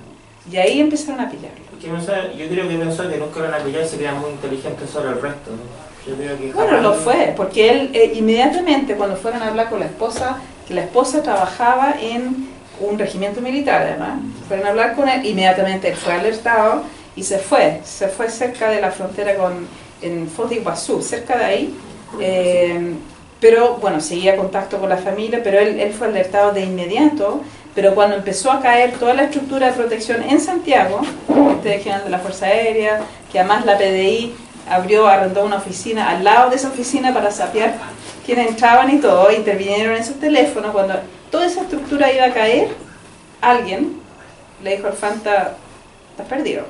[0.52, 1.70] Y ahí empezaron a pillarlo.
[1.82, 5.22] Yo creo que pensó que nunca iban a pillar y serían muy inteligentes sobre el
[5.22, 5.52] resto.
[5.52, 6.10] ¿no?
[6.10, 9.80] Yo creo que Bueno, lo fue, porque él eh, inmediatamente cuando fueron a hablar con
[9.80, 12.50] la esposa, que la esposa trabajaba en
[12.80, 16.84] un regimiento militar además, fueron a hablar con él, inmediatamente él fue alertado
[17.16, 19.68] y se fue, se fue cerca de la frontera con,
[20.02, 21.76] en Foz de Iguazú, cerca de ahí,
[22.20, 22.94] eh,
[23.40, 27.42] pero bueno, seguía contacto con la familia, pero él, él fue alertado de inmediato,
[27.76, 31.02] pero cuando empezó a caer toda la estructura de protección en Santiago,
[31.56, 33.02] este general de la Fuerza Aérea,
[33.32, 34.34] que además la PDI
[34.70, 37.76] abrió, arrendó una oficina al lado de esa oficina para sapear
[38.26, 40.96] quienes entraban y todo, intervinieron en esos teléfonos, cuando
[41.40, 42.68] toda esa estructura iba a caer,
[43.40, 44.02] alguien
[44.62, 45.56] le dijo al Fanta,
[46.12, 46.66] estás perdido.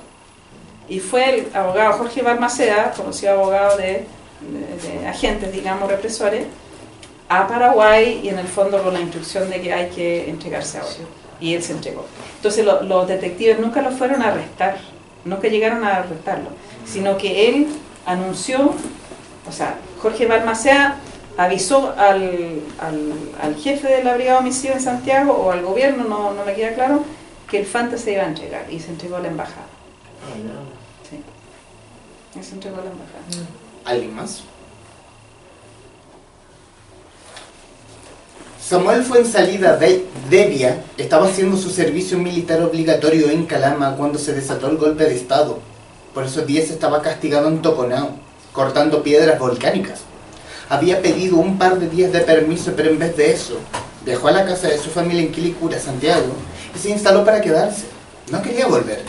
[0.88, 4.06] Y fue el abogado Jorge Balmaceda, conocido abogado de,
[4.42, 6.46] de- de agentes, digamos, represores,
[7.30, 10.94] a Paraguay y en el fondo con la instrucción de que hay que entregarse ahora.
[11.42, 12.06] Y él se entregó.
[12.36, 14.78] Entonces lo- los detectives nunca lo fueron a arrestar,
[15.26, 16.50] nunca llegaron a arrestarlo,
[16.86, 17.68] sino que él
[18.06, 18.74] anunció,
[19.48, 20.98] o sea, Jorge Balmaceda
[21.38, 26.04] avisó al, al, al jefe de la Brigada de Homicidio en Santiago o al gobierno,
[26.04, 27.04] no, no me queda claro,
[27.50, 29.68] que el Fanta se iba a entregar y se entregó a la embajada.
[31.10, 31.22] Sí.
[32.40, 33.48] Y se entregó a la embajada.
[33.86, 34.44] ¿Alguien más?
[38.70, 44.20] Samuel fue en salida de Devia, estaba haciendo su servicio militar obligatorio en Calama cuando
[44.20, 45.58] se desató el golpe de Estado.
[46.14, 48.12] Por esos días estaba castigado en Toconao,
[48.54, 50.02] cortando piedras volcánicas.
[50.70, 53.58] Había pedido un par de días de permiso, pero en vez de eso,
[54.06, 56.28] dejó a la casa de su familia en Quilicura, Santiago,
[56.76, 57.86] y se instaló para quedarse.
[58.32, 59.02] No quería volver,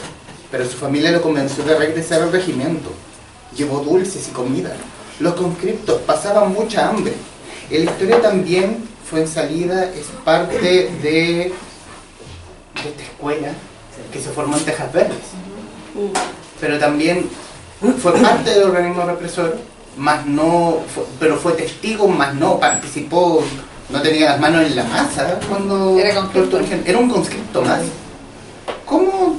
[0.51, 2.91] pero su familia lo convenció de regresar al regimiento.
[3.55, 4.73] Llevó dulces y comida.
[5.19, 7.13] Los conscriptos pasaban mucha hambre.
[7.71, 11.53] En la historia también fue en salida, es parte de, de
[12.77, 13.49] esta escuela
[14.11, 15.19] que se formó en Tejas Verdes.
[16.59, 17.29] Pero también
[18.01, 19.59] fue parte del organismo represor,
[19.97, 23.43] más no, fue- pero fue testigo, más no participó,
[23.91, 26.61] no tenía las manos en la masa cuando Era conscripto.
[26.87, 27.81] era un conscripto más.
[28.87, 29.37] ¿Cómo,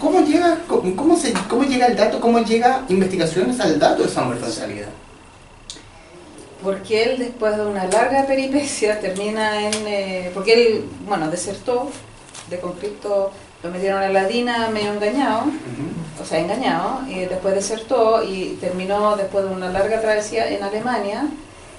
[0.00, 4.08] cómo llega, cómo, cómo se, cómo llega el dato, cómo llega investigaciones al dato de
[4.08, 4.86] Samuel fue en salida?
[6.62, 9.74] Porque él, después de una larga peripecia, termina en.
[9.86, 11.88] eh, porque él, bueno, desertó
[12.50, 13.30] de conscripto,
[13.62, 15.44] lo metieron a la DINA medio engañado,
[16.20, 21.26] o sea, engañado, y después desertó y terminó después de una larga travesía en Alemania.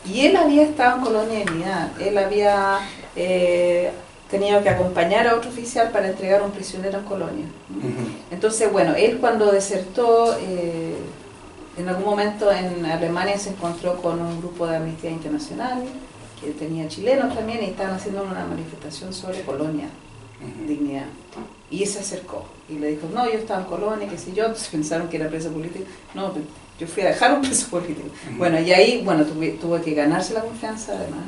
[0.05, 2.79] Y él había estado en Colonia de Unidad, él había
[3.15, 3.91] eh,
[4.29, 7.45] tenido que acompañar a otro oficial para entregar a un prisionero en Colonia.
[8.31, 10.95] Entonces, bueno, él cuando desertó, eh,
[11.77, 15.83] en algún momento en Alemania se encontró con un grupo de Amnistía Internacional,
[16.41, 19.89] que tenía chilenos también, y estaban haciendo una manifestación sobre Colonia,
[20.67, 21.05] dignidad.
[21.71, 24.67] Y se acercó y le dijo, no, yo estaba en Colonia, qué sé yo, entonces
[24.71, 25.85] pensaron que era preso político.
[26.13, 26.33] No,
[26.79, 28.09] yo fui a dejar un preso político.
[28.37, 31.25] Bueno, y ahí, bueno, tuve, tuve que ganarse la confianza además.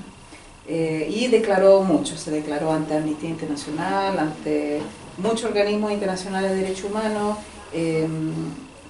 [0.68, 4.80] Eh, y declaró mucho, se declaró ante Amnistía Internacional, ante
[5.18, 7.38] muchos organismos internacionales de derechos humanos,
[7.74, 8.08] eh,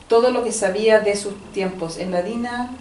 [0.07, 2.71] todo lo que sabía de sus tiempos en la DINA,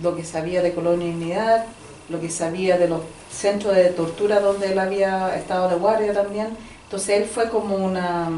[0.00, 1.66] lo que sabía de Colonia y Unidad,
[2.08, 3.00] lo que sabía de los
[3.30, 6.48] centros de tortura donde él había estado de guardia también.
[6.86, 8.30] Entonces él fue como una,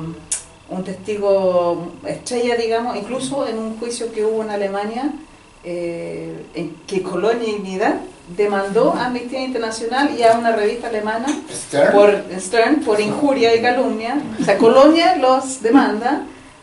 [0.70, 5.12] un testigo estrella, digamos, incluso en un juicio que hubo en Alemania,
[5.64, 7.96] eh, en que Colonia y Unidad
[8.34, 11.92] demandó a Amnistía Internacional y a una revista alemana Stern.
[11.92, 14.18] por Stern por injuria y calumnia.
[14.40, 16.22] O sea, Colonia los demanda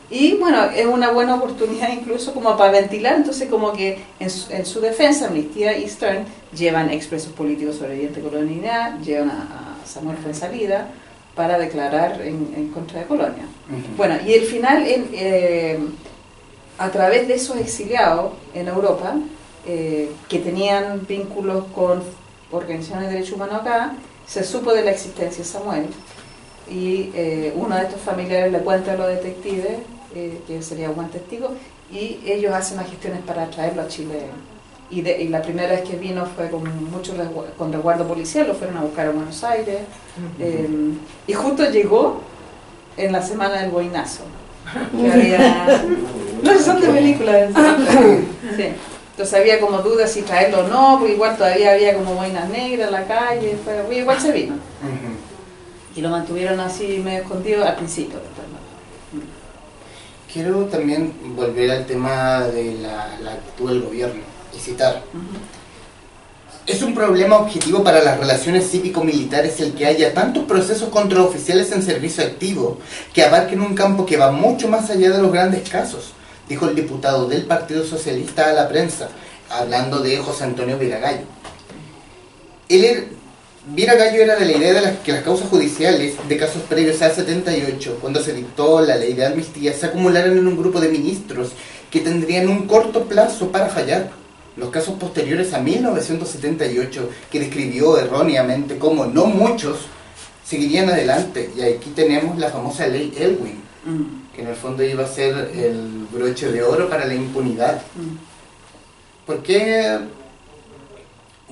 [0.10, 4.52] y bueno, es una buena oportunidad incluso como para ventilar, entonces como que en su,
[4.52, 6.26] en su defensa Amnistía y Stern
[6.56, 9.34] llevan expresos políticos sobrevivientes de Colonia, llevan a,
[9.84, 10.88] a Samuel Fuensalida
[11.36, 13.44] para declarar en, en contra de Colonia.
[13.70, 13.98] Ujú.
[13.98, 15.80] Bueno, y el final, en, eh,
[16.78, 19.16] a través de esos exiliados en Europa,
[19.68, 22.02] eh, que tenían vínculos con
[22.52, 23.94] organizaciones de derechos humanos acá,
[24.26, 25.88] se supo de la existencia de Samuel.
[26.70, 29.78] Y eh, uno de estos familiares le cuenta a los detectives,
[30.48, 31.50] que sería un buen testigo,
[31.92, 34.28] y ellos hacen las gestiones para traerlo a Chile.
[34.90, 38.48] Y, de- y la primera vez que vino fue con mucho resgu- con resguardo policial,
[38.48, 39.80] lo fueron a buscar a Buenos Aires.
[40.40, 40.70] eh,
[41.28, 42.22] y justo llegó
[42.98, 44.24] en la semana del boinazo.
[44.98, 45.84] Que había...
[46.44, 47.50] No, son de películas.
[48.56, 48.68] Sí.
[49.12, 52.88] Entonces había como dudas si traerlo o no, porque igual todavía había como boinas negras
[52.88, 54.56] en la calle, fue- igual se vino.
[55.96, 58.20] Y lo mantuvieron así medio escondido al principio.
[60.32, 64.22] Quiero también volver al tema de la, la actitud del gobierno
[66.66, 71.72] Es un problema objetivo para las relaciones cívico-militares el que haya tantos procesos contra oficiales
[71.72, 72.80] en servicio activo
[73.14, 76.14] que abarquen un campo que va mucho más allá de los grandes casos,
[76.50, 79.10] dijo el diputado del Partido Socialista a la prensa,
[79.50, 81.26] hablando de José Antonio Viragallo.
[82.68, 83.04] Él era-
[83.68, 87.10] Viragallo era de la idea de las- que las causas judiciales de casos previos a
[87.14, 91.50] 78, cuando se dictó la ley de amnistía, se acumularan en un grupo de ministros
[91.92, 94.12] que tendrían un corto plazo para fallar.
[94.58, 99.80] Los casos posteriores a 1978, que describió erróneamente como no muchos,
[100.46, 101.52] seguirían adelante.
[101.58, 105.52] Y aquí tenemos la famosa ley Elwin, Mm, que en el fondo iba a ser
[105.56, 107.82] el broche de oro para la impunidad.
[107.96, 108.18] mm.
[109.28, 110.00] ¿Por qué?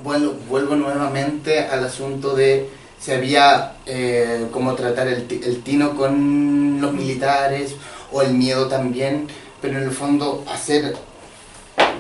[0.03, 2.67] Bueno, vuelvo nuevamente al asunto de
[2.99, 7.75] se había eh, cómo tratar el, el tino con los militares
[8.11, 9.27] o el miedo también,
[9.61, 10.95] pero en el fondo hacer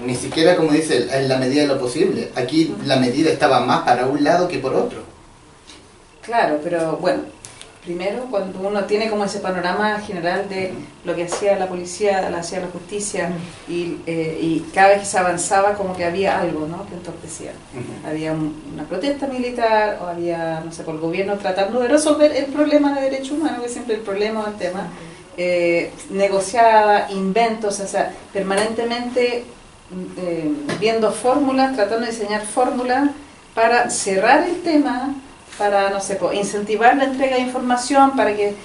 [0.05, 2.29] ni siquiera como dice en la medida de lo posible.
[2.35, 5.01] Aquí la medida estaba más para un lado que por otro.
[6.21, 7.23] Claro, pero bueno,
[7.83, 10.73] primero cuando uno tiene como ese panorama general de
[11.03, 13.29] lo que hacía la policía, lo hacía la justicia
[13.67, 16.87] y, eh, y cada vez que se avanzaba como que había algo ¿no?
[16.87, 17.51] que entorpecía.
[18.07, 22.31] Había un- una protesta militar o había, no sé, por el gobierno tratando de resolver
[22.33, 24.87] el problema de derechos humanos, que es siempre el problema o el tema,
[25.35, 29.43] eh, negociada, inventos, o sea, permanentemente
[30.17, 33.09] eh, viendo fórmulas, tratando de diseñar fórmulas
[33.53, 35.13] para cerrar el tema,
[35.57, 38.55] para, no sé, incentivar la entrega de información, para que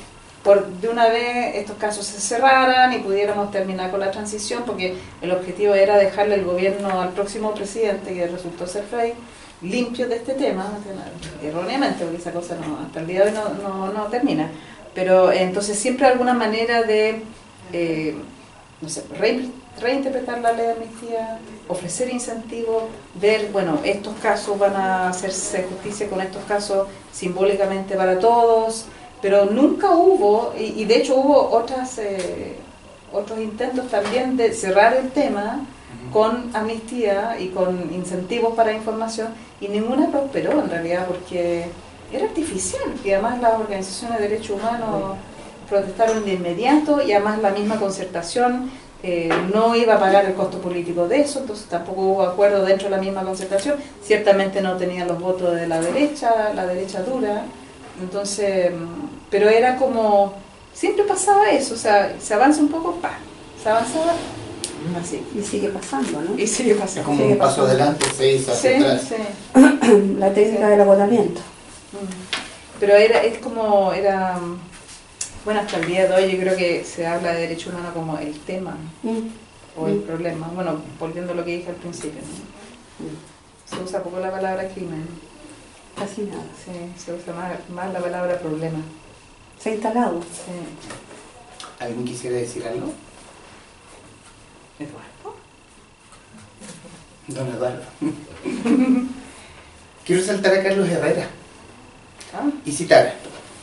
[0.42, 4.96] por de una vez estos casos se cerraran y pudiéramos terminar con la transición, porque
[5.20, 9.14] el objetivo era dejarle el gobierno al próximo presidente, que resultó ser Frey,
[9.60, 10.66] limpio de este tema,
[11.42, 14.50] erróneamente, porque esa cosa no, hasta el día de hoy no, no, no termina.
[14.94, 17.22] Pero entonces siempre alguna manera de,
[17.72, 18.16] eh,
[18.80, 19.02] no sé,
[19.80, 26.08] reinterpretar la ley de amnistía, ofrecer incentivos, ver, bueno, estos casos van a hacerse justicia
[26.08, 28.86] con estos casos simbólicamente para todos,
[29.20, 32.56] pero nunca hubo, y, y de hecho hubo otras, eh,
[33.12, 35.60] otros intentos también de cerrar el tema
[36.12, 39.28] con amnistía y con incentivos para información,
[39.60, 41.66] y ninguna prosperó en realidad porque
[42.12, 45.16] era artificial, y además las organizaciones de derechos humanos
[45.68, 48.70] protestaron de inmediato y además la misma concertación
[49.02, 52.88] eh, no iba a pagar el costo político de eso, entonces tampoco hubo acuerdo dentro
[52.88, 57.42] de la misma concertación, ciertamente no tenían los votos de la derecha, la derecha dura,
[58.00, 60.34] entonces, mm, pero era como,
[60.72, 63.12] siempre pasaba eso, o sea, se avanza un poco, pa,
[63.62, 64.12] se avanzaba
[65.00, 66.38] así, Y sigue pasando, ¿no?
[66.38, 67.04] y sigue Es pasando.
[67.06, 67.70] como Sigue un paso pasando.
[67.82, 69.02] adelante, seis hacia Sí, atrás.
[69.08, 70.14] sí.
[70.18, 71.40] La técnica del agotamiento.
[71.92, 72.78] Mm.
[72.80, 74.58] Pero era, es como, era, mm,
[75.48, 78.18] bueno, hasta el día de hoy yo creo que se habla de derecho humano como
[78.18, 79.28] el tema Mm.
[79.78, 80.02] o el Mm.
[80.02, 80.48] problema.
[80.48, 83.74] Bueno, volviendo a lo que dije al principio, ¿no?
[83.78, 85.06] se usa poco la palabra crimen,
[85.96, 86.42] Casi nada.
[86.62, 86.72] sí,
[87.02, 88.80] se usa más, más la palabra problema.
[89.58, 90.20] Se ha instalado.
[90.20, 90.52] Sí.
[91.80, 92.92] ¿Alguien quisiera decir algo?
[94.78, 95.36] Eduardo.
[97.28, 97.82] Don Eduardo.
[100.04, 101.26] Quiero saltar a Carlos Herrera
[102.34, 103.14] Ah, y citar.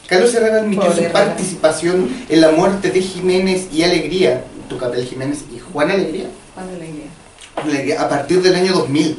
[0.08, 1.26] Carlos Herrera admitió Pobre su Herrera.
[1.26, 7.68] participación en la muerte de Jiménez y Alegría, Tucapel Jiménez y Juan Alegría, Juan.
[7.68, 9.18] Alegría, a partir del año 2000.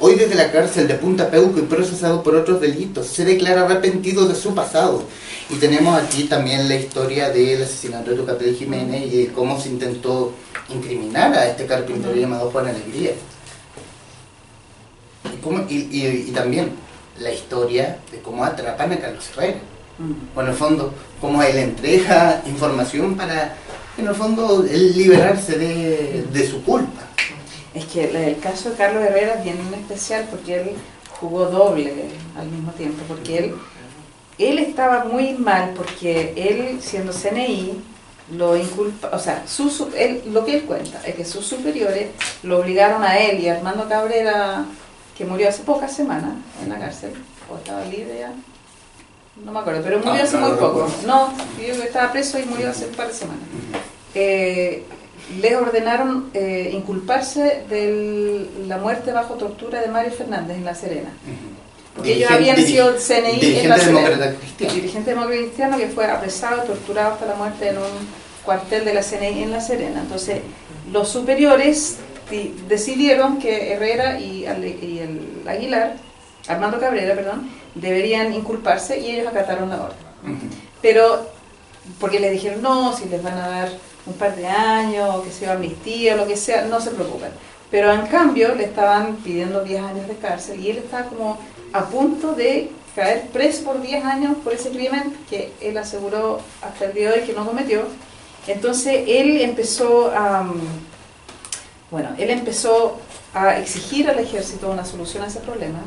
[0.00, 4.26] Hoy desde la cárcel de Punta Peuco y procesado por otros delitos, se declara arrepentido
[4.26, 5.04] de su pasado.
[5.50, 9.68] Y tenemos aquí también la historia del asesinato de Tucapel Jiménez y de cómo se
[9.68, 10.32] intentó
[10.68, 13.12] incriminar a este carpintero llamado Juan Alegría.
[15.32, 16.70] Y, cómo- y- y- y también
[17.20, 19.58] la historia de cómo atrapan a Carlos Herrera.
[20.34, 23.54] O en el fondo, cómo él entrega información para,
[23.96, 27.02] en el fondo, él liberarse de, de su culpa.
[27.74, 30.70] Es que el, caso de Carlos Herrera es bien especial porque él
[31.20, 31.92] jugó doble
[32.38, 33.54] al mismo tiempo, porque él,
[34.38, 37.80] él estaba muy mal porque él, siendo CNI,
[38.36, 42.08] lo inculpa, o sea, su, su- él- lo que él cuenta es que sus superiores
[42.42, 44.64] lo obligaron a él y a Armando Cabrera,
[45.16, 46.32] que murió hace pocas semanas
[46.62, 47.12] en la cárcel,
[47.52, 48.32] o estaba libre ya,
[49.44, 50.88] no me acuerdo, pero murió Ah, hace muy poco.
[51.06, 53.42] No, yo estaba preso y murió hace un par de semanas
[54.14, 54.84] eh,
[55.40, 61.08] les ordenaron eh, inculparse de la muerte bajo tortura de Mario Fernández en La Serena.
[61.96, 64.00] Porque ellos habían sido CNI en La Serena.
[64.00, 64.74] demócrata cristiano.
[64.74, 67.84] Dirigente demócrata cristiano que fue apresado, torturado hasta la muerte en un
[68.44, 70.00] cuartel de la CNI en La Serena.
[70.02, 70.40] Entonces,
[70.92, 71.96] los superiores
[72.30, 75.96] di- decidieron que Herrera y el Aguilar,
[76.48, 80.40] Armando Cabrera, perdón, deberían inculparse y ellos acataron la orden.
[80.80, 81.28] Pero,
[81.98, 83.68] porque les dijeron, no, si les van a dar
[84.06, 87.30] un par de años, que sea amnistía, lo que sea, no se preocupen.
[87.70, 91.38] Pero en cambio le estaban pidiendo 10 años de cárcel y él estaba como
[91.72, 96.84] a punto de caer preso por 10 años por ese crimen que él aseguró hasta
[96.84, 97.82] el día de hoy que no cometió.
[98.46, 100.60] Entonces él empezó a, mm,
[101.90, 102.98] bueno, él empezó
[103.32, 105.80] a exigir al ejército una solución a ese problema.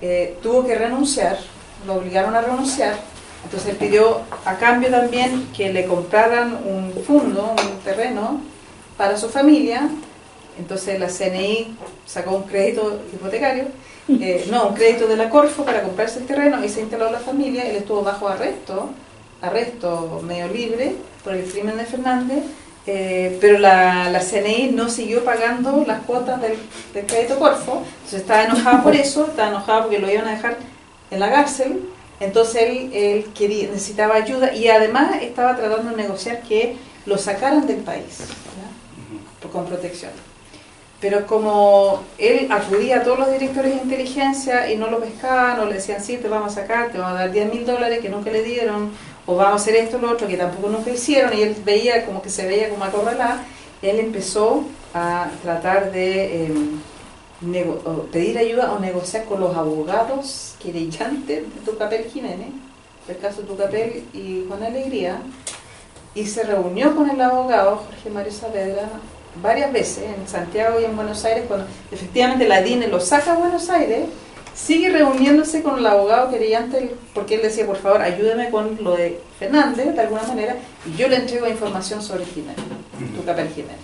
[0.00, 1.38] Eh, tuvo que renunciar,
[1.86, 2.96] lo obligaron a renunciar.
[3.44, 8.40] Entonces pidió a cambio también que le compraran un fondo, un terreno
[8.96, 9.88] para su familia.
[10.58, 11.76] Entonces la CNI
[12.06, 13.66] sacó un crédito hipotecario,
[14.08, 17.20] eh, no, un crédito de la Corfo para comprarse el terreno y se instaló la
[17.20, 17.64] familia.
[17.68, 18.90] Él estuvo bajo arresto,
[19.42, 22.42] arresto medio libre por el crimen de Fernández,
[22.86, 26.56] eh, pero la, la CNI no siguió pagando las cuotas del,
[27.06, 27.82] crédito Corfo.
[27.96, 30.56] Entonces estaba enojada por eso, estaba enojada porque lo iban a dejar
[31.10, 36.42] en la cárcel Entonces él, él quería, necesitaba ayuda y además estaba tratando de negociar
[36.42, 36.76] que
[37.06, 38.20] lo sacaran del país
[39.48, 40.12] con protección.
[41.00, 45.66] Pero como él acudía a todos los directores de inteligencia y no lo pescaban, o
[45.66, 48.08] le decían, sí, te vamos a sacar, te vamos a dar 10 mil dólares que
[48.08, 48.90] nunca le dieron,
[49.26, 52.06] o vamos a hacer esto o lo otro que tampoco nunca hicieron, y él veía
[52.06, 53.44] como que se veía como acorralada,
[53.82, 54.64] él empezó
[54.94, 56.54] a tratar de eh,
[58.12, 62.48] pedir ayuda o negociar con los abogados querellantes de Tucapel Jiménez,
[63.08, 65.20] el caso Tucapel y Juan Alegría,
[66.14, 68.88] y se reunió con el abogado Jorge Mario Saavedra
[69.42, 73.36] varias veces en Santiago y en Buenos Aires, cuando efectivamente la DINE lo saca a
[73.36, 74.06] Buenos Aires,
[74.56, 79.20] sigue reuniéndose con el abogado querellante, porque él decía, por favor, ayúdeme con lo de
[79.38, 82.56] Fernández, de alguna manera, y yo le entrego información sobre Jiménez,
[83.16, 83.76] Tucapel Jiménez.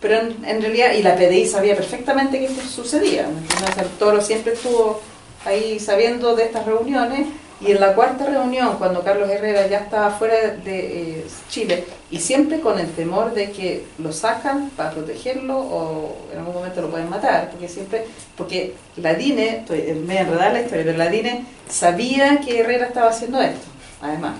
[0.00, 3.70] Pero en, en realidad, y la PDI sabía perfectamente que esto sucedía, ¿me entiendes?
[3.70, 5.00] O sea, el Toro siempre estuvo
[5.44, 7.28] ahí sabiendo de estas reuniones,
[7.60, 11.84] y en la cuarta reunión, cuando Carlos Herrera ya estaba fuera de eh, Chile,
[12.14, 16.80] y siempre con el temor de que lo sacan para protegerlo o en algún momento
[16.80, 18.04] lo pueden matar, porque siempre,
[18.36, 23.10] porque la DINE, estoy me enredada la historia, pero la DINE sabía que Herrera estaba
[23.10, 23.66] haciendo esto,
[24.00, 24.36] además.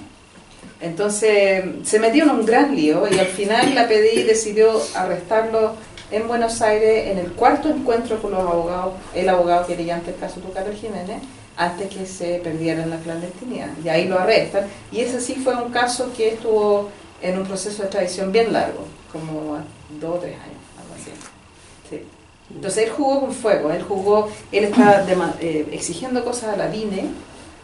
[0.81, 5.75] Entonces se metió en un gran lío y al final la PDI decidió arrestarlo
[6.13, 10.39] en Buenos Aires en el cuarto encuentro con los abogados, el abogado querellante del caso
[10.39, 11.17] Tucapel Jiménez,
[11.57, 13.71] antes que se perdiera en la clandestinidad.
[13.85, 14.67] Y ahí lo arrestan.
[14.93, 16.91] Y ese sí fue un caso que estuvo
[17.25, 19.59] en un proceso de extradición bien largo, como
[20.01, 21.11] dos o tres años, algo así.
[21.91, 22.03] Sí.
[22.55, 26.69] Entonces él jugó con fuego, él jugó, él estaba dema- eh, exigiendo cosas a la
[26.69, 27.07] DINE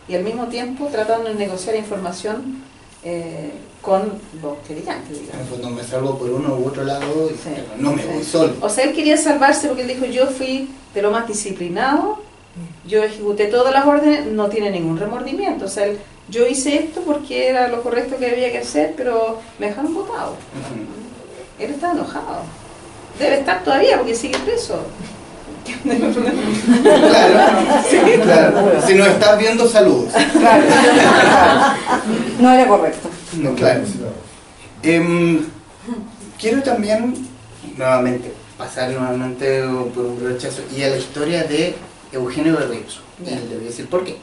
[0.08, 2.62] y al mismo tiempo tratando de negociar información
[3.04, 3.50] eh,
[3.82, 5.40] con los querellantes, digamos.
[5.42, 8.08] el fondo me salvo por uno u otro lado y Sí, no me sí.
[8.12, 8.54] voy solo.
[8.60, 12.20] O sea, él quería salvarse porque él dijo, yo fui de lo más disciplinado,
[12.86, 15.64] yo ejecuté todas las órdenes, no tiene ningún remordimiento.
[15.66, 15.98] O sea, él,
[16.30, 20.36] yo hice esto porque era lo correcto que había que hacer, pero me dejaron votado.
[21.58, 22.42] Él está enojado.
[23.18, 24.80] Debe estar todavía porque sigue preso.
[25.82, 26.12] Claro,
[27.88, 28.82] sí, claro.
[28.86, 30.12] Si nos estás viendo, saludos.
[30.12, 30.64] Claro.
[32.38, 33.10] No era correcto.
[33.34, 33.82] No, claro.
[34.82, 35.44] Em,
[36.38, 37.28] quiero también,
[37.76, 39.62] nuevamente, pasar nuevamente
[39.94, 41.74] por un brochazo y a la historia de
[42.12, 43.00] Eugenio Berríos.
[43.20, 44.16] Y le voy a decir por qué.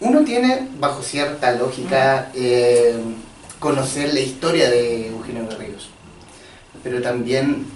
[0.00, 3.00] Uno tiene, bajo cierta lógica, eh,
[3.58, 5.88] conocer la historia de Eugenio Berríos.
[6.82, 7.66] Pero también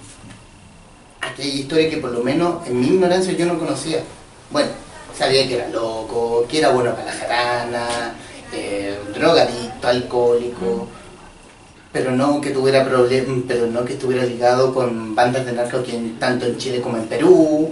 [1.19, 4.03] aquella historia que por lo menos en mi ignorancia yo no conocía.
[4.51, 4.69] Bueno,
[5.17, 7.87] sabía que era loco, que era bueno para la jarana,
[8.53, 10.87] eh, drogadicto, alcohólico,
[11.91, 15.85] pero no que tuviera pero no que estuviera ligado con bandas de narcos
[16.19, 17.69] tanto en Chile como en Perú,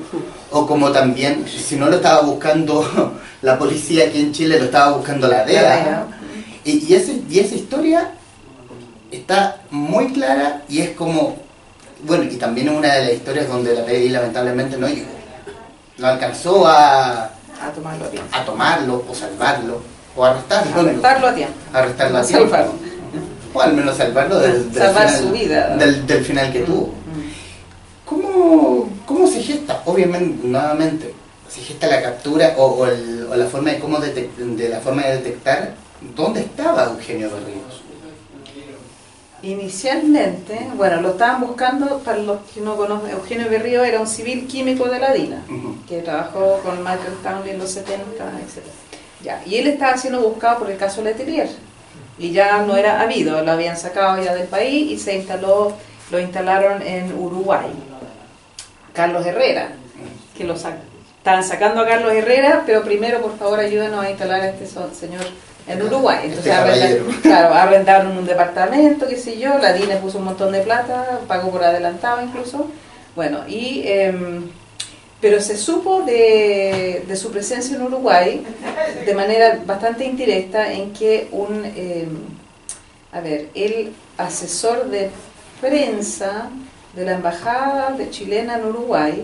[0.51, 4.97] o como también, si no lo estaba buscando la policía aquí en Chile, lo estaba
[4.97, 6.05] buscando la DEA.
[6.65, 8.11] Y, y, ese- y esa historia
[9.11, 11.37] está muy clara y es como,
[12.03, 15.09] bueno, y también es una de las historias donde la PDI lamentablemente no llegó.
[15.97, 19.81] No alcanzó a, A tomarlo a a tomarlo o salvarlo
[20.15, 20.79] o arrestarlo.
[20.81, 21.53] Arrestarlo a tiempo.
[21.73, 22.55] Arrestarlo a tiempo.
[23.53, 25.75] O al menos salvarlo del, del Salvar final, su vida.
[25.77, 26.87] Del, del final que tuvo.
[26.87, 28.05] Mm.
[28.05, 29.81] ¿Cómo, ¿Cómo se gesta?
[29.85, 31.13] Obviamente, nuevamente,
[31.49, 34.79] se gesta la captura o, o el- o la forma de cómo detec- de la
[34.79, 35.73] forma de detectar
[36.15, 37.81] dónde estaba Eugenio Berríos.
[39.41, 44.45] Inicialmente, bueno, lo estaban buscando, para los que no conocen, Eugenio Berrío era un civil
[44.47, 45.43] químico de la DINA,
[45.87, 48.65] que trabajó con Michael Townley en los 70, etc.
[49.23, 51.49] Ya, y él estaba siendo buscado por el caso Letelier,
[52.19, 55.73] y ya no era habido, lo habían sacado ya del país y se instaló,
[56.11, 57.67] lo instalaron en Uruguay.
[58.93, 59.69] Carlos Herrera,
[60.37, 60.79] que lo sac-
[61.17, 64.89] estaban sacando a Carlos Herrera, pero primero por favor ayúdenos a instalar a este so-
[64.93, 65.21] señor
[65.67, 66.19] en Uruguay.
[66.23, 70.51] Entonces Este arrendaron, claro, arrendaron un departamento, qué sé yo, la DINE puso un montón
[70.51, 72.69] de plata, pagó por adelantado incluso.
[73.15, 74.49] Bueno, y em,
[75.21, 78.45] pero se supo de, de su presencia en Uruguay
[79.05, 82.19] de manera bastante indirecta en que un, em,
[83.11, 85.09] a ver, el asesor de
[85.59, 86.49] prensa
[86.95, 89.23] de la embajada de chilena en Uruguay,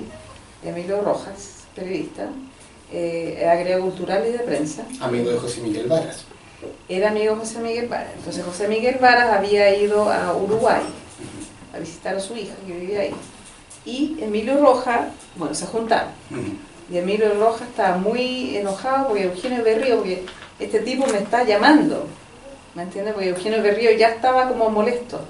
[0.64, 2.28] Emilio Rojas, periodista,
[2.92, 6.26] eh, cultural y de prensa, Amigo de José Miguel Varas.
[6.88, 8.12] era amigo de José Miguel Varas.
[8.18, 10.84] Entonces José Miguel Varas había ido a Uruguay
[11.74, 13.14] a visitar a su hija que vivía ahí.
[13.86, 16.10] Y Emilio Rojas, bueno, se juntaron.
[16.92, 20.26] Y Emilio Rojas estaba muy enojado porque Eugenio Berrío, porque
[20.60, 22.08] este tipo me está llamando.
[22.74, 23.14] ¿Me entiendes?
[23.14, 25.22] Porque Eugenio Berrío ya estaba como molesto.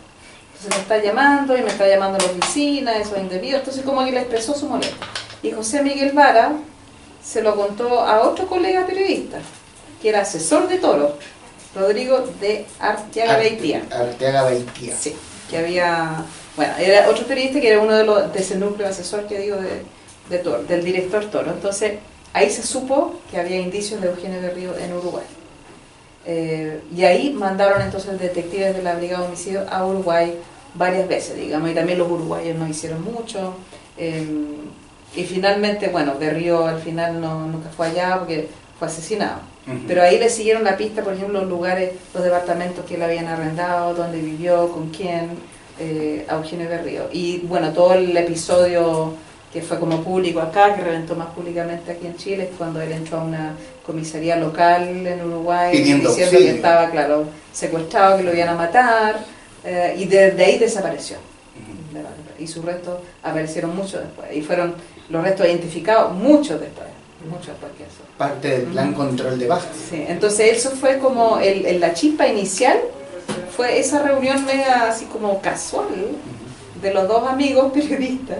[0.48, 3.60] Entonces me está llamando y me está llamando a la oficina, eso es indebido.
[3.60, 5.06] Entonces como que le expresó su molestia.
[5.44, 6.54] Y José Miguel Vara
[7.24, 9.38] se lo contó a otro colega periodista,
[10.02, 11.18] que era asesor de toro,
[11.76, 13.84] Rodrigo de Arteaga Beitía.
[13.92, 14.96] Arteaga Beitía.
[14.96, 15.16] Sí,
[15.50, 16.24] que había,
[16.56, 19.58] bueno, era otro periodista que era uno de, los, de ese núcleo asesor que digo
[19.58, 19.82] de,
[20.30, 21.52] de Toro, del director Toro.
[21.52, 21.94] Entonces,
[22.34, 25.26] ahí se supo que había indicios de Eugenio Berrío en Uruguay.
[26.26, 30.34] Eh, y ahí mandaron entonces detectives de la Brigada de Homicidio a Uruguay
[30.74, 33.56] varias veces, digamos, y también los uruguayos no hicieron mucho.
[33.98, 34.26] eh,
[35.16, 39.40] y finalmente, bueno, Berrío al final no, nunca fue allá porque fue asesinado.
[39.88, 43.26] Pero ahí le siguieron la pista, por ejemplo, los lugares, los departamentos que él habían
[43.28, 45.30] arrendado, dónde vivió, con quién,
[45.80, 47.10] eh, a Eugenio Berrío.
[47.12, 49.14] Y bueno, todo el episodio
[49.52, 52.92] que fue como público acá, que reventó más públicamente aquí en Chile, es cuando él
[52.92, 53.54] entró a una
[53.86, 56.40] comisaría local en Uruguay diciendo auxilio.
[56.40, 59.20] que estaba, claro, secuestrado, que lo iban a matar,
[59.64, 61.18] eh, y desde ahí desapareció.
[62.38, 64.76] Y sus restos aparecieron mucho después, y fueron
[65.10, 66.88] los restos identificados mucho después,
[67.30, 68.02] mucho después que eso.
[68.18, 69.70] Parte del plan control de bajas.
[69.90, 72.78] Sí, entonces eso fue como el, el- la chispa inicial,
[73.56, 75.88] fue esa reunión media así como casual
[76.82, 78.40] de los dos amigos periodistas,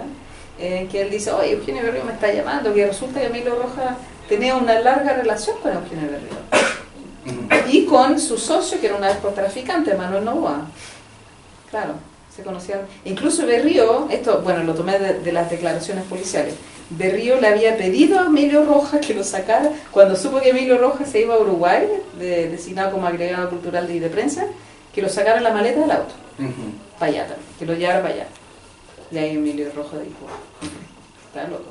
[0.58, 3.96] en que él dice, oye, Eugenio Berrío me está llamando, que resulta que Emilio Rojas
[4.28, 7.66] tenía una larga relación con Eugenio Berrío.
[7.68, 10.66] Y con su socio, que era un narcotraficante, Manuel Novoa.
[11.70, 11.94] Claro,
[12.34, 12.80] se conocían.
[13.04, 16.54] Incluso Berrío, esto, bueno, lo tomé de, de las declaraciones policiales.
[16.90, 21.10] Berrío le había pedido a Emilio Rojas que lo sacara, cuando supo que Emilio Rojas
[21.10, 21.86] se iba a Uruguay,
[22.18, 24.44] de- designado como agregado cultural de, de prensa,
[24.96, 26.14] que lo sacara la maleta del auto,
[26.98, 28.26] para allá también, que lo llevara para allá.
[29.12, 30.26] Y ahí Emilio Rojas dijo,
[31.28, 31.70] está loco.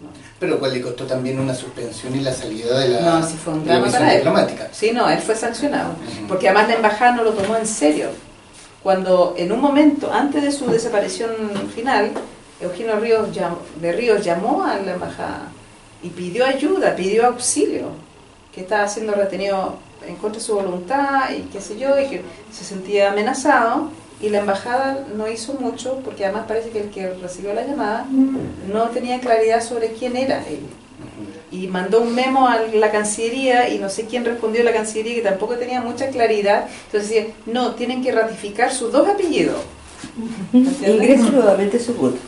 [0.00, 0.08] No.
[0.40, 3.52] Pero cual le costó también una suspensión y la salida de la, No, sí fue
[3.54, 4.16] un drama para él.
[4.18, 4.68] diplomática.
[4.72, 5.92] Sí, no, él fue sancionado.
[6.28, 8.08] Porque además la embajada no lo tomó en serio.
[8.82, 11.30] Cuando en un momento, antes de su desaparición
[11.74, 12.12] final,
[12.60, 15.48] Eugenio Ríos llam- de Ríos llamó a la embajada
[16.02, 17.88] y pidió ayuda, pidió auxilio,
[18.54, 22.22] que estaba siendo retenido en contra de su voluntad y qué sé yo, y que
[22.50, 23.90] se sentía amenazado.
[24.20, 28.06] Y la embajada no hizo mucho, porque además parece que el que recibió la llamada
[28.72, 30.60] no tenía claridad sobre quién era él
[31.50, 35.14] y mandó un memo a la Cancillería y no sé quién respondió a la Cancillería
[35.16, 36.66] que tampoco tenía mucha claridad.
[36.86, 39.56] Entonces decía, no, tienen que ratificar sus dos apellidos.
[40.52, 42.18] Ingrese nuevamente su voto.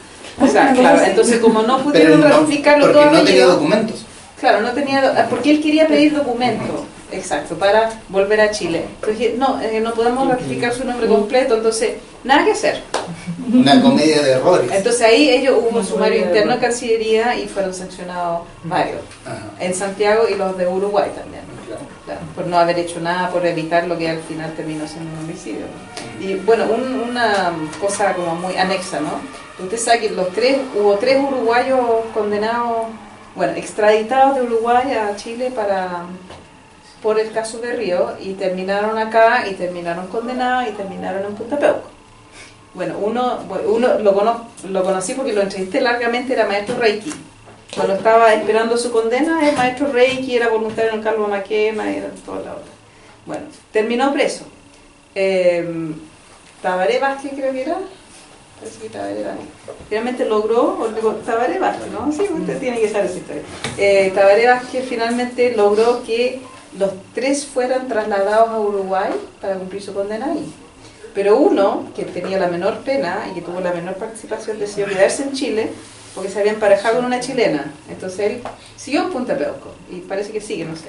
[0.40, 4.06] O sea, claro, entonces como no pudieron no, ratificar los porque dos no tenía documentos.
[4.38, 8.85] claro, no tenía, porque él quería pedir documento, exacto, para volver a Chile.
[9.01, 11.94] Entonces no, eh, no podemos ratificar su nombre completo, entonces
[12.24, 12.82] nada que hacer.
[13.52, 14.70] Una comedia de errores.
[14.72, 19.74] Entonces ahí ellos hubo un sumario interno en Cancillería y fueron sancionados varios, Ajá, en
[19.74, 21.43] Santiago y los de Uruguay también.
[21.66, 21.82] claro.
[22.05, 25.24] Claro, por no haber hecho nada, por evitar lo que al final terminó siendo un
[25.24, 25.66] homicidio.
[26.20, 29.10] Y bueno, un- una cosa como muy anexa, ¿no?
[29.62, 31.80] Usted sabe que los tres, hubo tres uruguayos
[32.14, 32.86] condenados,
[33.35, 36.05] bueno, extraditados de Uruguay a Chile para
[37.02, 41.58] por el caso de Río y terminaron acá y terminaron condenados y terminaron en Punta
[41.58, 41.82] Peuco.
[42.74, 47.12] Bueno, uno, uno lo, cono- lo conocí porque lo entrevisté largamente, era maestro Reiki.
[47.74, 52.08] Cuando estaba esperando su condena, es maestro Reiki, era voluntario en el Carlos Maquena, era
[52.24, 52.72] toda la otra.
[53.26, 54.44] Bueno, terminó preso.
[55.14, 55.92] Eh,
[56.62, 57.76] Tabaré Vázquez creo que era.
[58.58, 59.24] Parece que Tabaré.
[59.88, 60.90] Finalmente logró,
[61.24, 62.10] Tabaré Vázquez, ¿no?
[62.12, 63.42] Sí, usted tiene que saber esa historia.
[63.76, 66.40] Eh, Tabaré Vázquez finalmente logró que
[66.76, 70.52] los tres fueran trasladados a Uruguay para cumplir su condena ahí.
[71.14, 75.22] Pero uno, que tenía la menor pena y que tuvo la menor participación, decidió quedarse
[75.22, 75.70] en Chile
[76.14, 77.72] porque se había emparejado con una chilena.
[77.88, 78.42] Entonces él
[78.76, 80.88] siguió en Punta Peuco y parece que sigue, no sé.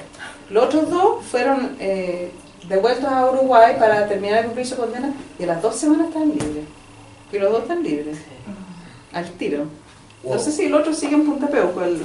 [0.49, 2.31] Los otros dos fueron eh,
[2.67, 6.29] devueltos a Uruguay para terminar de cumplir su condena y a las dos semanas estaban
[6.29, 6.65] libres.
[7.31, 8.17] Y los dos están libres.
[9.13, 9.65] Al tiro.
[10.37, 12.01] Sé si el otro sigue en Punta Peuco, el,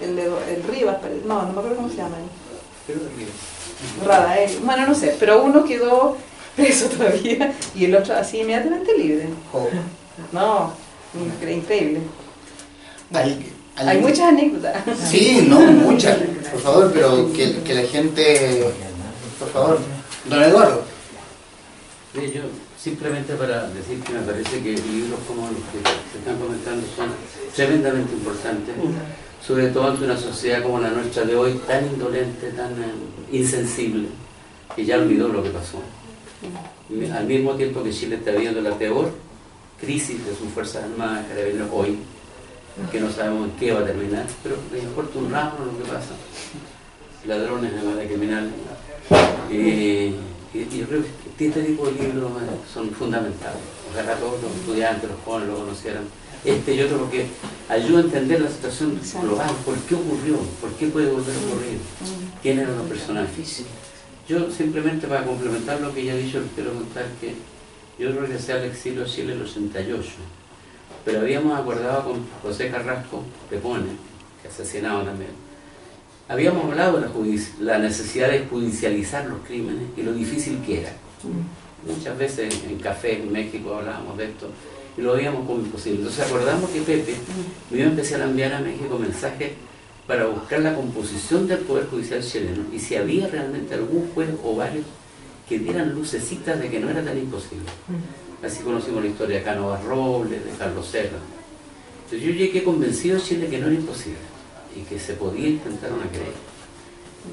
[0.00, 2.16] el, el Rivas, no, no me acuerdo cómo se llama.
[2.16, 2.47] Rada,
[2.88, 4.58] eh.
[4.64, 6.16] Bueno, no sé, pero uno quedó
[6.56, 9.28] preso todavía y el otro así inmediatamente libre.
[9.52, 9.68] Jo.
[10.32, 10.72] No,
[11.14, 12.00] incre- increíble.
[13.12, 13.38] Al-
[13.76, 14.82] al- Hay muchas anécdotas.
[15.08, 16.16] Sí, no, muchas.
[16.50, 18.64] Por favor, pero que, que la gente.
[19.38, 19.78] Por favor.
[20.24, 20.82] Don Eduardo.
[22.14, 22.42] Sí, yo
[22.82, 25.78] simplemente para decir que me parece que libros como los que
[26.12, 27.10] se están comentando son
[27.54, 28.74] tremendamente importantes,
[29.48, 32.92] sobre todo ante una sociedad como la nuestra de hoy, tan indolente, tan eh,
[33.32, 34.08] insensible,
[34.76, 35.80] que ya olvidó lo que pasó.
[37.14, 39.10] Al mismo tiempo que Chile está viviendo la peor
[39.80, 41.96] crisis de sus Fuerzas Armadas Carabineros hoy,
[42.92, 45.90] que no sabemos en qué va a terminar, pero les importa un ramo lo que
[45.90, 46.12] pasa.
[47.26, 48.52] Ladrones la de criminales.
[49.50, 50.14] Y,
[50.54, 51.02] y yo creo
[51.38, 53.62] que este tipo de libros eh, son fundamentales.
[53.90, 56.04] Ojalá todos los estudiantes, los jóvenes lo conocieran.
[56.44, 57.26] Este y otro porque
[57.68, 61.78] ayuda a entender la situación global, por qué ocurrió, por qué puede volver a ocurrir.
[62.42, 63.64] quién eran los personajes.
[64.28, 67.34] Yo simplemente para complementar lo que ya he dicho, les quiero contar que
[67.98, 70.08] yo regresé al exilio a Chile en el 88,
[71.04, 73.86] pero habíamos acordado con José Carrasco Pepone,
[74.40, 75.30] que asesinado también,
[76.28, 77.12] habíamos hablado de la,
[77.60, 80.92] la necesidad de judicializar los crímenes y lo difícil que era.
[81.86, 84.48] Muchas veces en café en México hablábamos de esto
[84.98, 85.98] y lo veíamos como imposible.
[85.98, 87.14] Entonces acordamos que Pepe
[87.70, 89.52] me iba a empezar a enviar a México mensajes
[90.08, 94.56] para buscar la composición del Poder Judicial chileno y si había realmente algún juez o
[94.56, 94.84] varios
[95.48, 97.66] que dieran lucecitas de que no era tan imposible.
[98.42, 101.18] Así conocimos la historia de Cánovas Robles, de Carlos Serra.
[102.04, 104.18] Entonces yo llegué convencido a Chile que no era imposible
[104.74, 106.32] y que se podía intentar una querella.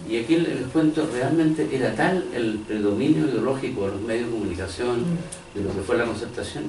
[0.10, 4.32] Y aquí el, el cuento realmente era tal el predominio ideológico de los medios de
[4.34, 5.04] comunicación,
[5.54, 6.66] de lo que fue la concertación,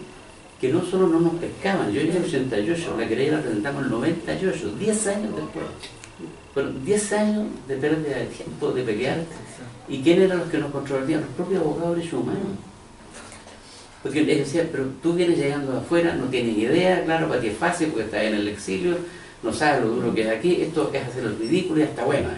[0.60, 3.84] que no solo no nos pescaban, yo en el 88, la querella la presentamos en
[3.84, 5.66] el 98, 10 años después.
[6.54, 9.18] Fueron 10 años de pérdida de tiempo, de pelear.
[9.88, 11.20] ¿Y quién eran los que nos controlarían?
[11.20, 12.42] Los propios abogados de derechos humanos.
[14.02, 17.48] Porque les decía, pero tú vienes llegando de afuera, no tienes idea, claro, para ti
[17.48, 18.96] es fácil porque estás en el exilio,
[19.42, 22.28] no sabes lo duro que es aquí, esto es hacer el ridículo y hasta bueno.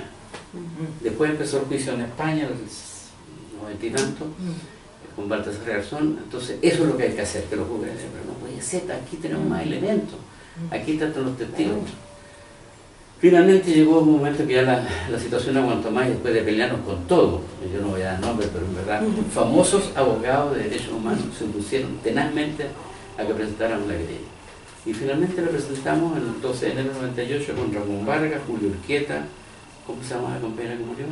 [1.03, 4.27] Después empezó el juicio en España, los noventa y tanto,
[5.19, 8.11] con Baltasar Garzón, entonces eso es lo que hay que hacer, que los jueces dicen,
[8.13, 10.15] pero no puede ser, aquí tenemos más elementos,
[10.71, 11.91] aquí están los testigos.
[13.19, 16.83] Finalmente llegó un momento que ya la, la situación aguantó más y después de pelearnos
[16.83, 17.41] con todo,
[17.73, 19.03] yo no voy a dar nombres, pero en verdad,
[19.35, 22.67] famosos abogados de derechos humanos se opusieron tenazmente
[23.19, 24.29] a que presentáramos la querella.
[24.87, 29.25] Y finalmente la presentamos el 12 de enero del 98 con Ramón Vargas, Julio Urquieta,
[29.85, 31.07] ¿cómo se llama la compañera que murió?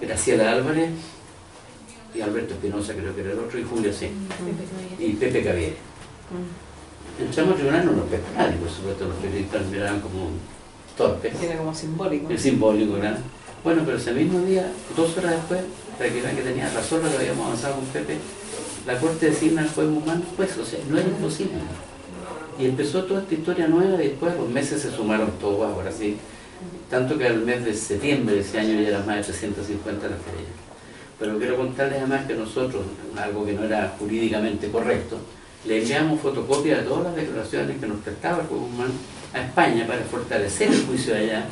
[0.00, 0.92] Graciela Álvarez
[2.14, 4.08] y Alberto Espinosa creo que era el otro y Julio sí
[4.98, 5.74] y Pepe Cavier
[7.20, 10.30] entramos al tribunal no nos pescó nadie por supuesto los periodistas miraban como
[10.96, 11.32] torpes.
[11.40, 12.30] Era como simbólico.
[12.30, 13.18] es simbólico ¿verdad?
[13.62, 15.60] bueno pero ese mismo día dos horas después
[15.96, 18.16] para que vean que tenía razón lo que habíamos avanzado con Pepe
[18.86, 21.58] la corte designa al juez humano pues o sea no era imposible.
[22.58, 26.16] Y empezó toda esta historia nueva y después los meses se sumaron todos ahora sí.
[26.90, 30.18] Tanto que al mes de septiembre de ese año ya eran más de 350 las
[30.18, 30.67] querellas.
[31.18, 32.82] Pero quiero contarles además que nosotros,
[33.16, 35.18] algo que no era jurídicamente correcto,
[35.64, 38.92] le enviamos fotocopias de todas las declaraciones que nos prestaba el juez humano
[39.34, 41.44] a España para fortalecer el juicio de allá,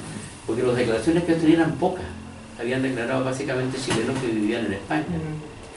[0.46, 2.04] porque las declaraciones que tenían eran pocas.
[2.58, 5.04] Habían declarado básicamente chilenos que vivían en España.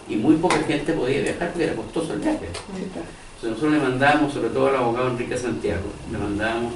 [0.08, 2.46] Y muy poca gente podía viajar porque era costoso el viaje.
[2.46, 6.74] Entonces nosotros le mandamos, sobre todo al abogado Enrique Santiago, le mandamos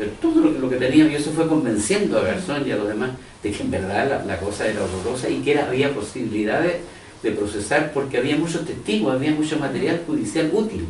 [0.00, 2.76] pero todo lo que, lo que teníamos, y eso fue convenciendo a Garzón y a
[2.76, 3.10] los demás
[3.42, 6.76] de que en verdad la, la cosa era horrorosa y que era, había posibilidades
[7.22, 10.86] de procesar porque había muchos testigos, había mucho material judicial útil,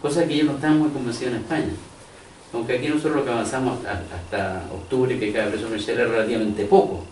[0.00, 1.72] cosa que ellos no estaban muy convencidos en España.
[2.54, 7.04] Aunque aquí nosotros lo que avanzamos hasta, octubre, que cada preso comercial era relativamente poco.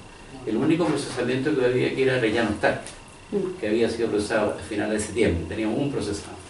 [0.47, 2.81] El único procesamiento que había aquí era Rellano Stark,
[3.61, 6.46] que había sido procesado a finales de septiembre, teníamos un procesado.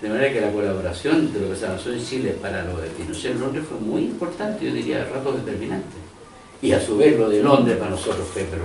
[0.00, 2.88] De manera que la colaboración de lo que se avanzó en Chile para lo de
[2.88, 5.96] Pinochet en Londres fue muy importante, yo diría, de rato determinante.
[6.60, 8.64] Y a su vez lo de Londres para nosotros fue pero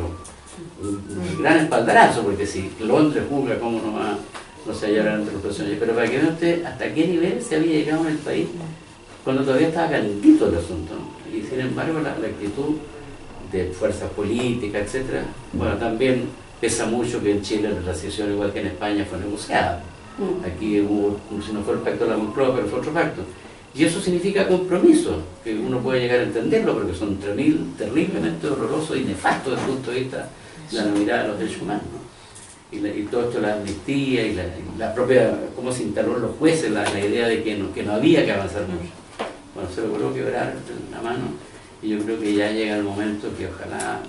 [0.81, 4.17] un, un gran espaldarazo, porque si Londres juzga cómo no va,
[4.65, 5.77] no se hallará entre los personajes.
[5.79, 8.47] Pero para que vean usted hasta qué nivel se había llegado en el país
[9.23, 10.93] cuando todavía estaba calentito el asunto.
[10.93, 11.37] ¿no?
[11.37, 12.75] Y sin embargo la, la actitud
[13.51, 16.29] de fuerzas políticas, etcétera, bueno, también
[16.59, 19.83] pesa mucho que en Chile la transición, igual que en España, fue negociada.
[20.45, 23.22] Aquí hubo, si no fue el pacto de la Moncloa, pero fue otro pacto.
[23.73, 28.98] Y eso significa compromiso, que uno puede llegar a entenderlo, porque son terrible- terriblemente dolorosos
[28.98, 30.30] y nefastos desde el punto de vista
[30.72, 31.84] de la mirada de los derechos humanos.
[31.93, 32.02] ¿no?
[32.88, 34.43] Y, todo esto, la amnistía y la,
[34.77, 37.84] la propia, cómo se instaló en los jueces la, la idea de que no, que
[37.84, 38.91] no había que avanzar mucho.
[39.53, 40.53] Bueno, se logró quebrar
[40.91, 41.26] la mano
[41.84, 43.99] y yo creo que ya llega el momento que ojalá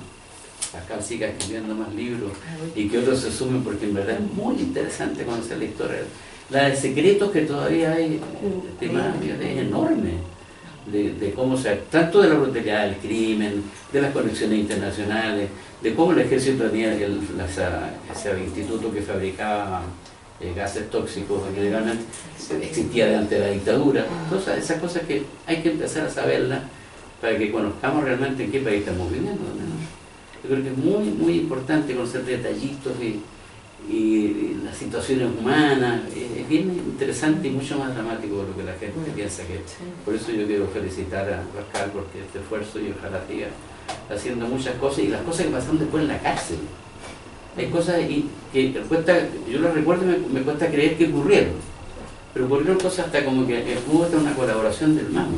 [0.73, 2.33] Pascal siga escribiendo más libros
[2.75, 5.99] y que otros se sumen porque en verdad es muy interesante conocer la historia.
[6.51, 8.21] La de secretos que todavía hay,
[8.73, 10.33] estimada es enorme.
[10.87, 13.63] De, de cómo se, tanto de la brutalidad del crimen,
[13.93, 15.49] de las conexiones internacionales,
[15.81, 17.21] de cómo el ejército tenía el,
[18.11, 19.83] ese instituto que fabricaba
[20.41, 22.03] eh, gases tóxicos ilegalmente,
[22.61, 24.05] existía de la dictadura.
[24.25, 26.63] Entonces, esas cosas que hay que empezar a saberlas
[27.21, 29.41] para que conozcamos realmente en qué país estamos viviendo.
[30.43, 33.21] Yo creo que es muy, muy importante conocer detallitos y,
[33.93, 36.01] y las situaciones humanas.
[36.15, 39.63] Es, bien interesante y mucho más dramático de lo que la gente piensa que es.
[40.05, 43.47] Por eso yo quiero felicitar a Pascal por este esfuerzo y ojalá siga
[44.11, 46.59] haciendo muchas cosas y las cosas que pasaron después en la cárcel.
[47.57, 49.19] Hay cosas y- que cuesta,
[49.51, 51.53] yo las recuerdo y me, me cuesta creer que ocurrieron.
[52.35, 55.37] Pero ocurrieron cosas hasta como que hubo hasta una colaboración del MAMO,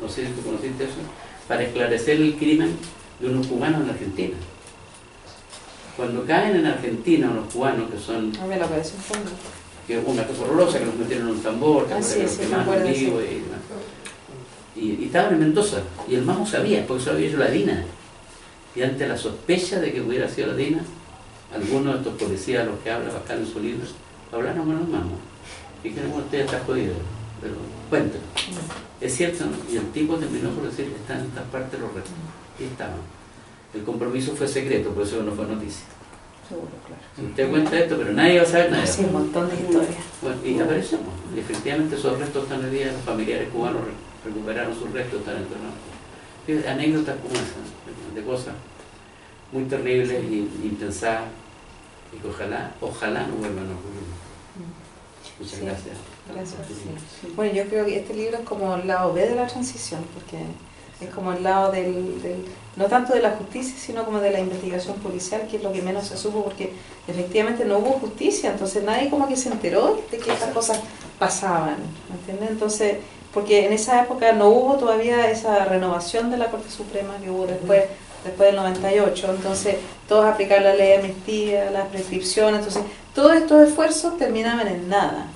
[0.00, 0.94] no sé si tú conociste eso,
[1.48, 2.76] para esclarecer el crimen
[3.20, 4.36] de unos cubanos en Argentina.
[5.96, 9.30] Cuando caen en Argentina unos cubanos que son A ver, aparece un fondo.
[9.86, 12.32] que una cosa horrorosa, que los metieron en un tambor, que Ah, sí, que los
[12.32, 13.26] sí, quemaron acuerdo, vivo sí.
[13.26, 13.60] y, demás.
[14.76, 15.78] y, y estaban en Mendoza,
[16.08, 17.84] y el mamo sabía, porque se lo había hecho la DINA.
[18.74, 20.82] Y ante la sospecha de que hubiera sido la DINA,
[21.54, 23.86] algunos de estos policías, los que habla Pascal en su libro,
[24.32, 25.16] hablaron con el mamo.
[25.82, 26.92] Y que usted está jodido,
[27.40, 27.54] pero
[27.88, 28.24] cuéntelo.
[29.00, 29.52] Es cierto, ¿no?
[29.72, 32.12] y el tipo terminó por decir, están en estas partes los restos.
[32.58, 32.96] Y estaban.
[33.74, 35.84] El compromiso fue secreto, por eso no fue noticia.
[36.48, 37.02] Seguro, claro.
[37.16, 38.86] Si usted cuenta esto, pero nadie va a saber nada.
[38.86, 40.04] Sí, un montón de historias.
[40.22, 41.08] Bueno, y aparecemos.
[41.34, 45.36] Y efectivamente esos restos están hoy día, los familiares cubanos re- recuperaron sus restos, están
[45.36, 46.68] enterrados.
[46.68, 48.54] Anécdotas como esas, de cosas
[49.52, 51.24] muy terribles y impensadas,
[52.16, 54.06] y que ojalá, ojalá no vuelvan a ocurrir.
[55.40, 55.64] Muchas Sí.
[55.64, 55.96] gracias.
[56.32, 56.60] Gracias.
[56.68, 57.32] Sí.
[57.34, 60.38] Bueno, yo creo que este libro es como el lado B de la transición, porque
[61.00, 62.44] es como el lado del, del-
[62.76, 65.80] no tanto de la justicia, sino como de la investigación policial, que es lo que
[65.82, 66.72] menos se supo, porque
[67.08, 70.80] efectivamente no hubo justicia, entonces nadie como que se enteró de que estas cosas
[71.18, 71.76] pasaban,
[72.10, 72.50] ¿me entiendes?
[72.50, 72.96] Entonces,
[73.32, 77.46] porque en esa época no hubo todavía esa renovación de la Corte Suprema que hubo
[77.46, 77.84] después,
[78.24, 79.76] después del 98, entonces
[80.08, 82.82] todos aplicaron la ley de amnistía, la prescripción, entonces
[83.14, 85.26] todos estos esfuerzos terminaban en nada.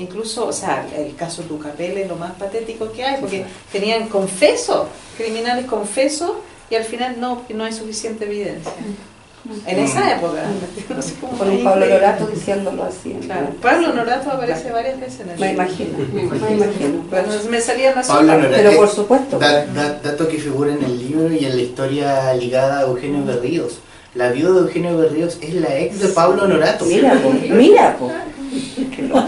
[0.00, 4.86] Incluso, o sea, el caso Tucapel es lo más patético que hay, porque tenían confesos,
[5.16, 6.32] criminales confesos,
[6.70, 8.72] y al final no, no hay suficiente evidencia.
[9.66, 10.42] En esa época.
[10.94, 11.86] No sé cómo Con un Pablo.
[11.86, 13.16] Lorato diciéndolo así.
[13.24, 15.62] Claro, Pablo Norato aparece varias veces en el Me libro.
[15.64, 16.22] imagino, me
[16.52, 17.04] imagino.
[17.50, 18.32] Me salían las Pablo.
[18.34, 18.54] Norato.
[18.56, 19.38] Pero por supuesto.
[19.38, 23.24] Da- da- dato que figura en el libro y en la historia ligada a Eugenio
[23.24, 23.78] Berríos.
[24.14, 26.84] La viuda de Eugenio Berríos es la ex de Pablo Norato.
[26.84, 28.10] Mira, po, mira, po.
[28.96, 29.26] Qué loco.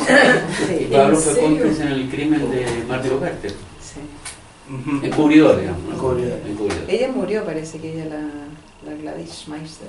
[0.92, 4.00] Pablo fue cómplice en el crimen de Martín Ugarte, Sí.
[5.06, 5.82] Encubridor, digamos.
[5.84, 5.94] ¿no?
[5.94, 6.38] Encubridor.
[6.48, 6.84] Encubridor.
[6.90, 9.88] Ella murió, parece que ella, la, la Gladys Schmeister.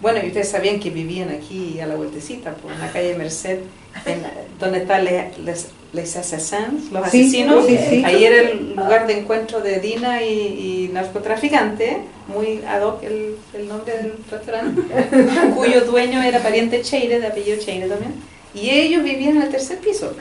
[0.00, 3.58] Bueno, y ustedes sabían que vivían aquí a la vueltecita, por la calle Merced,
[4.06, 7.66] en la- donde están les, les, les assassins, los Sí, asesinos.
[7.66, 8.02] sí, sí.
[8.04, 11.98] Ahí era el lugar de encuentro de Dina y, y narcotraficante,
[12.28, 14.82] muy ad hoc el, el nombre del restaurante,
[15.54, 18.14] cuyo dueño era pariente Cheire, de apellido Cheire también.
[18.54, 20.12] Y ellos vivían en el tercer piso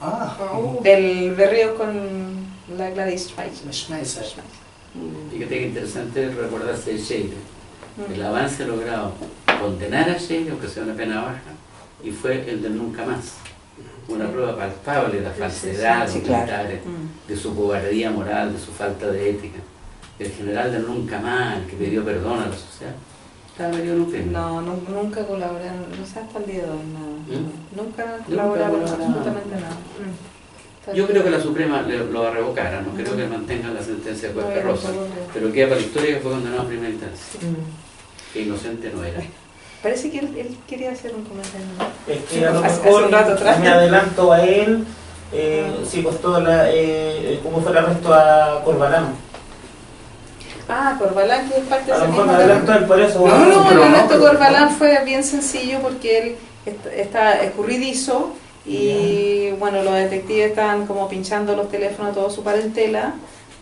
[0.00, 0.36] Ah,
[0.82, 2.46] del berrío con
[2.76, 3.32] la Gladys.
[3.70, 4.24] Schmeiser.
[5.32, 7.34] Fíjate que interesante recordarse de Sheila.
[7.96, 8.12] Mm.
[8.14, 9.12] El avance logrado
[9.60, 11.40] condenar a Sheila, aunque sea una pena baja,
[12.02, 13.34] y fue el del nunca más.
[14.08, 16.42] Una prueba palpable de la falsedad de sí, claro.
[16.44, 17.28] militares, Mm.
[17.28, 19.58] de su cobardía moral, de su falta de ética.
[20.18, 22.94] El general del nunca más, el que pidió perdón a la sociedad,
[23.56, 24.32] crimen.
[24.32, 27.40] No, nu- nunca colaboraron, no sé hasta el día de hoy, nada.
[27.40, 27.76] ¿Mm?
[27.76, 29.76] Nunca colaboraron absolutamente nada.
[30.80, 32.82] Está Yo creo que la Suprema le- lo va a revocar, ¿ah?
[32.84, 34.88] no creo que mantengan la sentencia de No, Cuesta Rosa,
[35.32, 37.40] pero queda para la historia que fue condenado a primera instancia,
[38.32, 39.20] que inocente no era.
[39.82, 41.66] Parece que él, él quería hacer un comentario.
[41.78, 42.12] ¿no?
[42.12, 43.60] Es que a lo Hace- hace mejor un rato atrás.
[43.60, 44.84] me adelanto a él,
[45.32, 49.14] eh, sí, pues todo la, eh, cómo fue el arresto a Corbalán.
[50.68, 52.84] Ah, Corbalán, que es parte de A ese lo mejor mismo me adelanto a él
[52.84, 53.18] por eso.
[53.26, 56.36] No, No, no, no, pero- Corbalán fue bien sencillo porque él
[56.66, 58.32] est- está escurridizo
[58.64, 63.14] y bueno, los detectives estaban como pinchando los teléfonos a toda su parentela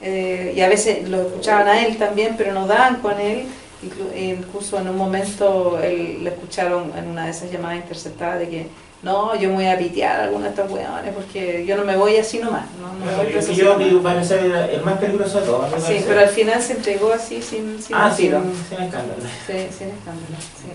[0.03, 3.47] eh, y a veces lo escuchaban a él también, pero no daban con él.
[3.83, 8.49] Inclu- Incluso en un momento él, le escucharon en una de esas llamadas interceptadas de
[8.49, 8.67] que
[9.03, 11.97] no, yo me voy a pitear a alguno de estos hueones porque yo no me
[11.97, 12.67] voy así nomás.
[12.81, 13.79] No, no me voy Yo, nomás".
[13.89, 15.73] digo, para ser el más peligroso de todos.
[15.73, 18.79] a Sí, pero al final se entregó así sin, sin, Ah, sí, sin- no, sin
[18.85, 19.23] escándalo.
[19.47, 20.37] sí, sin escándalo.
[20.57, 20.71] sí.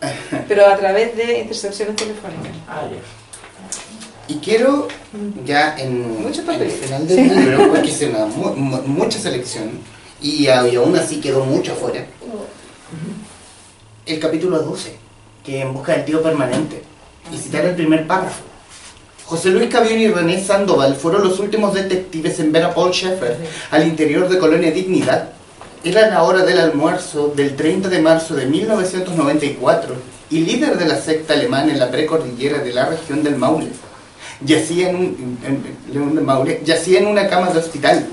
[0.48, 2.52] Pero a través de intercepciones telefónicas.
[2.68, 4.34] Ah, ya.
[4.34, 4.86] Y quiero,
[5.44, 9.70] ya en, Mucho en el final del libro, porque hice una mu- mu- mucha selección,
[10.22, 12.06] y, a- y aún así quedó mucho afuera,
[14.06, 14.96] el capítulo 12,
[15.44, 16.82] que en busca del tío permanente,
[17.32, 18.42] y citar el primer párrafo.
[19.24, 23.36] José Luis Cavión y René Sandoval fueron los últimos detectives en ver a Paul Schaeffer
[23.70, 25.30] al interior de Colonia Dignidad.
[25.84, 29.94] Era la hora del almuerzo del 30 de marzo de 1994
[30.30, 33.68] y líder de la secta alemana en la precordillera de la región del Maule.
[34.44, 38.06] Yacía en, un, en- del Maule, yacía en una cama de hospital.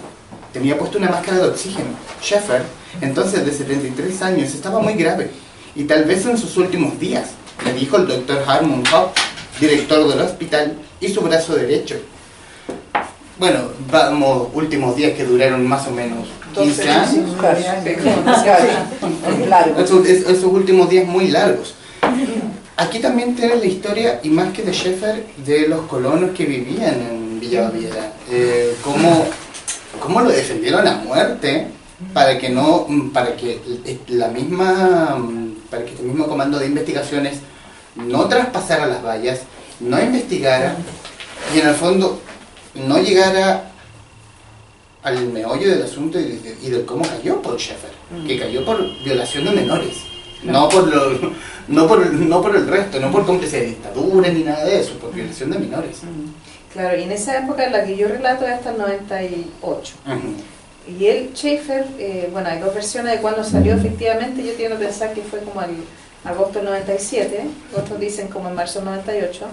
[0.53, 1.89] Tenía puesto una máscara de oxígeno.
[2.21, 2.61] Schaeffer,
[3.01, 5.29] entonces de 73 años, estaba muy grave
[5.77, 7.29] y tal vez en sus últimos días,
[7.65, 9.15] le dijo el doctor Harmon Hopp,
[9.59, 11.95] director del hospital, y su brazo derecho.
[13.39, 13.59] Bueno,
[13.91, 17.35] vamos, últimos días que duraron más o menos 15 años.
[19.79, 21.75] Esos, es- esos últimos días muy largos.
[22.77, 26.95] Aquí también tienes la historia, y más que de Schaeffer, de los colonos que vivían
[26.95, 28.11] en Villa Baviera.
[28.31, 29.25] Eh, cómo,
[29.99, 31.67] cómo lo defendieron a muerte
[32.13, 33.59] para que no, para que
[34.09, 35.17] la misma,
[35.69, 37.39] para que este mismo comando de investigaciones
[37.95, 39.41] no traspasara las vallas,
[39.79, 40.75] no investigara
[41.53, 42.21] y en el fondo
[42.75, 43.71] no llegara
[45.03, 47.91] al meollo del asunto y de, y de cómo cayó Paul Schaeffer,
[48.25, 49.97] que cayó por violación de menores,
[50.43, 51.31] no por, lo,
[51.67, 54.93] no, por, no por el resto, no por cómplice de dictadura ni nada de eso,
[54.99, 55.99] por violación de menores.
[56.73, 59.93] Claro, y en esa época en la que yo relato es hasta el 98.
[60.87, 64.79] Y él, Schaeffer, eh, bueno, hay dos versiones de cuándo salió efectivamente, yo tiendo a
[64.79, 65.75] pensar que fue como el
[66.23, 67.41] agosto del 97,
[67.75, 69.45] otros dicen como en marzo del 98,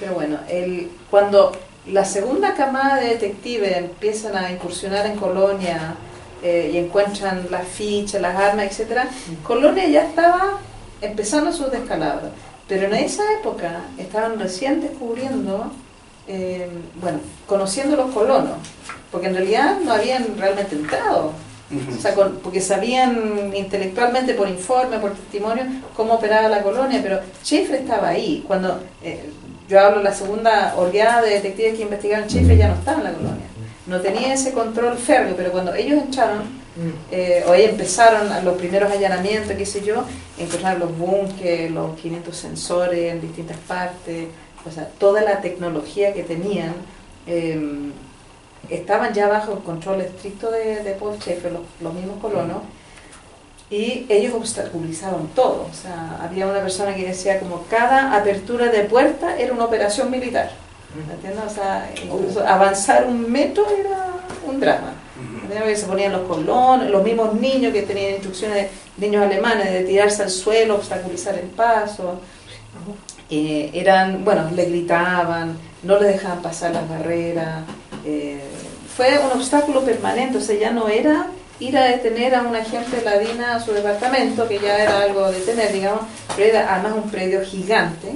[0.00, 1.52] pero bueno, él, cuando
[1.86, 5.94] la segunda camada de detectives empiezan a incursionar en Colonia
[6.42, 9.02] eh, y encuentran las fichas, las armas, etc.,
[9.44, 10.58] Colonia ya estaba
[11.00, 12.30] empezando sus descalabros.
[12.68, 15.72] Pero en esa época estaban recién descubriendo,
[16.28, 16.68] eh,
[17.00, 18.58] bueno, conociendo los colonos,
[19.10, 21.32] porque en realidad no habían realmente entrado.
[21.96, 25.64] O sea, porque sabían intelectualmente por informe, por testimonio,
[25.94, 28.44] cómo operaba la colonia, pero Schaeffer estaba ahí.
[28.44, 29.30] Cuando eh,
[29.68, 33.04] yo hablo de la segunda oleada de detectives que investigaron Schaeffer, ya no estaba en
[33.04, 33.46] la colonia.
[33.86, 36.42] No tenía ese control férreo, pero cuando ellos entraron,
[37.12, 40.04] eh, o ahí empezaron los primeros allanamientos, qué sé yo,
[40.38, 44.26] encontraron los bunkers, los 500 sensores en distintas partes,
[44.66, 46.74] o sea, toda la tecnología que tenían.
[47.28, 47.92] Eh,
[48.68, 52.62] estaban ya bajo el control estricto de, de Paul Schaeffer, los, mismos colonos,
[53.70, 55.66] y ellos obstaculizaron todo.
[55.70, 60.10] O sea, había una persona que decía como cada apertura de puerta era una operación
[60.10, 60.50] militar.
[61.12, 61.44] ¿Entiendes?
[61.46, 64.06] O sea, incluso avanzar un metro era
[64.46, 64.94] un drama.
[65.74, 70.22] Se ponían los colonos, los mismos niños que tenían instrucciones de niños alemanes de tirarse
[70.22, 72.20] al suelo, obstaculizar el paso.
[73.28, 77.64] Eh, eran, bueno, le gritaban, no le dejaban pasar las barreras.
[78.04, 78.40] Eh,
[78.96, 81.26] fue un obstáculo permanente, o sea, ya no era
[81.58, 85.40] ir a detener a un agente ladina a su departamento, que ya era algo de
[85.40, 86.02] detener, digamos,
[86.34, 88.12] pero era además un predio gigante,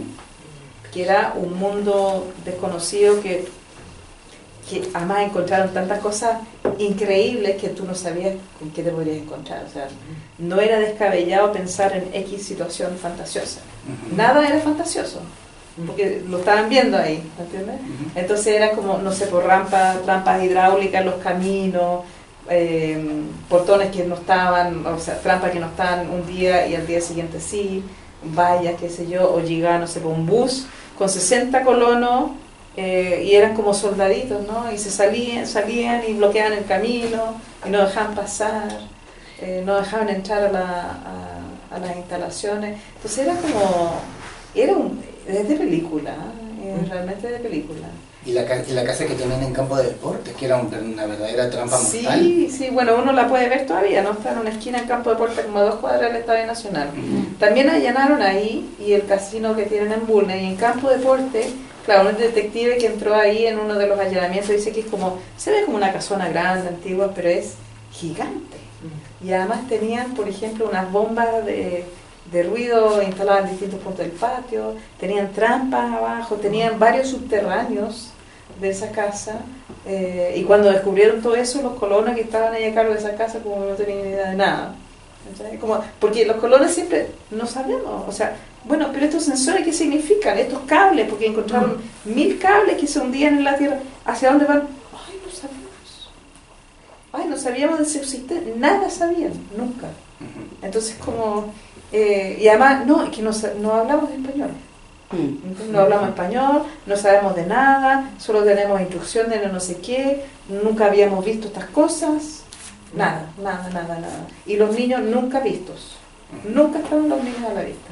[0.92, 3.46] que era un mundo desconocido que,
[4.68, 6.38] que además encontraron tantas cosas
[6.78, 9.64] increíbles que tú no sabías con qué te podrías encontrar.
[9.64, 9.88] O sea,
[10.38, 13.60] no era descabellado pensar en X situación fantasiosa.
[14.14, 15.20] Nada era fantasioso
[15.86, 17.76] porque lo estaban viendo ahí, ¿entiendes?
[18.14, 22.02] Entonces era como, no sé, por rampas, trampas hidráulicas en los caminos,
[22.48, 26.86] eh, portones que no estaban, o sea, trampas que no estaban un día y al
[26.86, 27.82] día siguiente sí,
[28.22, 32.30] vallas, qué sé yo, o llegaba, no sé, por un bus con 60 colonos
[32.76, 34.70] eh, y eran como soldaditos, ¿no?
[34.72, 37.34] Y se salían, salían y bloqueaban el camino
[37.66, 38.68] y no dejaban pasar,
[39.40, 40.98] eh, no dejaban entrar a, la,
[41.72, 42.78] a las instalaciones.
[42.96, 43.94] Entonces era como,
[44.54, 46.14] era un es de película,
[46.62, 47.88] es realmente de película.
[48.26, 51.50] Y la, y la casa que tienen en campo de deportes, que era una verdadera
[51.50, 52.20] trampa mortal.
[52.20, 54.12] Sí, sí, bueno, uno la puede ver todavía, ¿no?
[54.12, 56.88] Está en una esquina en campo de deportes, como a dos cuadras del Estadio Nacional.
[57.38, 61.48] También allanaron ahí, y el casino que tienen en Bulnes, y en campo de deportes,
[61.84, 65.18] claro, un detective que entró ahí en uno de los allanamientos dice que es como,
[65.36, 67.56] se ve como una casona grande, antigua, pero es
[67.92, 68.56] gigante.
[69.22, 71.84] Y además tenían, por ejemplo, unas bombas de
[72.30, 78.10] de ruido instaladas en distintos puntos del patio, tenían trampas abajo, tenían varios subterráneos
[78.60, 79.40] de esa casa.
[79.86, 83.14] Eh, y cuando descubrieron todo eso, los colonos que estaban ahí a cargo de esa
[83.14, 84.74] casa, como no tenían idea de nada.
[85.58, 90.38] Como, porque los colonos siempre no sabemos, o sea, bueno, pero estos sensores, ¿qué significan?
[90.38, 94.68] Estos cables, porque encontraron mil cables que se hundían en la tierra, ¿hacia dónde van?
[94.92, 96.10] Ay, no sabíamos.
[97.12, 99.88] Ay, no sabíamos de su existencia, nada sabían, nunca.
[100.62, 101.52] Entonces, como
[101.92, 103.30] eh, y además, no, que no,
[103.60, 104.50] no hablamos español.
[105.12, 105.72] Mm.
[105.72, 110.86] No hablamos español, no sabemos de nada, solo tenemos instrucciones de no sé qué, nunca
[110.86, 112.42] habíamos visto estas cosas,
[112.94, 114.26] nada, nada, nada, nada.
[114.46, 115.96] Y los niños nunca vistos,
[116.44, 117.90] nunca estaban los niños a la vista.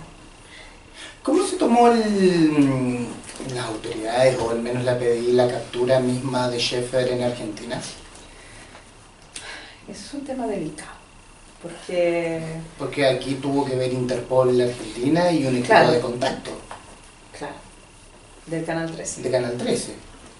[1.22, 3.06] ¿Cómo se tomó el,
[3.54, 7.80] las autoridades, o al menos la pedí, la captura misma de Sheffer en Argentina?
[9.88, 10.91] es un tema delicado.
[11.62, 12.40] Porque...
[12.78, 16.50] Porque aquí tuvo que ver Interpol en Argentina y un equipo de contacto.
[17.38, 17.54] Claro,
[18.46, 19.22] del Canal 13.
[19.22, 19.92] De Canal 13.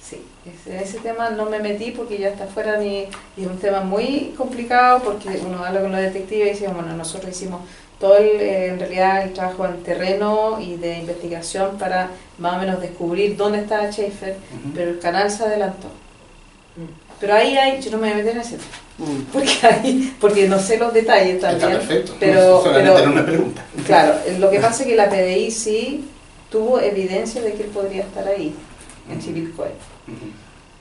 [0.03, 0.21] Sí,
[0.67, 3.07] en ese tema no me metí porque ya está fuera ni...
[3.37, 6.95] Y es un tema muy complicado porque uno habla con los detectives y dice, bueno,
[6.97, 7.61] nosotros hicimos
[8.01, 12.59] todo el, eh, en realidad el trabajo en terreno y de investigación para más o
[12.59, 14.37] menos descubrir dónde estaba Schaefer,
[14.75, 15.87] pero el canal se adelantó.
[17.23, 18.69] Pero ahí hay, yo no me voy a meter en ese tema.
[18.99, 19.23] Mm.
[19.33, 21.71] Porque, ahí, porque no sé los detalles también.
[21.71, 22.17] Está perfecto.
[22.19, 23.65] Pero, solamente una pregunta.
[23.87, 26.05] Claro, lo que pasa es que la PDI sí
[26.51, 28.53] tuvo evidencia de que él podría estar ahí,
[29.09, 29.55] en Civil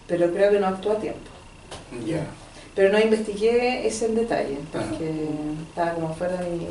[0.07, 1.19] Pero creo que no actuó a tiempo.
[2.07, 2.25] Ya.
[2.73, 5.13] pero no investigué ese en detalle, porque
[5.69, 6.65] estaba como fuera de mi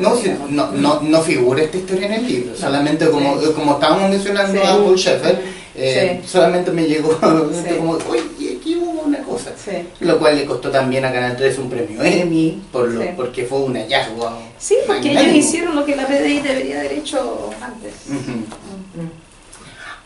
[0.00, 4.10] No, si- no, no, no figura esta historia en el libro, solamente como, como estábamos
[4.10, 4.66] mencionando Sí.
[4.66, 5.42] a Paul Sheffer,
[5.74, 6.28] eh, Sí.
[6.28, 7.10] solamente me llegó
[7.52, 7.74] Sí.
[7.76, 9.52] como, oye, aquí hubo una cosa.
[9.62, 9.72] Sí.
[10.00, 13.08] Lo cual le costó también a Canal 3 un premio Emmy, por lo, Sí.
[13.16, 14.30] porque fue un hallazgo.
[14.58, 17.92] Sí, porque ellos hicieron lo que la PDI debería haber hecho antes.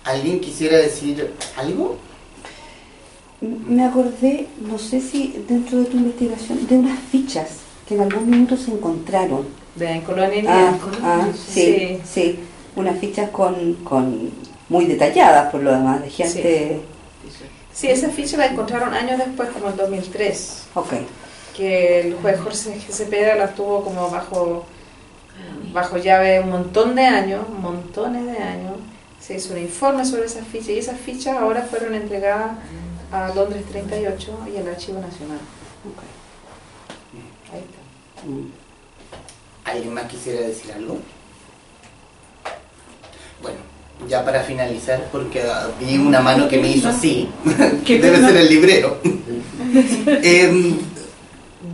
[0.04, 1.98] ¿Alguien quisiera decir algo?
[3.40, 7.48] Me acordé, no sé si dentro de tu investigación, de unas fichas
[7.86, 9.46] que en algún minuto se encontraron.
[9.78, 12.40] De en Colonia Ah, ah, sí, sí,
[12.74, 14.30] unas fichas con, con
[14.68, 16.80] muy detalladas por lo demás, de gente...
[17.72, 20.66] Sí, esa ficha la encontraron años después, como en 2003.
[20.74, 20.94] Ok.
[21.56, 24.66] Que el juez Jorge Cepeda la tuvo como bajo,
[25.72, 28.72] bajo llave un montón de años, montones de años.
[29.20, 32.56] Se hizo un informe sobre esas fichas y esas fichas ahora fueron entregadas
[33.12, 35.38] a Londres 38 y al Archivo Nacional.
[37.52, 38.67] Ahí está.
[39.70, 40.98] ¿Alguien más quisiera decir algo?
[43.42, 43.58] Bueno,
[44.08, 45.42] ya para finalizar, porque
[45.80, 47.28] vi una mano que me hizo así,
[47.84, 48.98] que debe ser el librero.
[50.06, 50.74] eh,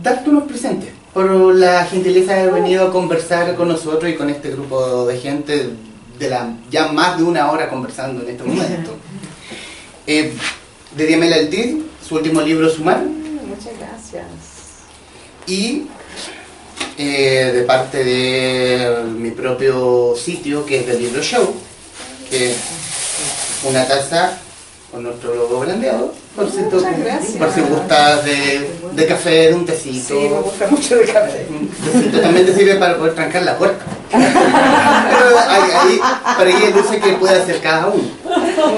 [0.03, 4.29] darte unos presentes por la gentileza de haber venido a conversar con nosotros y con
[4.29, 5.69] este grupo de gente
[6.19, 8.91] de la ya más de una hora conversando en este momento.
[10.07, 10.33] Eh,
[10.95, 14.25] de Diamela Altir, su último libro Sumar, Mm, Muchas gracias.
[15.47, 15.87] y
[16.97, 21.53] eh, de parte de mi propio sitio que es del Libro Show,
[22.29, 22.57] que es
[23.67, 24.37] una taza
[24.91, 26.83] con nuestro logo brandeado, por si, tú-
[27.37, 30.07] por si gustas de, de café, de un tecito.
[30.07, 31.45] Sí, me gusta mucho el café.
[31.49, 33.83] Un tecito también te sirve para poder trancar la puerta.
[34.11, 35.99] Pero ahí,
[36.37, 38.03] para ahí que puede hacer cada uno.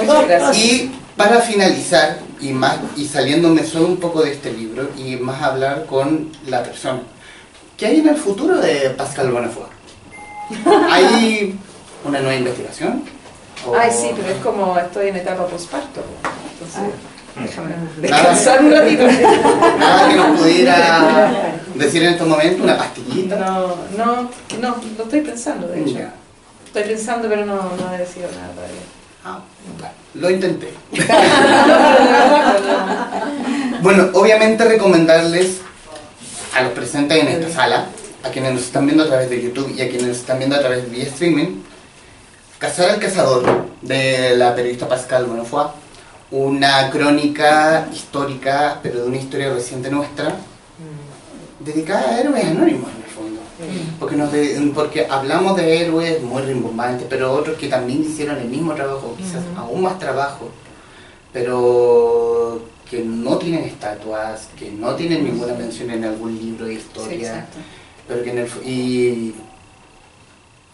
[0.01, 0.57] Muchas gracias.
[0.57, 5.41] Y para finalizar, y, más, y saliéndome solo un poco de este libro, y más
[5.41, 7.01] hablar con la persona.
[7.77, 9.65] ¿Qué hay en el futuro de Pascal Bonnefoy?
[10.89, 11.57] ¿Hay
[12.03, 13.03] una nueva investigación?
[13.65, 16.01] ¿O- Ay, sí, pero es como estoy en etapa posparto.
[16.53, 16.93] Entonces,
[17.39, 17.87] déjame Nada.
[17.97, 19.03] descansar un ratito.
[19.79, 23.35] Nada que nos pudiera decir en estos momentos, una pastillita.
[23.35, 24.29] No, no,
[24.59, 25.93] no, lo estoy pensando, de hecho.
[25.99, 26.13] Ya.
[26.65, 28.81] Estoy pensando, pero no, no he decidido nada todavía.
[29.23, 29.39] Ah,
[29.77, 30.73] bueno, lo intenté.
[33.79, 35.59] Bueno, obviamente recomendarles
[36.57, 37.85] a los presentes en esta sala,
[38.23, 40.55] a quienes nos están viendo a través de YouTube y a quienes nos están viendo
[40.55, 41.61] a través de streaming,
[42.57, 45.67] Cazar al Cazador, de la periodista Pascal Bonofoy,
[46.31, 50.35] una crónica histórica, pero de una historia reciente nuestra,
[51.59, 53.39] dedicada a héroes anónimos en el fondo.
[53.99, 58.47] Porque, nos de- porque hablamos de héroes muy rimbombantes, pero otros que también hicieron el
[58.49, 60.49] mismo trabajo, quizás aún más trabajo,
[61.31, 67.45] pero que no tienen estatuas, que no tienen ninguna mención en algún libro de historia,
[68.07, 69.35] pero que en el, y,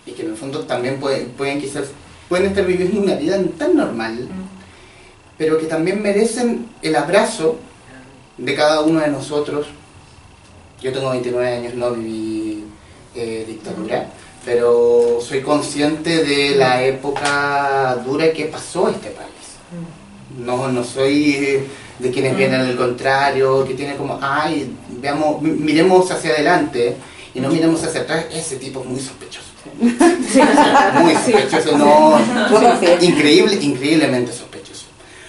[0.05, 1.87] y que en el fondo también pueden, pueden quizás
[2.29, 4.27] pueden estar viviendo una vida tan normal,
[5.37, 7.57] pero que también merecen el abrazo
[8.37, 9.67] de cada uno de nosotros.
[10.81, 12.65] Yo tengo 29 años, no viví
[13.15, 14.09] eh, dictadura,
[14.45, 19.29] pero soy consciente de la época dura que pasó este país.
[20.37, 21.67] No, no soy
[22.03, 26.95] de quienes vienen al contrario, que tienen como, ay, veamos, mi- miremos hacia adelante
[27.33, 29.47] y no miremos hacia atrás, ese tipo es muy sospechoso.
[31.01, 32.19] Muy sospechoso, no,
[33.01, 34.85] increíble, increíblemente sospechoso.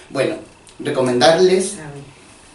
[0.09, 0.35] Bueno,
[0.79, 1.77] recomendarles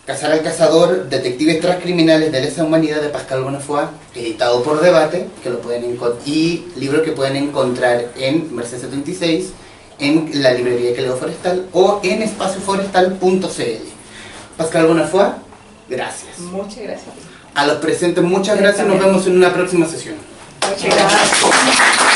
[0.07, 3.85] Cazar al Cazador, Detectives Transcriminales de lesa humanidad de Pascal Bonafoy,
[4.15, 9.51] editado por Debate, que lo pueden y libro que pueden encontrar en Merced 76,
[10.01, 14.00] en la librería Caleo Forestal o en espacioforestal.cl.
[14.61, 15.31] Pascal Bonafoy,
[15.89, 16.39] gracias.
[16.39, 17.15] Muchas gracias.
[17.55, 18.87] A los presentes, muchas gracias.
[18.87, 20.17] Nos vemos en una próxima sesión.
[20.69, 22.10] Muchas gracias.